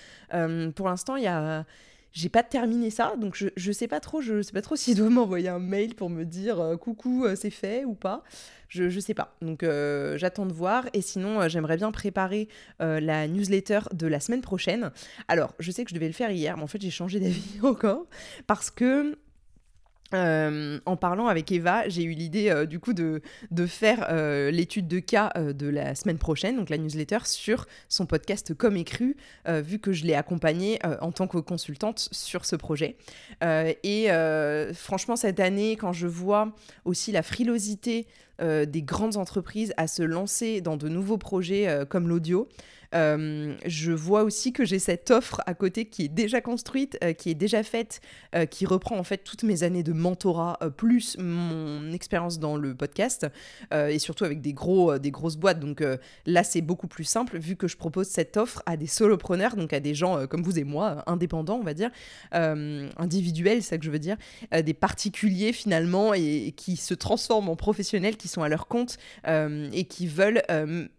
pour 0.76 0.88
l'instant, 0.88 1.18
il 1.18 1.24
y 1.24 1.28
a 1.28 1.66
j'ai 2.14 2.30
pas 2.30 2.44
terminé 2.44 2.90
ça, 2.90 3.16
donc 3.18 3.36
je, 3.36 3.48
je 3.56 3.72
sais 3.72 3.88
pas 3.88 4.00
trop, 4.00 4.22
je 4.22 4.42
sais 4.42 4.52
pas 4.52 4.62
trop 4.62 4.76
s'il 4.76 4.98
doit 4.98 5.10
m'envoyer 5.12 5.50
un 5.50 5.60
mail 5.60 5.96
pour 5.96 6.10
me 6.10 6.26
dire 6.26 6.60
euh, 6.60 6.78
coucou, 6.78 7.26
euh, 7.26 7.36
c'est 7.36 7.50
fait 7.50 7.86
ou 7.86 7.94
pas. 7.94 8.24
Je, 8.68 8.90
je 8.90 9.00
sais 9.00 9.14
pas. 9.14 9.36
Donc 9.42 9.64
euh, 9.64 10.18
j'attends 10.18 10.46
de 10.46 10.54
voir. 10.54 10.86
Et 10.94 11.02
sinon, 11.02 11.48
j'aimerais 11.50 11.76
bien 11.76 11.92
préparer 11.92 12.48
la 12.80 13.28
newsletter 13.28 13.82
de 13.92 14.08
la 14.08 14.22
semaine 14.22 14.40
prochaine. 14.42 14.92
Alors, 15.28 15.54
je 15.60 15.72
sais 15.72 15.84
que 15.84 15.90
je 15.90 15.96
devais 15.96 16.08
le 16.08 16.14
faire 16.14 16.32
hier, 16.32 16.56
mais 16.56 16.64
en 16.64 16.68
fait, 16.68 16.82
j'ai 16.82 16.90
changé 16.90 17.20
d'avis 17.20 17.60
encore 17.64 18.06
parce 18.48 18.72
que 18.72 19.18
en 20.14 20.98
parlant 20.98 21.28
avec 21.28 21.52
Eva, 21.52 21.88
j'ai 21.88 22.04
eu 22.04 22.12
l'idée 22.12 22.66
du 22.68 22.80
coup 22.80 22.94
de, 22.94 23.22
faire 23.68 24.08
l'étude 24.52 24.88
de 24.88 25.00
cas 25.00 25.32
de 25.38 25.68
la 25.68 25.96
semaine 25.96 26.18
prochaine, 26.18 26.58
donc 26.58 26.70
la 26.70 26.78
newsletter, 26.78 27.20
sur 27.26 27.68
son 27.90 28.06
podcast 28.06 28.54
Comme 28.54 28.78
écru, 28.78 29.16
vu 29.48 29.80
que 29.80 29.92
je 29.92 30.06
l'ai 30.06 30.16
accompagnée 30.16 30.80
en 31.02 31.12
tant 31.12 31.28
que 31.28 31.38
consultante 31.38 32.10
sur 32.12 32.46
ce 32.46 32.56
projet. 32.56 32.98
et 33.42 34.08
franchement, 34.74 35.16
cette 35.16 35.40
année, 35.40 35.76
quand 35.76 35.94
je 35.94 36.08
vois 36.08 36.54
aussi 36.86 37.12
la 37.12 37.24
frilosité 37.24 38.08
des 38.40 38.82
grandes 38.82 39.18
entreprises 39.18 39.74
à 39.78 39.88
se 39.88 40.04
lancer 40.04 40.62
dans 40.62 40.78
de 40.78 40.90
nouveaux 40.90 41.18
projets 41.18 41.86
comme 41.90 42.08
l'audio, 42.08 42.48
euh, 42.94 43.56
je 43.66 43.92
vois 43.92 44.24
aussi 44.24 44.54
que 44.54 44.66
j'ai 44.66 44.80
cette 44.80 45.12
offre 45.12 45.42
à 45.46 45.54
côté 45.54 45.86
qui 45.86 46.06
est 46.06 46.10
déjà 46.10 46.42
construite, 46.42 46.98
euh, 47.04 47.14
qui 47.14 47.30
est 47.30 47.36
déjà 47.36 47.64
faite, 47.64 48.02
euh, 48.36 48.46
qui 48.46 48.66
reprend 48.66 48.98
en 48.98 49.04
fait 49.04 49.20
toutes 49.20 49.44
mes 49.44 49.64
années 49.64 49.84
de 49.84 49.94
mentorat, 49.94 50.60
plus 50.78 51.18
mon 51.18 51.92
expérience 51.92 52.40
dans 52.40 52.56
le 52.56 52.76
podcast, 52.76 53.28
et 53.72 54.00
surtout 54.00 54.26
avec 54.26 54.42
des, 54.42 54.54
gros, 54.54 54.98
des 54.98 55.12
grosses 55.12 55.38
boîtes. 55.38 55.60
Donc 55.60 55.84
là, 56.26 56.44
c'est 56.44 56.62
beaucoup 56.62 56.88
plus 56.88 57.04
simple 57.04 57.38
vu 57.38 57.56
que 57.56 57.68
je 57.68 57.78
propose 57.78 58.08
cette 58.08 58.38
offre 58.38 58.62
à 58.66 58.78
des 58.78 58.88
solopreneurs, 58.88 59.56
donc 59.56 59.74
à 59.74 59.80
des 59.80 59.94
gens 59.94 60.28
comme 60.28 60.44
vous 60.44 60.60
et 60.60 60.64
moi, 60.64 61.04
indépendants, 61.08 61.58
on 61.60 61.64
va 61.64 61.74
dire, 61.74 61.90
individuels, 62.32 63.62
c'est 63.64 63.70
ça 63.72 63.78
que 63.78 63.86
je 63.86 63.92
veux 63.92 64.00
dire, 64.00 64.18
des 64.52 64.74
particuliers 64.74 65.54
finalement, 65.54 66.14
et, 66.14 66.48
et, 66.48 66.52
qui 66.52 66.76
se 66.76 66.94
transforment 66.94 67.50
en 67.50 67.56
professionnels, 67.56 68.18
qui 68.18 68.28
sont 68.28 68.44
à 68.44 68.50
leur 68.50 68.68
compte 68.68 68.98
et 69.26 69.86
qui 69.86 70.08
veulent 70.08 70.44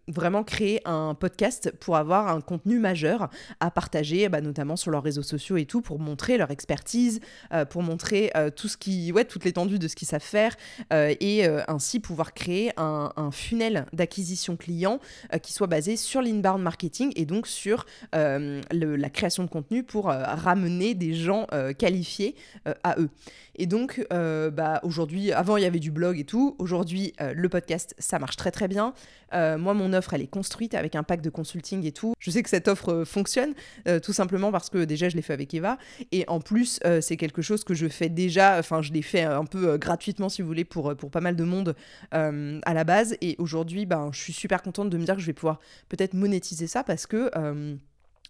vraiment 0.07 0.43
créer 0.43 0.81
un 0.85 1.15
podcast 1.15 1.73
pour 1.83 1.97
avoir 1.97 2.29
un 2.29 2.39
contenu 2.39 2.79
majeur 2.79 3.29
à 3.59 3.69
partager, 3.69 4.29
bah, 4.29 4.39
notamment 4.39 4.77
sur 4.77 4.89
leurs 4.89 5.03
réseaux 5.03 5.21
sociaux 5.21 5.57
et 5.57 5.65
tout, 5.65 5.81
pour 5.81 5.99
montrer 5.99 6.37
leur 6.37 6.49
expertise, 6.49 7.19
euh, 7.51 7.65
pour 7.65 7.83
montrer 7.83 8.31
euh, 8.37 8.49
tout 8.49 8.69
ce 8.69 8.77
qui, 8.77 9.11
ouais, 9.11 9.25
toute 9.25 9.43
l'étendue 9.43 9.79
de 9.79 9.89
ce 9.89 9.95
qu'ils 9.95 10.07
savent 10.07 10.21
faire 10.21 10.55
euh, 10.93 11.13
et 11.19 11.45
ainsi 11.67 11.99
pouvoir 11.99 12.33
créer 12.33 12.71
un, 12.77 13.11
un 13.17 13.31
funnel 13.31 13.85
d'acquisition 13.91 14.55
client 14.55 14.99
qui 15.41 15.51
soit 15.51 15.67
basé 15.67 15.97
sur 15.97 16.21
l'inbound 16.21 16.61
marketing 16.61 17.11
et 17.15 17.25
donc 17.25 17.47
sur 17.47 17.85
la 18.13 19.09
création 19.09 19.43
de 19.43 19.49
contenu 19.49 19.83
pour 19.83 20.05
ramener 20.05 20.93
des 20.93 21.13
gens 21.13 21.47
qualifiés 21.77 22.35
à 22.83 22.95
eux. 22.99 23.09
Et 23.55 23.65
donc, 23.65 24.05
bah, 24.09 24.79
aujourd'hui, 24.83 25.31
avant 25.31 25.57
il 25.57 25.63
y 25.63 25.65
avait 25.65 25.79
du 25.79 25.91
blog 25.91 26.19
et 26.19 26.23
tout, 26.23 26.55
aujourd'hui 26.59 27.13
le 27.19 27.49
podcast 27.49 27.95
ça 27.99 28.19
marche 28.19 28.37
très 28.37 28.51
très 28.51 28.67
bien. 28.67 28.93
Moi, 29.33 29.73
mon 29.73 29.93
offre 29.93 30.13
elle 30.13 30.21
est 30.21 30.27
construite 30.27 30.73
avec 30.75 30.95
un 30.95 31.03
pack 31.03 31.21
de 31.21 31.29
consulting 31.29 31.85
et 31.85 31.91
tout. 31.91 32.13
Je 32.19 32.31
sais 32.31 32.41
que 32.43 32.49
cette 32.49 32.67
offre 32.67 32.89
euh, 32.89 33.05
fonctionne, 33.05 33.53
euh, 33.87 33.99
tout 33.99 34.13
simplement 34.13 34.51
parce 34.51 34.69
que 34.69 34.85
déjà 34.85 35.09
je 35.09 35.15
l'ai 35.15 35.21
fait 35.21 35.33
avec 35.33 35.53
Eva. 35.53 35.77
Et 36.11 36.23
en 36.27 36.39
plus, 36.39 36.79
euh, 36.85 37.01
c'est 37.01 37.17
quelque 37.17 37.41
chose 37.41 37.63
que 37.63 37.73
je 37.73 37.87
fais 37.87 38.09
déjà, 38.09 38.57
enfin 38.59 38.81
je 38.81 38.93
l'ai 38.93 39.01
fait 39.01 39.23
un 39.23 39.45
peu 39.45 39.77
gratuitement 39.77 40.29
si 40.29 40.41
vous 40.41 40.47
voulez 40.47 40.65
pour, 40.65 40.95
pour 40.95 41.11
pas 41.11 41.21
mal 41.21 41.35
de 41.35 41.43
monde 41.43 41.75
à 42.11 42.73
la 42.73 42.83
base. 42.83 43.17
Et 43.21 43.35
aujourd'hui, 43.39 43.85
ben, 43.85 44.09
je 44.13 44.19
suis 44.19 44.33
super 44.33 44.61
contente 44.61 44.89
de 44.89 44.97
me 44.97 45.05
dire 45.05 45.15
que 45.15 45.21
je 45.21 45.25
vais 45.25 45.33
pouvoir 45.33 45.59
peut-être 45.89 46.13
monétiser 46.13 46.67
ça 46.67 46.83
parce 46.83 47.05
que... 47.05 47.29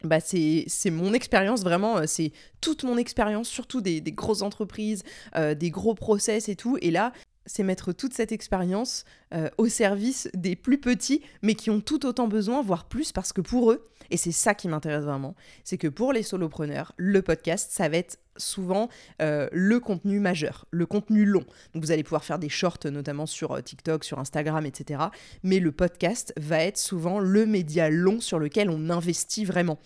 Bah 0.03 0.19
c'est 0.19 0.67
mon 0.91 1.13
expérience 1.13 1.63
vraiment, 1.63 2.05
c'est 2.07 2.33
toute 2.59 2.83
mon 2.83 2.97
expérience, 2.97 3.47
surtout 3.47 3.79
des, 3.79 4.01
des, 4.01 4.11
grosses 4.11 4.41
entreprises, 4.41 5.03
des 5.33 5.69
gros 5.69 5.95
process 5.95 6.49
et 6.49 6.57
tout. 6.57 6.77
Et 6.81 6.91
là, 6.91 7.13
c'est 7.45 7.63
mettre 7.63 7.91
toute 7.91 8.13
cette 8.13 8.31
expérience 8.31 9.05
euh, 9.33 9.49
au 9.57 9.67
service 9.67 10.29
des 10.33 10.55
plus 10.55 10.79
petits, 10.79 11.21
mais 11.41 11.55
qui 11.55 11.69
ont 11.69 11.81
tout 11.81 12.05
autant 12.05 12.27
besoin, 12.27 12.61
voire 12.61 12.85
plus, 12.85 13.11
parce 13.11 13.33
que 13.33 13.41
pour 13.41 13.71
eux, 13.71 13.85
et 14.11 14.17
c'est 14.17 14.31
ça 14.31 14.53
qui 14.53 14.67
m'intéresse 14.67 15.05
vraiment, 15.05 15.35
c'est 15.63 15.77
que 15.77 15.87
pour 15.87 16.13
les 16.13 16.23
solopreneurs, 16.23 16.93
le 16.97 17.21
podcast, 17.21 17.71
ça 17.71 17.89
va 17.89 17.97
être 17.97 18.19
souvent 18.37 18.89
euh, 19.21 19.47
le 19.51 19.79
contenu 19.79 20.19
majeur, 20.19 20.65
le 20.71 20.85
contenu 20.85 21.25
long. 21.25 21.45
Donc 21.73 21.83
vous 21.83 21.91
allez 21.91 22.03
pouvoir 22.03 22.23
faire 22.23 22.39
des 22.39 22.49
shorts 22.49 22.79
notamment 22.85 23.25
sur 23.25 23.51
euh, 23.51 23.61
TikTok, 23.61 24.03
sur 24.03 24.19
Instagram, 24.19 24.65
etc. 24.65 25.03
Mais 25.43 25.59
le 25.59 25.71
podcast 25.71 26.33
va 26.37 26.63
être 26.63 26.77
souvent 26.77 27.19
le 27.19 27.45
média 27.45 27.89
long 27.89 28.19
sur 28.19 28.39
lequel 28.39 28.69
on 28.69 28.89
investit 28.89 29.45
vraiment. 29.45 29.79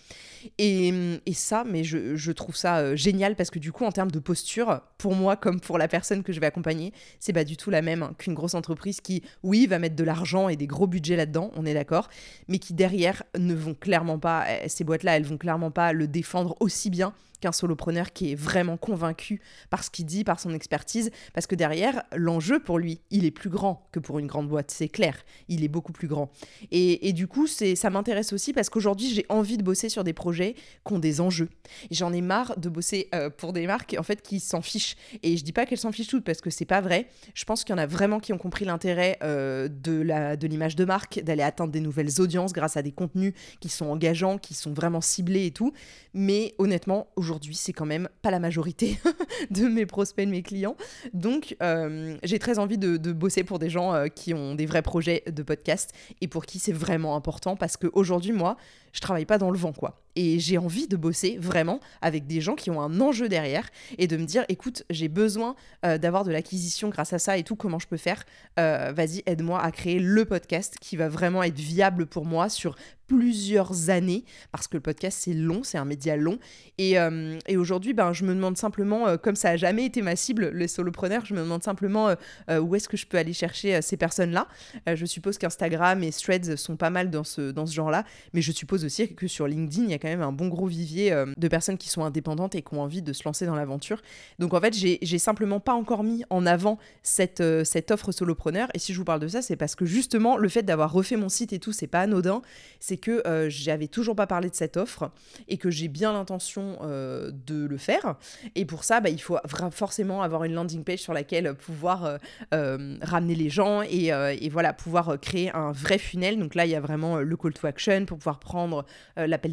Et, 0.58 0.94
ça, 1.34 1.64
mais 1.66 1.84
je, 1.84 2.32
trouve 2.32 2.56
ça 2.56 2.80
euh, 2.80 2.96
génial 2.96 3.36
parce 3.36 3.52
que 3.52 3.60
du 3.60 3.72
coup, 3.72 3.86
en 3.86 3.92
termes 3.92 4.12
de 4.12 4.20
posture, 4.20 4.82
pour 4.98 5.14
moi 5.14 5.36
comme 5.36 5.60
pour 5.60 5.78
la 5.78 5.88
personne 5.88 6.24
que 6.24 6.34
je 6.34 6.40
vais 6.40 6.48
accompagner, 6.48 6.94
c'est 7.20 7.34
pas 7.34 7.44
du 7.44 7.58
tout 7.58 7.70
la 7.70 7.82
même 7.82 8.12
qu'une 8.18 8.34
grosse 8.34 8.56
entreprise 8.56 9.02
qui, 9.02 9.24
oui, 9.44 9.68
va 9.68 9.78
mettre 9.78 9.96
de 9.96 10.04
l'argent 10.04 10.50
et 10.50 10.56
des 10.56 10.68
gros 10.68 10.88
budgets 10.88 11.16
là-dedans, 11.16 11.52
on 11.56 11.66
est 11.66 11.74
d'accord, 11.74 12.10
mais 12.48 12.58
qui 12.58 12.74
derrière 12.74 13.24
ne 13.38 13.54
vont 13.54 13.76
clairement 13.76 14.18
pas, 14.18 14.46
eh, 14.50 14.68
ces 14.68 14.84
boîtes-là, 14.84 15.18
elles 15.18 15.26
vont 15.26 15.38
clairement 15.38 15.72
pas 15.72 15.94
le 15.94 16.08
défendre 16.08 16.56
aussi 16.60 16.90
bien 16.90 17.14
qu'un 17.40 17.52
solopreneur 17.52 18.14
qui 18.14 18.32
est 18.32 18.36
vraiment 18.36 18.78
convaincu 18.78 19.42
par 19.70 19.84
ce 19.84 19.90
qu'il 19.90 20.06
dit, 20.06 20.24
par 20.24 20.40
son 20.40 20.54
expertise, 20.54 21.12
parce 21.34 21.48
que 21.48 21.56
derrière, 21.56 22.04
l'enjeu 22.16 22.60
pour 22.60 22.80
lui, 22.80 23.02
il 23.12 23.26
est 23.26 23.32
plus 23.32 23.50
grand 23.50 23.88
que 23.92 24.00
pour 24.00 24.20
une 24.20 24.28
grande 24.28 24.48
boîte, 24.48 24.72
c'est 24.72 24.90
clair, 24.90 25.18
il 25.48 25.64
est 25.64 25.68
beaucoup 25.68 25.92
plus 25.92 26.08
grand. 26.08 26.32
Et, 26.72 27.14
du 27.14 27.28
coup, 27.28 27.48
ça 27.48 27.90
m'intéresse 27.90 28.34
aussi 28.34 28.54
parce 28.54 28.70
qu'aujourd'hui, 28.70 29.10
j'ai 29.14 29.26
envie 29.30 29.58
de 29.58 29.64
bosser 29.64 29.90
sur 29.90 30.04
des 30.04 30.14
projets 30.14 30.56
qui 30.86 30.94
ont 30.94 31.00
des 31.00 31.22
enjeux. 31.22 31.50
J'en 31.92 32.14
ai 32.14 32.22
marre 32.22 32.58
de 32.58 32.70
bosser 32.70 33.10
euh, 33.16 33.30
pour 33.30 33.54
des 33.54 33.66
marques 33.68 33.96
en 33.98 34.04
fait 34.04 34.22
qui 34.22 34.40
s'en 34.40 34.62
fichent. 34.62 34.96
Et 35.24 35.38
je 35.38 35.44
dis 35.44 35.54
pas 35.54 35.66
qu'elles 35.66 35.78
s'en 35.78 35.92
fichent 35.92 36.08
toutes 36.08 36.24
parce 36.24 36.42
que 36.42 36.50
c'est 36.50 36.66
pas 36.66 36.82
vrai. 36.82 37.08
Je 37.34 37.46
pense 37.46 37.64
qu'il 37.64 37.76
y 37.76 37.80
en 37.80 37.82
a 37.82 37.86
vraiment 37.86 38.20
qui 38.20 38.34
ont 38.34 38.38
compris 38.38 38.66
l'intérêt 38.66 39.18
euh, 39.24 39.68
de, 39.68 40.02
la, 40.02 40.36
de 40.36 40.48
l'image 40.48 40.76
de 40.76 40.86
marque, 40.86 41.20
d'aller 41.24 41.44
atteindre 41.44 41.72
des 41.72 41.82
nouvelles 41.82 42.22
audiences 42.22 42.54
grâce 42.54 42.78
à 42.78 42.82
des 42.82 42.92
contenus 42.92 43.34
qui 43.60 43.70
sont 43.70 43.88
engageants, 43.88 44.38
qui 44.38 44.54
sont 44.54 44.74
vraiment 44.74 45.02
ciblés 45.02 45.46
et 45.46 45.52
tout. 45.52 45.74
Mais 46.14 46.54
honnêtement, 46.58 47.08
aujourd'hui, 47.16 47.27
c'est 47.54 47.74
quand 47.74 47.86
même 47.86 48.10
pas 48.22 48.32
la 48.32 48.40
majorité 48.40 49.00
de 49.52 49.68
mes 49.68 49.86
prospects, 49.86 50.26
de 50.26 50.32
mes 50.32 50.44
clients. 50.44 50.76
Donc, 51.14 51.56
euh, 51.62 52.18
j'ai 52.24 52.40
très 52.40 52.60
envie 52.60 52.78
de, 52.78 52.98
bosser 53.12 53.44
pour 53.44 53.60
des 53.60 53.70
gens 53.70 53.94
euh, 53.94 54.08
qui 54.08 54.34
ont 54.34 54.56
des 54.56 54.66
vrais 54.66 54.82
projets 54.82 55.24
de 55.28 55.44
podcast 55.44 55.94
et 56.22 56.28
pour 56.28 56.46
qui 56.46 56.60
c'est 56.60 56.74
vraiment 56.74 57.16
important 57.16 57.56
parce 57.56 57.78
qu'aujourd'hui, 57.78 58.32
moi, 58.32 58.58
je 58.94 59.02
travaille 59.02 59.26
pas 59.26 59.38
dans 59.38 59.52
le 59.52 59.58
vent, 59.58 59.74
quoi. 59.74 60.02
Et 60.20 60.40
j'ai 60.40 60.58
envie 60.58 60.88
de 60.88 60.98
bosser 60.98 61.38
vraiment 61.40 61.80
avec 62.02 62.26
des 62.26 62.42
gens 62.42 62.56
qui 62.56 62.72
ont 62.72 62.82
un 62.82 63.00
enjeu 63.00 63.30
derrière 63.30 63.70
et 64.00 64.08
de 64.08 64.18
me 64.18 64.26
dire, 64.26 64.44
écoute, 64.50 64.84
j'ai 64.90 65.10
besoin 65.10 65.56
euh, 65.86 66.00
d'avoir 66.00 66.24
de 66.24 66.32
l'acquisition 66.32 66.90
grâce 66.90 67.14
à 67.14 67.20
ça 67.20 67.38
et 67.38 67.44
tout, 67.44 67.56
comment 67.56 67.78
je 67.78 67.88
peux 67.88 67.98
faire 67.98 68.26
Vas-y, 68.58 69.22
aide-moi 69.28 69.62
à 69.62 69.72
créer 69.72 70.00
le 70.00 70.26
podcast 70.26 70.78
qui 70.82 70.98
va 70.98 71.10
vraiment 71.10 71.44
être 71.44 71.60
viable 71.60 72.08
pour 72.08 72.26
moi 72.26 72.50
sur 72.50 72.76
plusieurs 73.08 73.90
années, 73.90 74.24
parce 74.52 74.68
que 74.68 74.76
le 74.78 74.82
podcast 74.82 75.20
c'est 75.22 75.34
long, 75.34 75.64
c'est 75.64 75.78
un 75.78 75.86
média 75.86 76.16
long. 76.18 76.38
Et, 76.78 77.00
euh, 77.00 77.40
et 77.48 77.58
aujourd'hui, 77.58 77.94
ben, 77.94 78.14
je 78.14 78.26
me 78.26 78.36
demande 78.36 78.58
simplement, 78.58 79.08
euh, 79.08 79.18
comme 79.18 79.36
ça 79.36 79.52
a 79.52 79.58
jamais 79.58 79.86
été 79.86 80.02
ma 80.02 80.16
cible, 80.16 80.50
les 80.54 80.68
solopreneurs, 80.68 81.26
je 81.26 81.34
me 81.34 81.40
demande 81.40 81.64
simplement 81.64 82.16
euh, 82.50 82.60
où 82.60 82.76
est-ce 82.76 82.90
que 82.90 82.98
je 82.98 83.08
peux 83.08 83.18
aller 83.18 83.34
chercher 83.34 83.82
ces 83.82 83.98
personnes-là. 83.98 84.48
je 84.88 85.06
suppose 85.06 85.38
qu'Instagram 85.38 86.04
et 86.04 86.12
Threads 86.12 86.58
sont 86.58 86.76
pas 86.76 86.90
mal 86.90 87.10
dans 87.10 87.24
ce, 87.24 87.52
dans 87.52 87.66
ce 87.66 87.74
genre-là, 87.74 88.04
mais 88.34 88.42
je 88.42 88.52
suppose 88.52 88.84
aussi 88.84 89.16
que 89.16 89.28
sur 89.28 89.48
LinkedIn, 89.48 89.84
il 89.86 89.92
y 89.92 89.94
a 89.94 90.00
quand 90.00 90.07
même 90.08 90.22
un 90.22 90.32
bon 90.32 90.48
gros 90.48 90.68
vivier 90.68 91.16
de 91.38 91.48
personnes 91.48 91.78
qui 91.78 91.90
sont 91.90 92.04
indépendantes 92.04 92.56
et 92.56 92.62
qui 92.62 92.74
ont 92.74 92.82
envie 92.82 93.02
de 93.02 93.14
se 93.14 93.24
lancer 93.24 93.46
dans 93.46 93.56
l'aventure. 93.56 94.02
Donc 94.40 94.54
en 94.54 94.62
fait, 94.62 94.74
j'ai 94.74 95.18
simplement 95.18 95.60
pas 95.60 95.74
encore 95.74 96.04
mis 96.04 96.24
en 96.30 96.46
avant 96.46 96.78
cette, 97.04 97.44
cette 97.64 97.92
offre 97.92 98.12
solopreneur. 98.12 98.70
Et 98.74 98.80
si 98.80 98.94
je 98.94 98.98
vous 98.98 99.06
parle 99.06 99.20
de 99.20 99.28
ça, 99.28 99.42
c'est 99.42 99.56
parce 99.56 99.76
que 99.76 99.86
justement, 99.86 100.38
le 100.38 100.50
fait 100.50 100.64
d'avoir 100.64 100.92
refait 100.92 101.16
mon 101.16 101.30
site 101.30 101.54
et 101.54 101.60
tout, 101.60 101.72
c'est 101.72 101.88
pas 101.88 102.02
anodin. 102.02 102.42
C'est 102.80 102.98
que 102.98 103.26
euh, 103.28 103.50
j'avais 103.50 103.88
toujours 103.88 104.16
pas 104.16 104.28
parlé 104.28 104.50
de 104.50 104.56
cette 104.56 104.78
offre 104.78 105.12
et 105.48 105.58
que 105.58 105.70
j'ai 105.70 105.88
bien 105.88 106.14
l'intention 106.14 106.78
euh, 106.82 107.32
de 107.46 107.66
le 107.66 107.78
faire. 107.78 108.16
Et 108.56 108.66
pour 108.66 108.84
ça, 108.84 109.00
bah, 109.00 109.10
il 109.10 109.22
faut 109.22 109.38
forcément 109.72 110.22
avoir 110.22 110.44
une 110.44 110.54
landing 110.54 110.84
page 110.84 111.00
sur 111.00 111.14
laquelle 111.14 111.54
pouvoir 111.56 112.18
euh, 112.54 112.98
ramener 113.02 113.36
les 113.36 113.50
gens 113.50 113.82
et, 113.82 114.50
voilà, 114.50 114.74
pouvoir 114.74 115.20
créer 115.20 115.52
un 115.54 115.72
vrai 115.72 115.98
funnel. 115.98 116.40
Donc 116.40 116.56
là, 116.56 116.66
il 116.66 116.72
y 116.72 116.76
a 116.76 116.80
vraiment 116.80 117.18
le 117.18 117.38
call 117.38 117.54
to 117.54 117.68
action 117.68 118.06
pour 118.06 118.18
pouvoir 118.18 118.40
prendre 118.40 118.86
l'appel 119.16 119.52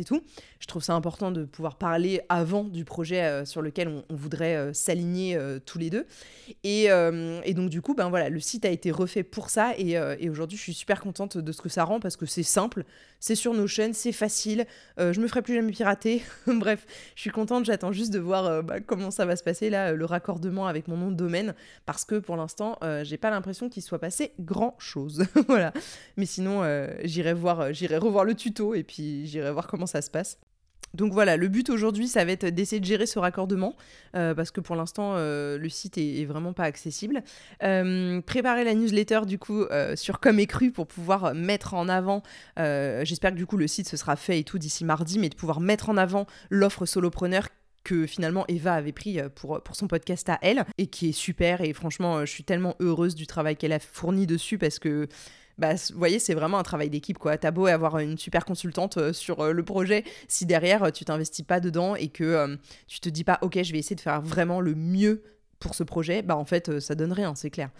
et 0.00 0.04
tout. 0.04 0.22
Je 0.60 0.66
trouve 0.66 0.82
ça 0.82 0.94
important 0.94 1.30
de 1.30 1.44
pouvoir 1.44 1.76
parler 1.76 2.20
avant 2.28 2.64
du 2.64 2.84
projet 2.84 3.44
sur 3.44 3.62
lequel 3.62 3.88
on, 3.88 4.02
voudrait 4.14 4.72
s'aligner 4.74 5.38
tous 5.66 5.78
les 5.78 5.90
deux. 5.90 6.06
Et, 6.62 6.88
donc, 7.54 7.70
du 7.70 7.82
coup, 7.82 7.94
ben 7.94 8.08
voilà, 8.08 8.28
le 8.28 8.40
site 8.40 8.64
a 8.64 8.70
été 8.70 8.90
refait 8.90 9.22
pour 9.24 9.50
ça 9.50 9.72
et, 9.76 9.98
aujourd'hui, 10.28 10.56
je 10.56 10.62
suis 10.62 10.74
super 10.74 11.00
contente 11.00 11.36
de 11.38 11.52
ce 11.52 11.60
que 11.60 11.68
ça 11.68 11.84
rend 11.84 12.00
parce 12.00 12.16
que 12.16 12.26
c'est 12.26 12.42
simple 12.42 12.84
c'est 13.22 13.36
sur 13.36 13.54
nos 13.54 13.68
chaînes, 13.68 13.94
c'est 13.94 14.10
facile, 14.10 14.66
euh, 14.98 15.12
je 15.12 15.20
me 15.20 15.28
ferai 15.28 15.42
plus 15.42 15.54
jamais 15.54 15.70
pirater. 15.70 16.22
Bref, 16.48 16.84
je 17.14 17.20
suis 17.20 17.30
contente, 17.30 17.64
j'attends 17.64 17.92
juste 17.92 18.12
de 18.12 18.18
voir 18.18 18.46
euh, 18.46 18.62
bah, 18.62 18.80
comment 18.80 19.12
ça 19.12 19.24
va 19.24 19.36
se 19.36 19.44
passer 19.44 19.70
là, 19.70 19.92
le 19.92 20.04
raccordement 20.04 20.66
avec 20.66 20.88
mon 20.88 20.96
nom 20.96 21.08
de 21.12 21.14
domaine, 21.14 21.54
parce 21.86 22.04
que 22.04 22.16
pour 22.16 22.36
l'instant, 22.36 22.78
euh, 22.82 23.04
j'ai 23.04 23.18
pas 23.18 23.30
l'impression 23.30 23.68
qu'il 23.68 23.84
soit 23.84 24.00
passé 24.00 24.32
grand 24.40 24.74
chose. 24.80 25.24
voilà. 25.46 25.72
Mais 26.16 26.26
sinon, 26.26 26.62
j'irai 27.04 27.32
voir, 27.32 27.72
j'irai 27.72 27.96
revoir 27.96 28.24
le 28.24 28.34
tuto 28.34 28.74
et 28.74 28.82
puis 28.82 29.24
j'irai 29.26 29.52
voir 29.52 29.68
comment 29.72 29.86
ça 29.86 30.02
se 30.02 30.10
passe. 30.10 30.38
Donc 30.94 31.12
voilà, 31.12 31.36
le 31.36 31.48
but 31.48 31.70
aujourd'hui, 31.70 32.06
ça 32.06 32.24
va 32.24 32.32
être 32.32 32.46
d'essayer 32.46 32.78
de 32.78 32.84
gérer 32.84 33.06
ce 33.06 33.18
raccordement, 33.18 33.74
euh, 34.14 34.34
parce 34.34 34.50
que 34.50 34.60
pour 34.60 34.76
l'instant, 34.76 35.14
euh, 35.16 35.56
le 35.56 35.68
site 35.70 35.96
est, 35.96 36.24
vraiment 36.26 36.52
pas 36.52 36.64
accessible. 36.64 37.22
Euh, 37.62 38.20
préparer 38.20 38.62
la 38.64 38.74
newsletter, 38.74 39.22
du 39.26 39.38
coup, 39.38 39.64
sur 39.94 40.20
Comme 40.20 40.38
Écru 40.38 40.70
pour 40.70 40.86
pouvoir 40.86 41.34
mettre 41.34 41.74
en 41.74 41.88
avant, 41.88 42.22
j'espère 42.56 43.30
que 43.30 43.36
du 43.36 43.46
coup 43.46 43.56
le 43.56 43.66
site 43.66 43.88
se 43.88 43.96
sera 43.96 44.16
fait 44.16 44.38
et 44.38 44.44
tout 44.44 44.58
d'ici 44.58 44.84
mardi, 44.84 45.18
mais 45.18 45.28
de 45.28 45.34
pouvoir 45.34 45.60
mettre 45.60 45.88
en 45.88 45.96
avant 45.96 46.26
l'offre 46.50 46.86
solopreneur 46.86 47.48
que 47.84 48.06
finalement 48.06 48.44
Eva 48.46 48.74
avait 48.74 48.92
pris 48.92 49.18
pour, 49.34 49.60
pour 49.60 49.74
son 49.74 49.88
podcast 49.88 50.28
à 50.28 50.38
elle 50.42 50.64
et 50.78 50.86
qui 50.86 51.08
est 51.08 51.12
super 51.12 51.62
et 51.62 51.72
franchement 51.72 52.24
je 52.24 52.30
suis 52.30 52.44
tellement 52.44 52.76
heureuse 52.78 53.16
du 53.16 53.26
travail 53.26 53.56
qu'elle 53.56 53.72
a 53.72 53.80
fourni 53.80 54.24
dessus 54.24 54.56
parce 54.56 54.78
que 54.78 55.08
bah, 55.58 55.74
vous 55.74 55.98
voyez, 55.98 56.18
c'est 56.18 56.34
vraiment 56.34 56.58
un 56.58 56.62
travail 56.62 56.90
d'équipe, 56.90 57.18
quoi. 57.18 57.36
T'as 57.36 57.50
beau 57.50 57.66
avoir 57.66 57.98
une 57.98 58.18
super 58.18 58.44
consultante 58.44 59.12
sur 59.12 59.52
le 59.52 59.62
projet, 59.62 60.04
si 60.28 60.46
derrière 60.46 60.92
tu 60.92 61.04
t'investis 61.04 61.44
pas 61.44 61.60
dedans 61.60 61.94
et 61.94 62.08
que 62.08 62.58
tu 62.86 63.00
te 63.00 63.08
dis 63.08 63.24
pas, 63.24 63.38
ok, 63.42 63.62
je 63.62 63.72
vais 63.72 63.78
essayer 63.78 63.96
de 63.96 64.00
faire 64.00 64.20
vraiment 64.22 64.60
le 64.60 64.74
mieux 64.74 65.22
pour 65.62 65.74
ce 65.76 65.84
projet, 65.84 66.22
bah 66.22 66.36
en 66.36 66.44
fait, 66.44 66.68
euh, 66.68 66.80
ça 66.80 66.94
donne 66.96 67.12
rien, 67.12 67.34
c'est 67.36 67.50
clair. 67.50 67.70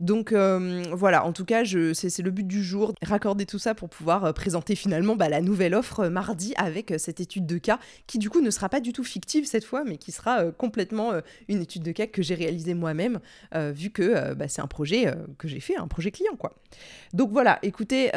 Donc 0.00 0.32
euh, 0.32 0.82
voilà, 0.92 1.24
en 1.24 1.32
tout 1.32 1.44
cas, 1.44 1.62
c'est 1.64 2.18
le 2.18 2.30
but 2.30 2.46
du 2.46 2.64
jour, 2.64 2.92
raccorder 3.02 3.46
tout 3.46 3.60
ça 3.60 3.74
pour 3.74 3.88
pouvoir 3.88 4.24
euh, 4.24 4.32
présenter 4.32 4.74
finalement 4.74 5.14
bah, 5.14 5.28
la 5.28 5.40
nouvelle 5.40 5.74
offre 5.74 6.08
mardi 6.08 6.52
avec 6.56 6.94
cette 6.98 7.20
étude 7.20 7.46
de 7.46 7.58
cas 7.58 7.78
qui 8.08 8.18
du 8.18 8.28
coup 8.28 8.40
ne 8.40 8.50
sera 8.50 8.68
pas 8.68 8.80
du 8.80 8.92
tout 8.92 9.04
fictive 9.04 9.46
cette 9.46 9.64
fois, 9.64 9.84
mais 9.84 9.98
qui 9.98 10.10
sera 10.10 10.50
complètement 10.50 11.12
une 11.48 11.62
étude 11.62 11.82
de 11.84 11.92
cas 11.92 12.06
que 12.06 12.22
j'ai 12.22 12.34
réalisée 12.34 12.74
moi-même, 12.74 13.20
vu 13.54 13.90
que 13.90 14.34
bah, 14.34 14.48
c'est 14.48 14.60
un 14.60 14.66
projet 14.66 15.12
que 15.38 15.46
j'ai 15.46 15.60
fait, 15.60 15.76
un 15.76 15.86
projet 15.86 16.10
client 16.10 16.34
quoi. 16.36 16.54
Donc 17.12 17.30
voilà, 17.30 17.58
écoutez, 17.62 18.10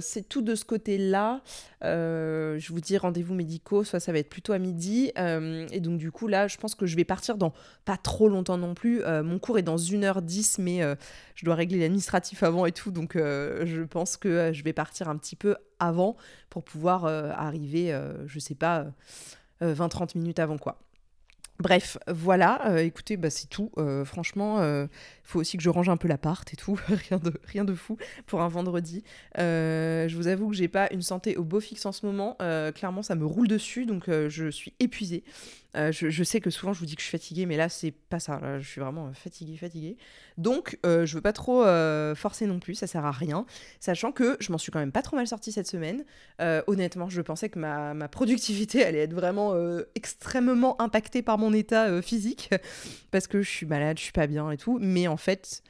c'est 0.00 0.28
tout 0.28 0.42
de 0.42 0.54
ce 0.54 0.64
côté-là. 0.64 1.40
je 1.82 2.72
vous 2.72 2.80
dis 2.80 2.98
rendez-vous 2.98 3.34
médicaux, 3.34 3.84
soit 3.84 4.00
ça 4.00 4.12
va 4.12 4.18
être 4.18 4.28
plutôt 4.28 4.52
à 4.52 4.58
midi, 4.58 5.12
et 5.16 5.80
donc 5.80 5.98
du 5.98 6.10
coup 6.10 6.28
là, 6.28 6.48
je 6.48 6.56
pense 6.56 6.74
que 6.74 6.86
je 6.86 6.96
vais 6.96 7.04
partir 7.04 7.36
dans 7.36 7.52
pas 7.84 7.96
trop 7.96 8.28
longtemps 8.28 8.49
non 8.56 8.74
plus. 8.74 9.02
Euh, 9.02 9.22
mon 9.22 9.38
cours 9.38 9.58
est 9.58 9.62
dans 9.62 9.76
1h10, 9.76 10.60
mais 10.60 10.82
euh, 10.82 10.94
je 11.34 11.44
dois 11.44 11.54
régler 11.54 11.78
l'administratif 11.80 12.42
avant 12.42 12.66
et 12.66 12.72
tout, 12.72 12.90
donc 12.90 13.16
euh, 13.16 13.64
je 13.66 13.82
pense 13.82 14.16
que 14.16 14.52
je 14.52 14.62
vais 14.62 14.72
partir 14.72 15.08
un 15.08 15.16
petit 15.16 15.36
peu 15.36 15.56
avant 15.78 16.16
pour 16.50 16.64
pouvoir 16.64 17.06
arriver, 17.06 17.98
je 18.26 18.38
sais 18.38 18.54
pas, 18.54 18.86
20-30 19.62 20.18
minutes 20.18 20.38
avant 20.38 20.58
quoi. 20.58 20.78
Bref, 21.58 21.98
voilà, 22.08 22.82
écoutez, 22.82 23.16
bah, 23.16 23.30
c'est 23.30 23.48
tout. 23.48 23.70
franchement, 24.04 24.62
il 24.62 24.88
faut 25.22 25.40
aussi 25.40 25.56
que 25.56 25.62
je 25.62 25.70
range 25.70 25.88
un 25.88 25.96
peu 25.96 26.08
l'appart 26.08 26.52
et 26.52 26.56
tout, 26.56 26.78
rien, 26.88 27.18
de, 27.18 27.32
rien 27.44 27.64
de 27.64 27.74
fou 27.74 27.96
pour 28.26 28.42
un 28.42 28.48
vendredi. 28.48 29.04
je 29.36 30.14
vous 30.14 30.26
avoue 30.26 30.50
que 30.50 30.56
j'ai 30.56 30.68
pas 30.68 30.88
une 30.92 31.02
santé 31.02 31.36
au 31.36 31.44
beau 31.44 31.60
fixe 31.60 31.86
en 31.86 31.92
ce 31.92 32.04
moment. 32.04 32.36
clairement, 32.74 33.02
ça 33.02 33.14
me 33.14 33.24
roule 33.24 33.48
dessus, 33.48 33.86
donc 33.86 34.10
je 34.10 34.50
suis 34.50 34.74
épuisée. 34.80 35.24
Euh, 35.76 35.92
je, 35.92 36.24
sais 36.24 36.40
que 36.40 36.50
souvent 36.50 36.72
je 36.72 36.80
vous 36.80 36.86
dis 36.86 36.96
que 36.96 37.00
je 37.00 37.06
suis 37.06 37.16
fatiguée, 37.16 37.46
mais 37.46 37.56
là 37.56 37.68
c'est 37.68 37.92
pas 37.92 38.18
ça. 38.18 38.58
Je 38.58 38.68
suis 38.68 38.80
vraiment 38.80 39.12
fatiguée, 39.12 39.56
fatiguée. 39.56 39.96
Donc 40.36 40.78
euh, 40.84 41.06
je 41.06 41.14
veux 41.14 41.20
pas 41.20 41.32
trop 41.32 41.64
euh, 41.64 42.14
forcer 42.14 42.46
non 42.46 42.58
plus, 42.58 42.74
ça 42.74 42.86
sert 42.86 43.04
à 43.04 43.12
rien. 43.12 43.46
Sachant 43.78 44.12
que 44.12 44.36
je 44.40 44.50
m'en 44.50 44.58
suis 44.58 44.72
quand 44.72 44.80
même 44.80 44.92
pas 44.92 45.02
trop 45.02 45.16
mal 45.16 45.26
sortie 45.26 45.52
cette 45.52 45.68
semaine. 45.68 46.04
honnêtement, 46.66 47.08
je 47.08 47.22
pensais 47.22 47.48
que 47.48 47.58
ma, 47.58 47.94
ma, 47.94 48.08
productivité 48.08 48.84
allait 48.86 49.00
être 49.00 49.14
vraiment 49.14 49.54
extrêmement 49.94 50.80
impactée 50.80 51.22
par 51.22 51.38
mon 51.38 51.52
état 51.52 52.02
physique 52.02 52.50
parce 53.10 53.26
que 53.26 53.42
je 53.42 53.48
suis 53.48 53.66
malade, 53.66 53.98
je 53.98 54.04
suis 54.04 54.12
pas 54.12 54.26
bien 54.26 54.50
et 54.50 54.56
tout. 54.56 54.78
Mais 54.80 55.06
en 55.06 55.16
fait, 55.16 55.62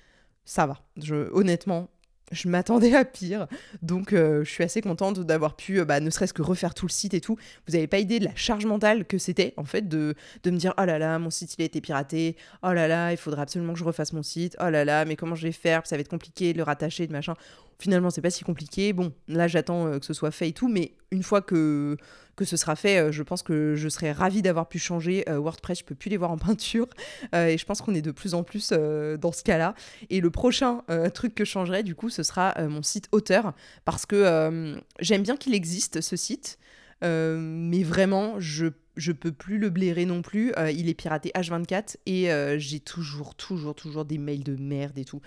ça 0.45 0.67
va. 0.67 0.81
Je, 0.97 1.31
honnêtement, 1.33 1.89
je 2.31 2.49
m'attendais 2.49 2.95
à 2.95 3.05
pire. 3.05 3.47
Donc, 3.83 4.13
euh, 4.13 4.45
je 4.45 4.51
suis 4.51 4.65
assez 4.65 4.81
contente 4.81 5.21
d'avoir 5.21 5.57
pu, 5.57 5.81
euh, 5.81 5.85
bah, 5.85 6.01
ne 6.01 6.11
serait-ce 6.11 6.33
que 6.33 6.43
refaire 6.43 6.75
tout 6.75 6.87
le 6.87 6.93
site 6.93 7.15
et 7.15 7.21
tout. 7.21 7.37
Vous 7.67 7.75
n'avez 7.75 7.87
pas 7.87 7.99
idée 7.99 8.19
de 8.19 8.25
la 8.25 8.35
charge 8.35 8.67
mentale 8.67 9.05
que 9.05 9.19
c'était, 9.19 9.55
en 9.57 9.65
fait, 9.65 9.89
de, 9.89 10.15
de 10.43 10.51
me 10.51 10.57
dire 10.57 10.75
Oh 10.79 10.85
là 10.85 10.99
là, 10.99 11.19
mon 11.19 11.31
site 11.31 11.55
il 11.59 11.63
a 11.63 11.65
été 11.65 11.81
piraté. 11.81 12.37
Oh 12.63 12.73
là 12.73 12.89
là, 12.89 13.13
il 13.13 13.17
faudra 13.17 13.43
absolument 13.43 13.73
que 13.73 13.79
je 13.79 13.85
refasse 13.85 14.13
mon 14.13 14.23
site. 14.23 14.57
Oh 14.61 14.71
là 14.71 14.85
là, 14.85 15.05
mais 15.05 15.17
comment 15.17 15.35
je 15.35 15.43
vais 15.43 15.53
faire? 15.53 15.87
Ça 15.87 15.97
va 15.97 16.01
être 16.01 16.09
compliqué 16.09 16.53
de 16.53 16.59
le 16.59 16.65
rattacher, 16.65 17.07
de 17.07 17.13
machin. 17.13 17.35
Finalement, 17.81 18.11
c'est 18.11 18.21
pas 18.21 18.31
si 18.31 18.45
compliqué. 18.45 18.93
Bon, 18.93 19.13
là, 19.27 19.49
j'attends 19.49 19.87
euh, 19.87 19.99
que 19.99 20.05
ce 20.05 20.13
soit 20.13 20.31
fait 20.31 20.51
et 20.51 20.53
tout. 20.53 20.69
Mais 20.69 20.93
une 21.11 21.23
fois 21.23 21.41
que, 21.41 21.97
que 22.37 22.45
ce 22.45 22.59
sera 22.59 22.77
fait, 22.77 22.99
euh, 22.99 23.11
je 23.11 23.23
pense 23.23 23.43
que 23.43 23.75
je 23.75 23.89
serai 23.89 24.13
ravie 24.13 24.43
d'avoir 24.43 24.69
pu 24.69 24.79
changer. 24.79 25.27
Euh, 25.31 25.39
WordPress, 25.39 25.79
je 25.79 25.85
peux 25.85 25.95
plus 25.95 26.11
les 26.11 26.19
voir 26.19 26.31
en 26.31 26.37
peinture. 26.39 26.89
Et 27.33 27.57
je 27.57 27.65
pense 27.65 27.81
qu'on 27.81 27.95
est 27.95 28.03
de 28.03 28.11
plus 28.11 28.35
en 28.35 28.43
plus 28.43 28.71
dans 28.71 29.33
ce 29.33 29.43
cas-là. 29.43 29.75
Et 30.11 30.21
le 30.21 30.31
prochain 30.31 30.83
truc 31.15 31.35
que 31.35 31.45
je 31.45 31.51
changerai, 31.51 31.83
du 31.83 31.95
coup, 31.95 32.11
ce 32.11 32.23
sera 32.23 32.55
mon 32.69 32.83
site 32.83 33.09
auteur. 33.13 33.55
Parce 33.85 34.05
que 34.05 34.77
j'aime 34.99 35.23
bien 35.23 35.37
qu'il 35.37 35.55
existe, 35.55 36.01
ce 36.01 36.17
site. 36.17 36.59
mais 37.03 37.83
vraiment, 37.83 38.39
je 38.39 38.69
je 38.97 39.13
peux 39.13 39.33
plus 39.33 39.59
le 39.59 39.71
blairer 39.71 40.05
non 40.05 40.21
plus. 40.21 40.53
il 40.75 40.89
est 40.89 40.95
piraté 40.95 41.31
H24 41.35 41.97
et 42.07 42.29
j'ai 42.59 42.81
toujours, 42.81 43.35
toujours, 43.35 43.75
toujours 43.75 44.05
des 44.05 44.19
mails 44.19 44.45
de 44.45 44.57
merde 44.57 44.99
et 44.99 45.05
tout. 45.05 45.23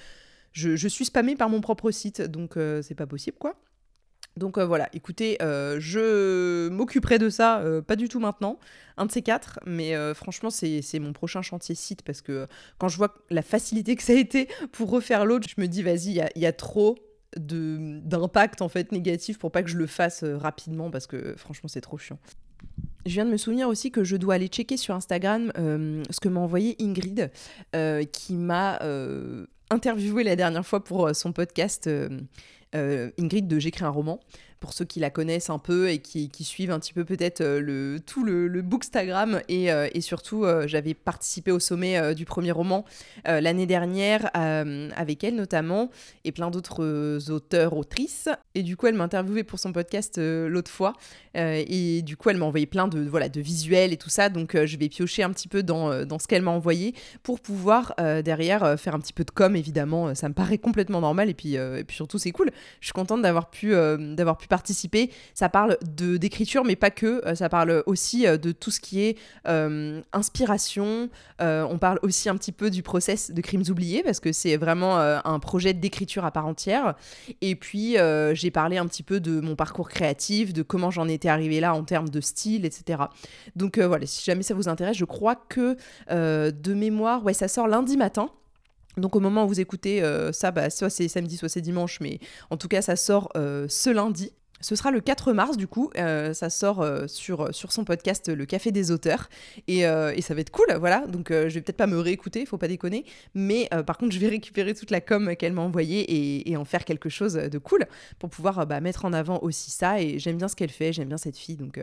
Je, 0.54 0.88
suis 0.88 1.06
spammée 1.06 1.36
par 1.36 1.50
mon 1.50 1.62
propre 1.62 1.92
site, 1.92 2.22
donc 2.22 2.58
c'est 2.82 2.96
pas 2.96 3.08
possible 3.08 3.38
quoi. 3.38 3.56
Donc 4.38 4.58
euh, 4.58 4.66
voilà, 4.66 4.90
écoutez, 4.94 5.38
euh, 5.42 5.78
je 5.80 6.68
m'occuperai 6.70 7.20
de 7.20 7.30
ça, 7.30 7.60
euh, 7.60 7.82
pas 7.82 7.96
du 7.96 8.10
tout 8.10 8.20
maintenant, 8.20 8.58
un 8.98 9.06
de 9.06 9.12
ces 9.12 9.22
quatre, 9.22 9.60
mais 9.66 9.94
franchement 10.14 10.50
c'est 10.50 11.00
mon 11.00 11.14
prochain 11.14 11.42
chantier 11.42 11.76
site 11.76 12.02
parce 12.04 12.22
que 12.22 12.48
quand 12.78 12.88
je 12.88 12.98
vois 12.98 13.14
la 13.30 13.42
facilité 13.42 13.96
que 13.96 14.04
ça 14.04 14.14
a 14.14 14.16
été 14.16 14.48
pour 14.72 14.90
refaire 14.90 15.26
l'autre, 15.26 15.48
je 15.56 15.62
me 15.62 15.68
dis 15.68 15.84
vas-y, 15.84 16.22
il 16.36 16.42
y, 16.42 16.46
a, 16.46 16.54
trop 16.54 16.98
d'impact 17.36 18.62
en 18.62 18.70
fait 18.70 18.92
négatif 18.92 19.40
pour 19.40 19.52
pas 19.52 19.64
que 19.64 19.70
je 19.70 19.78
le 19.78 19.88
fasse 19.88 20.24
rapidement 20.24 20.92
parce 20.92 21.08
que 21.08 21.36
franchement 21.38 21.68
c'est 21.68 21.82
trop 21.82 21.98
chiant. 21.98 22.20
Je 23.06 23.14
viens 23.14 23.26
de 23.26 23.32
me 23.32 23.38
souvenir 23.38 23.68
aussi 23.68 23.92
que 23.92 24.04
je 24.04 24.16
dois 24.16 24.36
aller 24.36 24.48
checker 24.48 24.78
sur 24.78 24.96
Instagram 24.96 25.52
ce 25.56 26.20
que 26.20 26.30
m'a 26.30 26.40
envoyé 26.40 26.76
Ingrid, 26.80 27.32
qui 28.12 28.34
m'a 28.36 28.80
interviewé 29.74 30.24
la 30.24 30.36
dernière 30.36 30.66
fois 30.66 30.84
pour 30.84 31.16
son 31.16 31.34
podcast 31.34 31.88
euh, 31.88 33.12
Ingrid 33.20 33.48
de 33.48 33.60
J'écris 33.60 33.86
un 33.86 33.90
roman 33.90 34.20
pour 34.64 34.72
ceux 34.72 34.86
qui 34.86 35.02
la 35.02 35.10
connaissent 35.10 35.50
un 35.50 35.60
peu 35.60 35.90
et 35.90 36.00
qui, 36.00 36.30
suivent 36.46 36.72
un 36.72 36.80
petit 36.80 36.94
peu 36.94 37.04
peut-être 37.04 37.42
euh, 37.42 37.60
le, 37.60 38.00
tout 38.00 38.24
le, 38.24 38.48
le 38.48 38.62
bookstagram. 38.62 39.42
Et, 39.50 39.70
euh, 39.70 39.90
surtout, 40.00 40.46
euh, 40.46 40.68
j'avais 40.68 40.94
participé 40.94 41.52
au 41.52 41.60
sommet 41.60 42.16
du 42.16 42.24
premier 42.24 42.52
roman 42.52 42.86
l'année 43.26 43.66
dernière 43.66 44.30
avec 44.34 45.24
elle 45.24 45.36
notamment 45.36 45.90
et 46.24 46.32
plein 46.32 46.50
d'autres 46.50 47.30
auteurs, 47.30 47.76
autrices. 47.76 48.30
Et 48.56 48.64
du 48.64 48.78
coup, 48.78 48.88
elle 48.88 48.96
m'a 48.96 49.04
interviewé 49.04 49.44
pour 49.44 49.60
son 49.60 49.74
podcast 49.74 50.18
l'autre 50.18 50.72
fois. 50.72 50.94
et 51.36 52.02
du 52.04 52.16
coup, 52.16 52.30
elle 52.30 52.38
m'a 52.38 52.46
envoyé 52.46 52.66
plein 52.66 52.88
de, 52.88 53.02
voilà, 53.02 53.28
de 53.30 53.42
visuels 53.42 53.92
et 53.92 53.98
tout 53.98 54.10
ça. 54.10 54.30
Donc, 54.30 54.56
je 54.56 54.78
vais 54.78 54.90
piocher 54.90 55.24
un 55.24 55.32
petit 55.32 55.48
peu 55.48 55.64
dans, 55.64 56.06
dans 56.06 56.20
ce 56.20 56.28
qu'elle 56.28 56.42
m'a 56.42 56.52
envoyé 56.52 56.94
pour 57.22 57.40
pouvoir 57.40 57.96
derrière 58.24 58.80
faire 58.80 58.96
un 58.96 59.00
petit 59.00 59.14
peu 59.14 59.24
de 59.24 59.32
com, 59.32 59.56
évidemment. 59.56 60.16
Ça 60.16 60.30
me 60.30 60.34
paraît 60.34 60.58
complètement 60.58 61.02
normal. 61.02 61.30
Et 61.30 61.34
puis, 61.34 61.56
et 61.56 61.84
puis 61.86 61.96
surtout, 61.96 62.18
c'est 62.18 62.32
cool. 62.32 62.52
Je 62.80 62.88
suis 62.88 62.94
contente 62.94 63.22
d'avoir 63.22 63.50
pu, 63.50 63.72
d'avoir 63.72 64.38
pu 64.38 64.48
participer. 64.54 65.10
Ça 65.34 65.50
parle 65.50 65.80
de 65.82 66.18
d'écriture, 66.18 66.64
mais 66.64 66.76
pas 66.76 66.92
que. 66.92 67.26
Euh, 67.26 67.34
ça 67.34 67.50
parle 67.50 67.82
aussi 67.88 68.28
euh, 68.28 68.38
de 68.38 68.52
tout 68.52 68.70
ce 68.70 68.80
qui 68.80 69.02
est 69.02 69.18
euh, 69.48 70.00
inspiration. 70.14 71.10
on 71.40 71.78
parle 71.80 72.00
aussi 72.04 72.30
un 72.30 72.38
petit 72.38 72.52
peu 72.52 72.70
du 72.70 72.84
process 72.84 73.32
de 73.32 73.42
Crimes 73.42 73.64
oubliés, 73.70 74.04
parce 74.04 74.20
que 74.20 74.32
c'est 74.32 74.56
vraiment 74.58 74.98
un 74.98 75.40
projet 75.40 75.74
d'écriture 75.74 76.24
à 76.24 76.32
part 76.32 76.46
entière. 76.46 76.96
Et 77.42 77.56
puis, 77.56 77.98
j'ai 78.34 78.52
parlé 78.52 78.78
un 78.78 78.86
petit 78.86 79.04
peu 79.04 79.20
de 79.20 79.42
mon 79.42 79.56
parcours 79.56 79.90
créatif, 79.90 80.54
de 80.54 80.62
comment 80.62 80.92
j'en 80.92 81.08
étais 81.08 81.30
arrivée 81.30 81.60
là 81.60 81.74
en 81.74 81.84
termes 81.84 82.10
de 82.10 82.22
style, 82.22 82.64
etc. 82.66 83.04
Donc 83.56 83.78
voilà, 83.80 84.06
si 84.06 84.24
jamais 84.24 84.44
ça 84.44 84.54
vous 84.54 84.70
intéresse, 84.70 84.96
je 84.96 85.06
crois 85.06 85.36
que 85.36 85.76
de 86.10 86.74
mémoire, 86.74 87.26
ouais, 87.26 87.34
ça 87.34 87.48
sort 87.48 87.68
lundi 87.68 87.98
matin. 87.98 88.30
Donc 88.96 89.16
au 89.16 89.20
moment 89.20 89.44
où 89.44 89.48
vous 89.48 89.60
écoutez 89.60 90.02
ça, 90.32 90.52
bah, 90.52 90.70
soit 90.70 90.90
c'est 90.90 91.10
samedi, 91.10 91.36
soit 91.36 91.50
c'est 91.50 91.62
dimanche, 91.62 92.00
mais 92.00 92.20
en 92.50 92.58
tout 92.58 92.70
cas 92.70 92.82
ça 92.82 92.96
sort 92.96 93.30
ce 93.36 93.90
lundi. 93.90 94.32
Ce 94.64 94.78
sera 94.78 94.92
le 94.92 95.02
4 95.02 95.34
mars, 95.34 95.58
du 95.58 95.68
coup. 95.68 95.92
Euh, 95.98 96.34
ça 96.34 96.50
sort 96.50 96.82
euh, 96.82 97.06
sur, 97.08 97.54
sur 97.54 97.72
son 97.74 97.84
podcast 97.84 98.30
Le 98.30 98.46
Café 98.46 98.72
des 98.72 98.92
auteurs. 98.92 99.30
Et, 99.68 99.86
euh, 99.86 100.20
ça 100.22 100.34
va 100.34 100.40
être 100.40 100.52
cool, 100.52 100.74
voilà. 100.80 101.06
Donc, 101.06 101.28
je 101.32 101.50
vais 101.50 101.60
peut-être 101.62 101.78
pas 101.78 101.88
me 101.88 102.00
réécouter, 102.00 102.46
faut 102.46 102.58
pas 102.58 102.70
déconner. 102.70 103.04
Mais 103.36 103.70
par 103.86 103.98
contre, 103.98 104.14
je 104.14 104.20
vais 104.20 104.28
récupérer 104.30 104.74
toute 104.74 104.90
la 104.90 105.02
com 105.02 105.36
qu'elle 105.36 105.52
m'a 105.52 105.62
envoyée 105.62 106.00
et, 106.00 106.50
et, 106.50 106.56
en 106.56 106.64
faire 106.64 106.86
quelque 106.86 107.10
chose 107.10 107.34
de 107.34 107.58
cool 107.58 107.86
pour 108.20 108.30
pouvoir 108.30 108.66
bah, 108.66 108.80
mettre 108.80 109.04
en 109.04 109.12
avant 109.12 109.40
aussi 109.42 109.70
ça. 109.70 110.02
Et 110.02 110.18
j'aime 110.18 110.38
bien 110.38 110.48
ce 110.48 110.56
qu'elle 110.56 110.72
fait, 110.72 110.94
j'aime 110.94 111.10
bien 111.10 111.18
cette 111.18 111.38
fille. 111.38 111.58
Donc, 111.58 111.82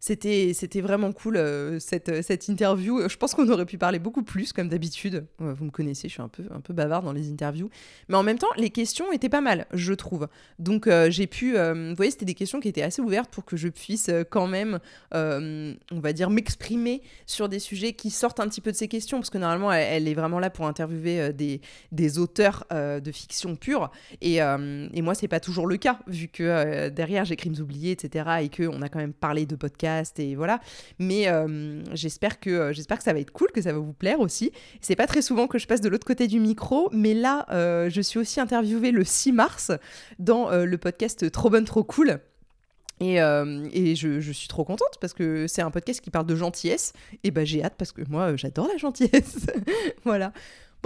c'était, 0.00 0.52
c'était 0.54 0.80
vraiment 0.80 1.12
cool 1.12 1.36
euh, 1.36 1.78
cette, 1.78 2.22
cette 2.22 2.48
interview. 2.48 3.08
Je 3.08 3.16
pense 3.16 3.34
qu'on 3.34 3.48
aurait 3.48 3.66
pu 3.66 3.78
parler 3.78 3.98
beaucoup 3.98 4.22
plus, 4.22 4.52
comme 4.52 4.68
d'habitude. 4.68 5.26
vous 5.38 5.64
me 5.64 5.70
connaissez, 5.70 6.08
je 6.08 6.14
suis 6.14 6.22
un 6.22 6.28
peu, 6.28 6.44
un 6.54 6.60
peu 6.60 6.74
bavard 6.74 7.02
dans 7.02 7.12
les 7.12 7.30
interviews. 7.30 7.70
Mais 8.08 8.16
en 8.16 8.22
même 8.22 8.38
temps, 8.38 8.48
les 8.56 8.70
questions 8.70 9.10
étaient 9.12 9.28
pas 9.28 9.40
mal, 9.40 9.66
je 9.72 9.94
trouve. 9.94 10.28
Donc 10.58 10.86
euh, 10.86 11.10
j'ai 11.10 11.26
pu. 11.26 11.56
Euh, 11.56 11.90
vous 11.90 11.96
voyez, 11.96 12.10
c'était 12.10 12.24
des 12.24 12.34
questions 12.34 12.60
qui 12.60 12.68
étaient 12.68 12.82
assez 12.82 13.02
ouvertes 13.02 13.30
pour 13.30 13.44
que 13.44 13.56
je 13.56 13.68
puisse 13.68 14.10
quand 14.30 14.46
même, 14.46 14.78
on 15.12 16.00
va 16.00 16.12
dire, 16.12 16.30
m'exprimer 16.30 17.02
sur 17.26 17.48
des 17.48 17.58
sujets 17.58 17.92
qui 17.92 18.10
sortent 18.10 18.40
un 18.40 18.48
petit 18.48 18.60
peu 18.60 18.72
de 18.72 18.76
ces 18.76 18.88
questions. 18.88 19.18
Parce 19.18 19.30
que 19.30 19.38
normalement, 19.38 19.72
elle, 19.72 20.08
est 20.08 20.14
vraiment 20.14 20.38
là 20.38 20.50
pour 20.50 20.66
interviewer 20.66 21.32
des, 21.32 21.60
des 21.92 22.18
auteurs 22.18 22.64
de 22.70 23.12
fiction 23.12 23.56
pure. 23.56 23.90
Et, 24.20 24.36
et 24.36 25.02
moi, 25.02 25.14
c'est 25.14 25.28
pas 25.28 25.40
toujours 25.40 25.66
le 25.66 25.76
cas, 25.76 26.00
vu 26.06 26.28
que 26.28 26.88
derrière, 26.88 27.24
j'ai 27.24 27.36
Crimes 27.36 27.56
oubliés, 27.60 27.92
etc. 27.92 28.42
Et 28.42 28.48
qu'on 28.48 28.82
a 28.82 28.88
quand 28.88 28.98
même 28.98 29.12
parlé 29.12 29.46
de 29.46 29.56
podcasts 29.56 29.85
et 30.18 30.34
voilà. 30.34 30.60
Mais 30.98 31.28
euh, 31.28 31.82
j'espère 31.94 32.40
que 32.40 32.50
euh, 32.50 32.72
j'espère 32.72 32.98
que 32.98 33.04
ça 33.04 33.12
va 33.12 33.20
être 33.20 33.32
cool, 33.32 33.50
que 33.52 33.62
ça 33.62 33.72
va 33.72 33.78
vous 33.78 33.92
plaire 33.92 34.20
aussi. 34.20 34.52
C'est 34.80 34.96
pas 34.96 35.06
très 35.06 35.22
souvent 35.22 35.46
que 35.46 35.58
je 35.58 35.66
passe 35.66 35.80
de 35.80 35.88
l'autre 35.88 36.06
côté 36.06 36.26
du 36.26 36.40
micro, 36.40 36.88
mais 36.92 37.14
là, 37.14 37.46
euh, 37.50 37.90
je 37.90 38.00
suis 38.00 38.18
aussi 38.18 38.40
interviewée 38.40 38.90
le 38.90 39.04
6 39.04 39.32
mars 39.32 39.72
dans 40.18 40.50
le 40.50 40.78
podcast 40.78 41.30
Trop 41.30 41.50
bonne, 41.50 41.64
trop 41.64 41.84
cool 41.84 42.20
Et, 43.00 43.16
et 43.16 43.96
je, 43.96 44.20
je, 44.20 44.32
suis 44.32 44.48
trop 44.48 44.64
contente 44.64 44.96
parce 45.00 45.12
que 45.12 45.46
c'est 45.46 45.62
un 45.62 45.70
podcast 45.70 46.00
qui 46.00 46.10
parle 46.10 46.26
de 46.26 46.36
gentillesse. 46.36 46.92
Et 47.24 47.30
bah 47.30 47.44
j'ai 47.44 47.62
hâte 47.62 47.74
parce 47.76 47.92
que 47.92 48.02
moi 48.08 48.36
j'adore 48.36 48.68
la 48.68 48.76
gentillesse. 48.76 49.46
voilà. 50.04 50.32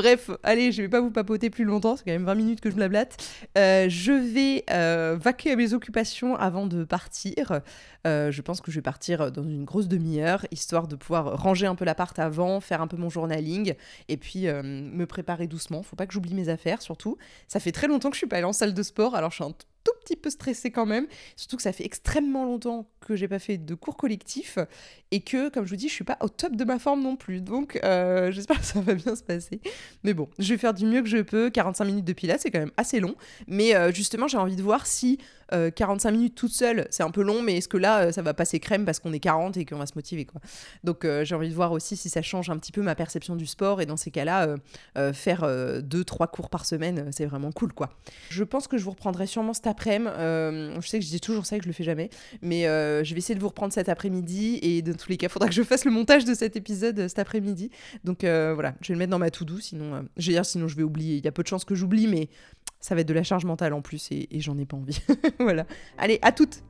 Bref, 0.00 0.30
allez, 0.42 0.72
je 0.72 0.80
vais 0.80 0.88
pas 0.88 1.02
vous 1.02 1.10
papoter 1.10 1.50
plus 1.50 1.64
longtemps, 1.64 1.94
c'est 1.94 2.04
quand 2.04 2.12
même 2.12 2.24
20 2.24 2.34
minutes 2.34 2.60
que 2.62 2.70
je 2.70 2.74
blablate. 2.74 3.22
Euh, 3.58 3.84
je 3.90 4.12
vais 4.12 4.64
euh, 4.70 5.18
vaquer 5.20 5.50
à 5.50 5.56
mes 5.56 5.74
occupations 5.74 6.36
avant 6.36 6.66
de 6.66 6.84
partir. 6.84 7.60
Euh, 8.06 8.32
je 8.32 8.40
pense 8.40 8.62
que 8.62 8.70
je 8.70 8.76
vais 8.76 8.82
partir 8.82 9.30
dans 9.30 9.42
une 9.42 9.66
grosse 9.66 9.88
demi-heure, 9.88 10.46
histoire 10.52 10.88
de 10.88 10.96
pouvoir 10.96 11.38
ranger 11.38 11.66
un 11.66 11.74
peu 11.74 11.84
l'appart 11.84 12.18
avant, 12.18 12.60
faire 12.60 12.80
un 12.80 12.86
peu 12.86 12.96
mon 12.96 13.10
journaling, 13.10 13.74
et 14.08 14.16
puis 14.16 14.46
me 14.46 15.04
préparer 15.04 15.46
doucement. 15.46 15.82
Faut 15.82 15.96
pas 15.96 16.06
que 16.06 16.14
j'oublie 16.14 16.32
mes 16.32 16.48
affaires, 16.48 16.80
surtout. 16.80 17.18
Ça 17.46 17.60
fait 17.60 17.72
très 17.72 17.86
longtemps 17.86 18.08
que 18.08 18.16
je 18.16 18.20
suis 18.20 18.26
pas 18.26 18.36
allée 18.36 18.46
en 18.46 18.54
salle 18.54 18.72
de 18.72 18.82
sport, 18.82 19.14
alors 19.14 19.32
je 19.32 19.34
suis 19.34 19.44
un 19.44 19.52
tout 19.84 19.92
petit 20.04 20.16
peu 20.16 20.30
stressée 20.30 20.70
quand 20.70 20.86
même. 20.86 21.06
Surtout 21.36 21.56
que 21.56 21.62
ça 21.62 21.72
fait 21.72 21.84
extrêmement 21.84 22.44
longtemps 22.44 22.88
que 23.00 23.16
j'ai 23.16 23.28
pas 23.28 23.38
fait 23.38 23.58
de 23.58 23.74
cours 23.74 23.96
collectifs 23.96 24.58
et 25.10 25.20
que, 25.20 25.48
comme 25.48 25.64
je 25.64 25.70
vous 25.70 25.76
dis, 25.76 25.88
je 25.88 25.94
suis 25.94 26.04
pas 26.04 26.18
au 26.20 26.28
top 26.28 26.56
de 26.56 26.64
ma 26.64 26.78
forme 26.78 27.02
non 27.02 27.16
plus. 27.16 27.40
Donc, 27.40 27.78
euh, 27.82 28.30
j'espère 28.32 28.60
que 28.60 28.66
ça 28.66 28.80
va 28.80 28.94
bien 28.94 29.16
se 29.16 29.22
passer. 29.22 29.60
Mais 30.04 30.14
bon, 30.14 30.28
je 30.38 30.52
vais 30.52 30.58
faire 30.58 30.74
du 30.74 30.86
mieux 30.86 31.02
que 31.02 31.08
je 31.08 31.18
peux. 31.18 31.50
45 31.50 31.84
minutes 31.84 32.04
de 32.04 32.12
pilates, 32.12 32.40
c'est 32.40 32.50
quand 32.50 32.60
même 32.60 32.72
assez 32.76 33.00
long. 33.00 33.14
Mais 33.46 33.74
euh, 33.74 33.92
justement, 33.92 34.28
j'ai 34.28 34.38
envie 34.38 34.56
de 34.56 34.62
voir 34.62 34.86
si 34.86 35.18
45 35.50 36.08
euh, 36.08 36.12
minutes 36.12 36.34
toute 36.34 36.52
seule, 36.52 36.86
c'est 36.90 37.02
un 37.02 37.10
peu 37.10 37.22
long, 37.22 37.42
mais 37.42 37.56
est-ce 37.56 37.68
que 37.68 37.76
là, 37.76 38.06
euh, 38.06 38.12
ça 38.12 38.22
va 38.22 38.34
passer 38.34 38.60
crème 38.60 38.84
parce 38.84 39.00
qu'on 39.00 39.12
est 39.12 39.20
40 39.20 39.56
et 39.56 39.64
qu'on 39.64 39.78
va 39.78 39.86
se 39.86 39.92
motiver 39.96 40.24
quoi. 40.24 40.40
Donc 40.84 41.04
euh, 41.04 41.24
j'ai 41.24 41.34
envie 41.34 41.48
de 41.48 41.54
voir 41.54 41.72
aussi 41.72 41.96
si 41.96 42.08
ça 42.08 42.22
change 42.22 42.50
un 42.50 42.58
petit 42.58 42.72
peu 42.72 42.82
ma 42.82 42.94
perception 42.94 43.36
du 43.36 43.46
sport 43.46 43.80
et 43.80 43.86
dans 43.86 43.96
ces 43.96 44.10
cas-là, 44.10 44.56
faire 45.12 45.42
2-3 45.42 46.30
cours 46.30 46.50
par 46.50 46.66
semaine, 46.66 47.10
c'est 47.12 47.26
vraiment 47.26 47.52
cool 47.52 47.72
quoi. 47.72 47.90
Je 48.28 48.44
pense 48.44 48.68
que 48.68 48.78
je 48.78 48.84
vous 48.84 48.90
reprendrai 48.90 49.26
sûrement 49.26 49.52
cet 49.52 49.66
après-midi. 49.66 50.10
je 50.10 50.86
sais 50.86 50.98
que 50.98 51.04
je 51.04 51.10
dis 51.10 51.20
toujours 51.20 51.46
ça 51.46 51.56
et 51.56 51.58
que 51.58 51.64
je 51.64 51.68
le 51.68 51.74
fais 51.74 51.84
jamais, 51.84 52.10
mais 52.42 52.64
je 52.64 53.12
vais 53.12 53.18
essayer 53.18 53.34
de 53.34 53.40
vous 53.40 53.48
reprendre 53.48 53.72
cet 53.72 53.88
après-midi 53.88 54.58
et 54.62 54.82
dans 54.82 54.94
tous 54.94 55.10
les 55.10 55.16
cas, 55.16 55.26
il 55.26 55.30
faudra 55.30 55.48
que 55.48 55.54
je 55.54 55.62
fasse 55.62 55.84
le 55.84 55.90
montage 55.90 56.24
de 56.24 56.34
cet 56.34 56.56
épisode 56.56 57.08
cet 57.08 57.18
après-midi. 57.18 57.70
Donc 58.04 58.20
voilà, 58.22 58.74
je 58.80 58.88
vais 58.88 58.94
le 58.94 58.98
mettre 58.98 59.10
dans 59.10 59.18
ma 59.18 59.30
to-do, 59.30 59.58
sinon, 59.58 60.06
je 60.16 60.26
vais 60.26 60.34
dire, 60.34 60.46
sinon 60.46 60.68
je 60.68 60.76
vais 60.76 60.82
oublier. 60.82 61.16
Il 61.16 61.24
y 61.24 61.28
a 61.28 61.32
peu 61.32 61.42
de 61.42 61.48
chances 61.48 61.64
que 61.64 61.74
j'oublie, 61.74 62.06
mais 62.06 62.28
ça 62.80 62.94
va 62.94 63.02
être 63.02 63.08
de 63.08 63.14
la 63.14 63.22
charge 63.22 63.44
mentale 63.44 63.74
en 63.74 63.82
plus 63.82 64.08
et, 64.10 64.28
j'en 64.40 64.56
ai 64.58 64.64
pas 64.64 64.76
envie. 64.76 65.00
voilà. 65.38 65.66
Allez, 65.98 66.18
à 66.22 66.32
toutes 66.32 66.62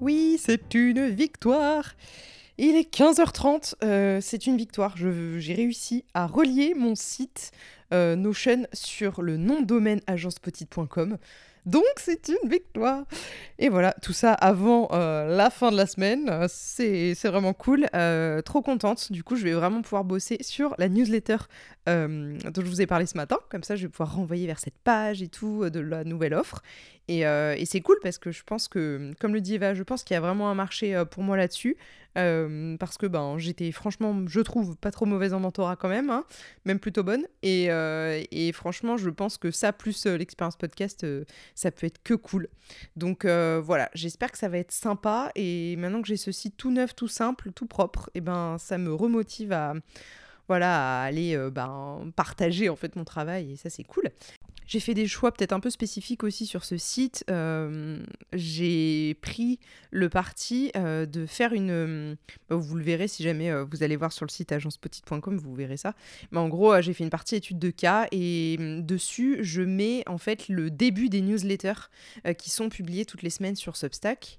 Oui, 0.00 0.40
c'est 0.40 0.74
une 0.74 1.08
victoire. 1.08 1.94
Il 2.56 2.74
est 2.74 2.92
15h30, 2.92 3.74
euh, 3.84 4.20
c'est 4.20 4.46
une 4.46 4.56
victoire. 4.56 4.96
J'ai 4.96 5.54
réussi 5.54 6.04
à 6.14 6.26
relier 6.26 6.74
mon 6.74 6.96
site 6.96 7.52
euh, 7.92 8.16
Notion 8.16 8.66
sur 8.72 9.22
le 9.22 9.36
nom 9.36 9.62
domaine 9.62 10.00
agencepetite.com. 10.08 11.18
Donc 11.66 11.84
c'est 11.96 12.28
une 12.28 12.48
victoire. 12.48 13.04
Et 13.58 13.68
voilà, 13.68 13.94
tout 14.02 14.12
ça 14.12 14.32
avant 14.32 14.88
euh, 14.92 15.36
la 15.36 15.50
fin 15.50 15.70
de 15.70 15.76
la 15.76 15.86
semaine. 15.86 16.30
C'est 16.48 17.14
vraiment 17.24 17.52
cool. 17.52 17.86
Euh, 17.94 18.40
trop 18.42 18.62
contente. 18.62 19.10
Du 19.12 19.24
coup, 19.24 19.36
je 19.36 19.44
vais 19.44 19.52
vraiment 19.52 19.82
pouvoir 19.82 20.04
bosser 20.04 20.38
sur 20.40 20.74
la 20.78 20.88
newsletter 20.88 21.36
euh, 21.88 22.38
dont 22.52 22.62
je 22.62 22.68
vous 22.68 22.80
ai 22.80 22.86
parlé 22.86 23.06
ce 23.06 23.16
matin. 23.16 23.38
Comme 23.50 23.62
ça, 23.62 23.76
je 23.76 23.82
vais 23.82 23.88
pouvoir 23.88 24.14
renvoyer 24.14 24.46
vers 24.46 24.60
cette 24.60 24.78
page 24.84 25.22
et 25.22 25.28
tout 25.28 25.68
de 25.70 25.80
la 25.80 26.04
nouvelle 26.04 26.34
offre. 26.34 26.62
Et, 27.08 27.20
et 27.20 27.64
c'est 27.64 27.80
cool 27.80 27.96
parce 28.02 28.18
que 28.18 28.30
je 28.30 28.42
pense 28.44 28.68
que, 28.68 29.12
comme 29.18 29.32
le 29.32 29.40
dit 29.40 29.54
Eva, 29.54 29.72
je 29.72 29.82
pense 29.82 30.04
qu'il 30.04 30.14
y 30.14 30.18
a 30.18 30.20
vraiment 30.20 30.50
un 30.50 30.54
marché 30.54 31.02
pour 31.10 31.22
moi 31.22 31.38
là-dessus. 31.38 31.78
Euh, 32.18 32.76
parce 32.76 32.98
que 32.98 33.06
ben, 33.06 33.38
j'étais 33.38 33.70
franchement, 33.70 34.26
je 34.26 34.40
trouve, 34.40 34.76
pas 34.76 34.90
trop 34.90 35.06
mauvaise 35.06 35.32
en 35.32 35.40
mentorat 35.40 35.76
quand 35.76 35.88
même, 35.88 36.10
hein, 36.10 36.24
même 36.64 36.78
plutôt 36.80 37.04
bonne. 37.04 37.26
Et, 37.42 37.70
euh, 37.70 38.22
et, 38.30 38.52
franchement, 38.52 38.96
je 38.96 39.10
pense 39.10 39.38
que 39.38 39.50
ça, 39.50 39.72
plus 39.72 40.06
euh, 40.06 40.16
l'expérience 40.16 40.56
podcast, 40.56 41.06
ça 41.54 41.70
peut 41.70 41.86
être 41.86 42.02
que 42.02 42.14
cool. 42.14 42.48
Donc 42.96 43.24
voilà, 43.24 43.90
j'espère 43.94 44.32
que 44.32 44.38
ça 44.38 44.48
va 44.48 44.58
être 44.58 44.72
sympa. 44.72 45.30
Et 45.34 45.76
maintenant 45.76 46.02
que 46.02 46.08
j'ai 46.08 46.16
ce 46.16 46.32
site 46.32 46.56
tout 46.56 46.70
neuf, 46.70 46.94
tout 46.94 47.08
simple, 47.08 47.52
tout 47.52 47.66
propre, 47.66 48.10
et 48.14 48.20
ben 48.20 48.56
ça 48.58 48.78
me 48.78 48.92
remotive 48.92 49.52
à 49.52 49.74
voilà, 50.48 51.02
aller 51.02 51.36
ben, 51.52 52.10
partager 52.16 52.68
en 52.68 52.76
fait 52.76 52.96
mon 52.96 53.04
travail 53.04 53.52
et 53.52 53.56
ça 53.56 53.70
c'est 53.70 53.84
cool. 53.84 54.10
J'ai 54.68 54.80
fait 54.80 54.92
des 54.92 55.06
choix 55.06 55.32
peut-être 55.32 55.54
un 55.54 55.60
peu 55.60 55.70
spécifiques 55.70 56.22
aussi 56.22 56.44
sur 56.44 56.62
ce 56.62 56.76
site. 56.76 57.24
Euh, 57.30 58.04
j'ai 58.34 59.14
pris 59.22 59.58
le 59.90 60.10
parti 60.10 60.70
euh, 60.76 61.06
de 61.06 61.24
faire 61.24 61.54
une... 61.54 61.70
Euh, 61.70 62.14
vous 62.50 62.76
le 62.76 62.84
verrez 62.84 63.08
si 63.08 63.22
jamais 63.22 63.50
vous 63.64 63.82
allez 63.82 63.96
voir 63.96 64.12
sur 64.12 64.26
le 64.26 64.30
site 64.30 64.52
agencepetite.com, 64.52 65.38
vous 65.38 65.54
verrez 65.54 65.78
ça. 65.78 65.94
Mais 66.32 66.38
en 66.38 66.48
gros, 66.48 66.82
j'ai 66.82 66.92
fait 66.92 67.02
une 67.02 67.08
partie 67.08 67.36
étude 67.36 67.58
de 67.58 67.70
cas 67.70 68.08
et 68.12 68.58
dessus, 68.58 69.38
je 69.40 69.62
mets 69.62 70.02
en 70.06 70.18
fait 70.18 70.48
le 70.48 70.70
début 70.70 71.08
des 71.08 71.22
newsletters 71.22 71.88
qui 72.36 72.50
sont 72.50 72.68
publiés 72.68 73.06
toutes 73.06 73.22
les 73.22 73.30
semaines 73.30 73.56
sur 73.56 73.74
Substack. 73.74 74.38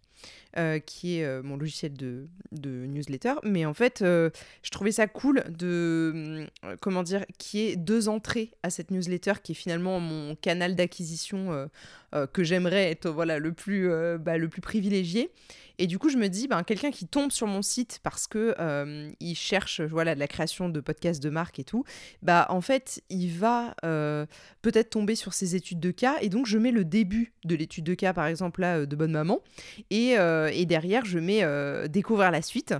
Euh, 0.57 0.79
qui 0.79 1.19
est 1.19 1.25
euh, 1.25 1.43
mon 1.43 1.57
logiciel 1.57 1.93
de, 1.93 2.27
newsletter. 2.51 3.35
Mais 3.43 3.67
en 3.67 3.75
fait, 3.75 4.01
euh, 4.01 4.31
je 4.63 4.71
trouvais 4.71 4.91
ça 4.91 5.05
cool 5.05 5.43
de, 5.47 6.47
comment 6.81 7.03
dire, 7.03 7.23
qui 7.37 7.59
est 7.59 7.75
deux 7.75 8.09
entrées 8.09 8.49
à 8.63 8.71
cette 8.71 8.89
newsletter, 8.89 9.33
qui 9.43 9.51
est 9.51 9.55
finalement 9.55 9.99
mon 9.99 10.35
canal 10.35 10.75
d'acquisition 10.75 11.69
que 12.33 12.43
j'aimerais 12.43 12.89
être 12.89 13.07
voilà, 13.11 13.37
le, 13.37 13.53
plus, 13.53 13.91
bah, 14.17 14.39
le 14.39 14.49
plus 14.49 14.61
privilégié. 14.61 15.29
Et 15.81 15.87
du 15.87 15.97
coup, 15.97 16.09
je 16.09 16.17
me 16.17 16.27
dis, 16.27 16.49
ben, 16.49 16.63
quelqu'un 16.63 16.91
qui 16.91 17.07
tombe 17.07 17.31
sur 17.31 17.47
mon 17.47 17.61
site 17.61 18.01
parce 18.03 18.27
que 18.27 18.53
euh, 18.59 19.09
il 19.21 19.35
cherche 19.35 19.79
voilà, 19.79 20.13
de 20.13 20.19
la 20.19 20.27
création 20.27 20.67
de 20.67 20.81
podcasts 20.81 21.23
de 21.23 21.29
marque 21.29 21.57
et 21.57 21.63
tout, 21.63 21.85
bah 22.21 22.45
en 22.49 22.59
fait, 22.59 23.01
il 23.09 23.31
va 23.31 23.75
peut-être 24.61 24.89
tomber 24.89 25.15
sur 25.15 25.33
ces 25.33 25.55
études 25.55 25.79
de 25.79 25.91
cas. 25.91 26.17
Et 26.21 26.27
donc, 26.27 26.47
je 26.47 26.57
mets 26.57 26.71
le 26.71 26.83
début 26.83 27.31
de 27.45 27.55
l'étude 27.55 27.85
de 27.85 27.93
cas, 27.93 28.11
par 28.11 28.25
exemple, 28.25 28.59
là, 28.59 28.85
de 28.85 28.95
Bonne 28.95 29.13
Maman. 29.13 29.39
Et, 29.89 30.15
et 30.51 30.65
derrière, 30.65 31.05
je 31.05 31.19
mets 31.19 31.43
découvrir 31.89 32.31
la 32.31 32.41
suite. 32.41 32.73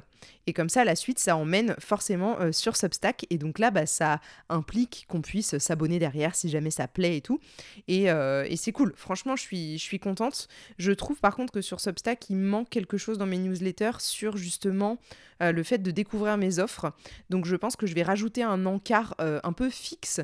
Et 0.49 0.53
comme 0.53 0.67
ça, 0.69 0.83
la 0.83 0.95
suite, 0.95 1.19
ça 1.19 1.35
emmène 1.35 1.75
forcément 1.77 2.39
euh, 2.39 2.51
sur 2.51 2.75
Substack. 2.75 3.27
Et 3.29 3.37
donc 3.37 3.59
là, 3.59 3.69
bah, 3.69 3.85
ça 3.85 4.19
implique 4.49 5.05
qu'on 5.07 5.21
puisse 5.21 5.59
s'abonner 5.59 5.99
derrière 5.99 6.33
si 6.33 6.49
jamais 6.49 6.71
ça 6.71 6.87
plaît 6.87 7.17
et 7.17 7.21
tout. 7.21 7.39
Et, 7.87 8.09
euh, 8.09 8.47
et 8.49 8.57
c'est 8.57 8.71
cool. 8.71 8.93
Franchement, 8.95 9.35
je 9.35 9.43
suis, 9.43 9.77
je 9.77 9.83
suis 9.83 9.99
contente. 9.99 10.47
Je 10.79 10.91
trouve 10.91 11.19
par 11.19 11.35
contre 11.35 11.53
que 11.53 11.61
sur 11.61 11.79
Substack, 11.79 12.31
il 12.31 12.37
manque 12.37 12.71
quelque 12.71 12.97
chose 12.97 13.19
dans 13.19 13.27
mes 13.27 13.37
newsletters 13.37 13.99
sur 13.99 14.37
justement 14.37 14.97
euh, 15.43 15.51
le 15.51 15.61
fait 15.61 15.77
de 15.77 15.91
découvrir 15.91 16.35
mes 16.37 16.57
offres. 16.57 16.93
Donc 17.29 17.45
je 17.45 17.55
pense 17.55 17.75
que 17.75 17.85
je 17.85 17.93
vais 17.93 18.03
rajouter 18.03 18.41
un 18.41 18.65
encart 18.65 19.13
un 19.19 19.53
peu 19.53 19.69
fixe 19.69 20.19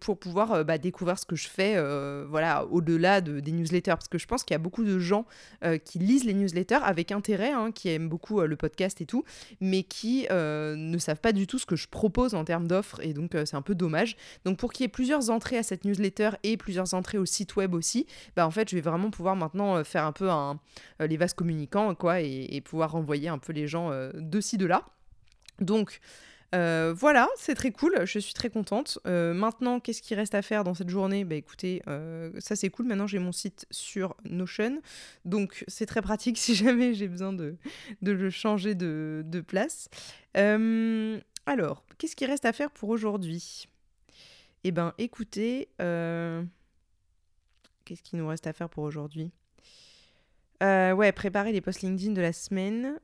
pour 0.00 0.18
pouvoir 0.18 0.64
bah, 0.64 0.78
découvrir 0.78 1.18
ce 1.18 1.24
que 1.24 1.36
je 1.36 1.48
fais 1.48 1.76
voilà, 2.28 2.64
au-delà 2.66 3.20
de, 3.20 3.40
des 3.40 3.52
newsletters. 3.52 3.92
Parce 3.92 4.08
que 4.08 4.18
je 4.18 4.26
pense 4.26 4.42
qu'il 4.42 4.54
y 4.54 4.56
a 4.56 4.58
beaucoup 4.58 4.84
de 4.84 4.98
gens 4.98 5.26
qui 5.84 5.98
lisent 5.98 6.24
les 6.24 6.34
newsletters 6.34 6.80
avec 6.82 7.12
intérêt, 7.12 7.52
hein, 7.52 7.70
qui 7.72 7.90
aiment 7.90 8.08
beaucoup 8.08 8.39
le 8.46 8.56
podcast 8.56 9.00
et 9.00 9.06
tout, 9.06 9.24
mais 9.60 9.82
qui 9.82 10.26
ne 10.30 10.98
savent 10.98 11.20
pas 11.20 11.32
du 11.32 11.46
tout 11.46 11.58
ce 11.58 11.66
que 11.66 11.76
je 11.76 11.88
propose 11.88 12.34
en 12.34 12.44
termes 12.44 12.66
d'offres. 12.66 13.00
Et 13.02 13.12
donc 13.12 13.32
c'est 13.32 13.56
un 13.56 13.62
peu 13.62 13.74
dommage. 13.74 14.16
Donc 14.44 14.58
pour 14.58 14.72
qu'il 14.72 14.84
y 14.84 14.86
ait 14.86 14.88
plusieurs 14.88 15.30
entrées 15.30 15.58
à 15.58 15.62
cette 15.62 15.84
newsletter 15.84 16.30
et 16.42 16.56
plusieurs 16.56 16.94
entrées 16.94 17.18
au 17.18 17.26
site 17.26 17.56
web 17.56 17.74
aussi, 17.74 18.06
bah, 18.36 18.46
en 18.46 18.50
fait 18.50 18.68
je 18.68 18.74
vais 18.74 18.80
vraiment 18.80 19.10
pouvoir 19.10 19.36
maintenant 19.36 19.82
faire 19.84 20.04
un 20.04 20.12
peu 20.12 20.28
les 21.00 21.16
vases 21.16 21.34
communicants 21.34 21.94
quoi, 21.94 22.20
et, 22.20 22.48
et 22.50 22.60
pouvoir 22.60 22.92
renvoyer 22.92 23.28
un 23.28 23.38
peu 23.38 23.52
les 23.52 23.66
gens 23.66 23.90
euh, 23.90 24.10
de 24.14 24.40
ci, 24.40 24.58
de 24.58 24.66
là. 24.66 24.84
Donc, 25.60 26.00
euh, 26.54 26.92
voilà, 26.96 27.28
c'est 27.36 27.54
très 27.54 27.70
cool, 27.70 27.94
je 28.04 28.18
suis 28.18 28.34
très 28.34 28.50
contente. 28.50 28.98
Euh, 29.06 29.32
maintenant, 29.32 29.78
qu'est-ce 29.78 30.02
qui 30.02 30.14
reste 30.14 30.34
à 30.34 30.42
faire 30.42 30.64
dans 30.64 30.74
cette 30.74 30.88
journée? 30.88 31.24
Bah 31.24 31.36
écoutez, 31.36 31.82
ça 32.38 32.56
c'est 32.56 32.70
cool, 32.70 32.86
maintenant 32.86 33.06
j'ai 33.06 33.18
mon 33.18 33.32
site 33.32 33.66
sur 33.70 34.16
Notion, 34.24 34.80
donc 35.24 35.64
c'est 35.68 35.86
très 35.86 36.02
pratique 36.02 36.38
si 36.38 36.54
jamais 36.54 36.94
j'ai 36.94 37.08
besoin 37.08 37.32
de, 37.32 37.56
le 38.02 38.30
changer 38.30 38.74
de, 38.74 39.22
de 39.24 39.40
place. 39.40 39.88
alors, 40.34 41.84
qu'est-ce 41.98 42.16
qui 42.16 42.26
reste 42.26 42.44
à 42.44 42.52
faire 42.52 42.70
pour 42.70 42.88
aujourd'hui? 42.88 43.66
Eh 44.64 44.72
ben 44.72 44.92
écoutez, 44.98 45.68
qu'est-ce 45.78 46.42
qui 48.02 48.16
nous 48.16 48.26
reste 48.26 48.46
à 48.46 48.52
faire 48.52 48.68
pour 48.68 48.84
aujourd'hui? 48.84 49.30
Ouais, 50.60 51.12
préparer 51.12 51.52
les 51.52 51.60
posts 51.60 51.82
LinkedIn 51.82 52.12
de 52.12 52.20
la 52.20 52.32
semaine. 52.32 52.98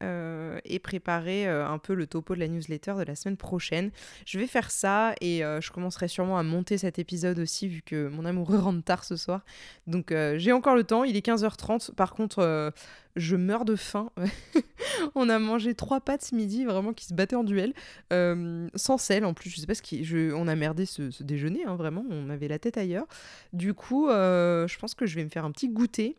Euh, 0.00 0.60
et 0.64 0.78
préparer 0.78 1.48
euh, 1.48 1.66
un 1.66 1.78
peu 1.78 1.92
le 1.92 2.06
topo 2.06 2.36
de 2.36 2.38
la 2.38 2.46
newsletter 2.46 2.94
de 2.98 3.02
la 3.02 3.16
semaine 3.16 3.36
prochaine. 3.36 3.90
Je 4.26 4.38
vais 4.38 4.46
faire 4.46 4.70
ça 4.70 5.14
et 5.20 5.44
euh, 5.44 5.60
je 5.60 5.72
commencerai 5.72 6.06
sûrement 6.06 6.38
à 6.38 6.44
monter 6.44 6.78
cet 6.78 7.00
épisode 7.00 7.40
aussi 7.40 7.66
vu 7.66 7.82
que 7.82 8.06
mon 8.06 8.24
amoureux 8.24 8.58
rentre 8.60 8.84
tard 8.84 9.02
ce 9.02 9.16
soir. 9.16 9.44
Donc 9.88 10.14
j'ai 10.36 10.52
encore 10.52 10.76
le 10.76 10.84
temps, 10.84 11.02
il 11.02 11.16
est 11.16 11.26
15h30. 11.26 11.94
Par 11.94 12.12
contre, 12.12 12.72
je 13.16 13.36
meurs 13.36 13.64
de 13.64 13.76
faim. 13.76 14.10
on 15.14 15.28
a 15.28 15.38
mangé 15.38 15.74
trois 15.74 16.00
pâtes 16.00 16.22
ce 16.22 16.34
midi, 16.34 16.64
vraiment 16.64 16.92
qui 16.92 17.06
se 17.06 17.14
battaient 17.14 17.36
en 17.36 17.44
duel, 17.44 17.72
sans 18.10 18.98
sel 18.98 19.24
en 19.24 19.34
plus. 19.34 19.50
Je 19.50 19.60
sais 19.60 19.66
pas 19.66 19.74
ce 19.74 19.82
qui, 19.82 20.06
on 20.34 20.48
a 20.48 20.54
merdé 20.54 20.86
ce, 20.86 21.22
déjeuner, 21.22 21.64
hein, 21.64 21.76
vraiment, 21.76 22.04
on 22.10 22.30
avait 22.30 22.48
la 22.48 22.58
tête 22.58 22.78
ailleurs. 22.78 23.06
Du 23.52 23.74
coup, 23.74 24.08
je 24.08 24.78
pense 24.78 24.94
que 24.94 25.06
je 25.06 25.14
vais 25.16 25.24
me 25.24 25.30
faire 25.30 25.44
un 25.44 25.50
petit 25.50 25.68
goûter. 25.68 26.16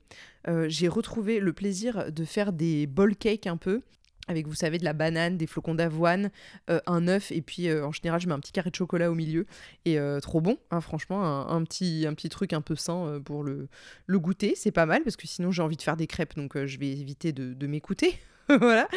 j'ai 0.67 0.87
retrouvé 0.87 1.39
le 1.39 1.53
plaisir 1.53 2.11
de 2.11 2.25
faire 2.25 2.53
des 2.53 2.87
bowl 2.87 3.15
cakes 3.15 3.47
un 3.47 3.57
peu 3.57 3.81
avec, 4.29 4.47
vous 4.47 4.55
savez, 4.55 4.77
de 4.77 4.85
la 4.85 4.93
banane, 4.93 5.37
des 5.37 5.47
flocons 5.47 5.73
d'avoine, 5.75 6.29
euh, 6.69 6.79
un 6.85 7.07
œuf, 7.07 7.31
et 7.31 7.41
puis 7.41 7.67
euh, 7.67 7.85
en 7.85 7.91
général, 7.91 8.21
je 8.21 8.27
mets 8.27 8.33
un 8.33 8.39
petit 8.39 8.51
carré 8.51 8.69
de 8.69 8.75
chocolat 8.75 9.11
au 9.11 9.15
milieu. 9.15 9.45
Et 9.85 9.99
euh, 9.99 10.19
trop 10.19 10.39
bon, 10.39 10.57
hein, 10.71 10.81
franchement, 10.81 11.49
un, 11.49 11.63
petit, 11.63 12.05
truc 12.29 12.53
un 12.53 12.61
peu 12.61 12.75
sain 12.75 13.19
pour 13.25 13.43
le, 13.43 13.67
le 14.05 14.19
goûter. 14.19 14.53
C'est 14.55 14.71
pas 14.71 14.85
mal, 14.85 15.03
parce 15.03 15.17
que 15.17 15.27
sinon, 15.27 15.51
j'ai 15.51 15.63
envie 15.63 15.77
de 15.77 15.81
faire 15.81 15.97
des 15.97 16.07
crêpes, 16.07 16.35
donc 16.35 16.63
je 16.65 16.79
vais 16.79 16.89
éviter 16.89 17.33
de, 17.33 17.53
de 17.53 17.67
m'écouter. 17.67 18.13
voilà. 18.49 18.87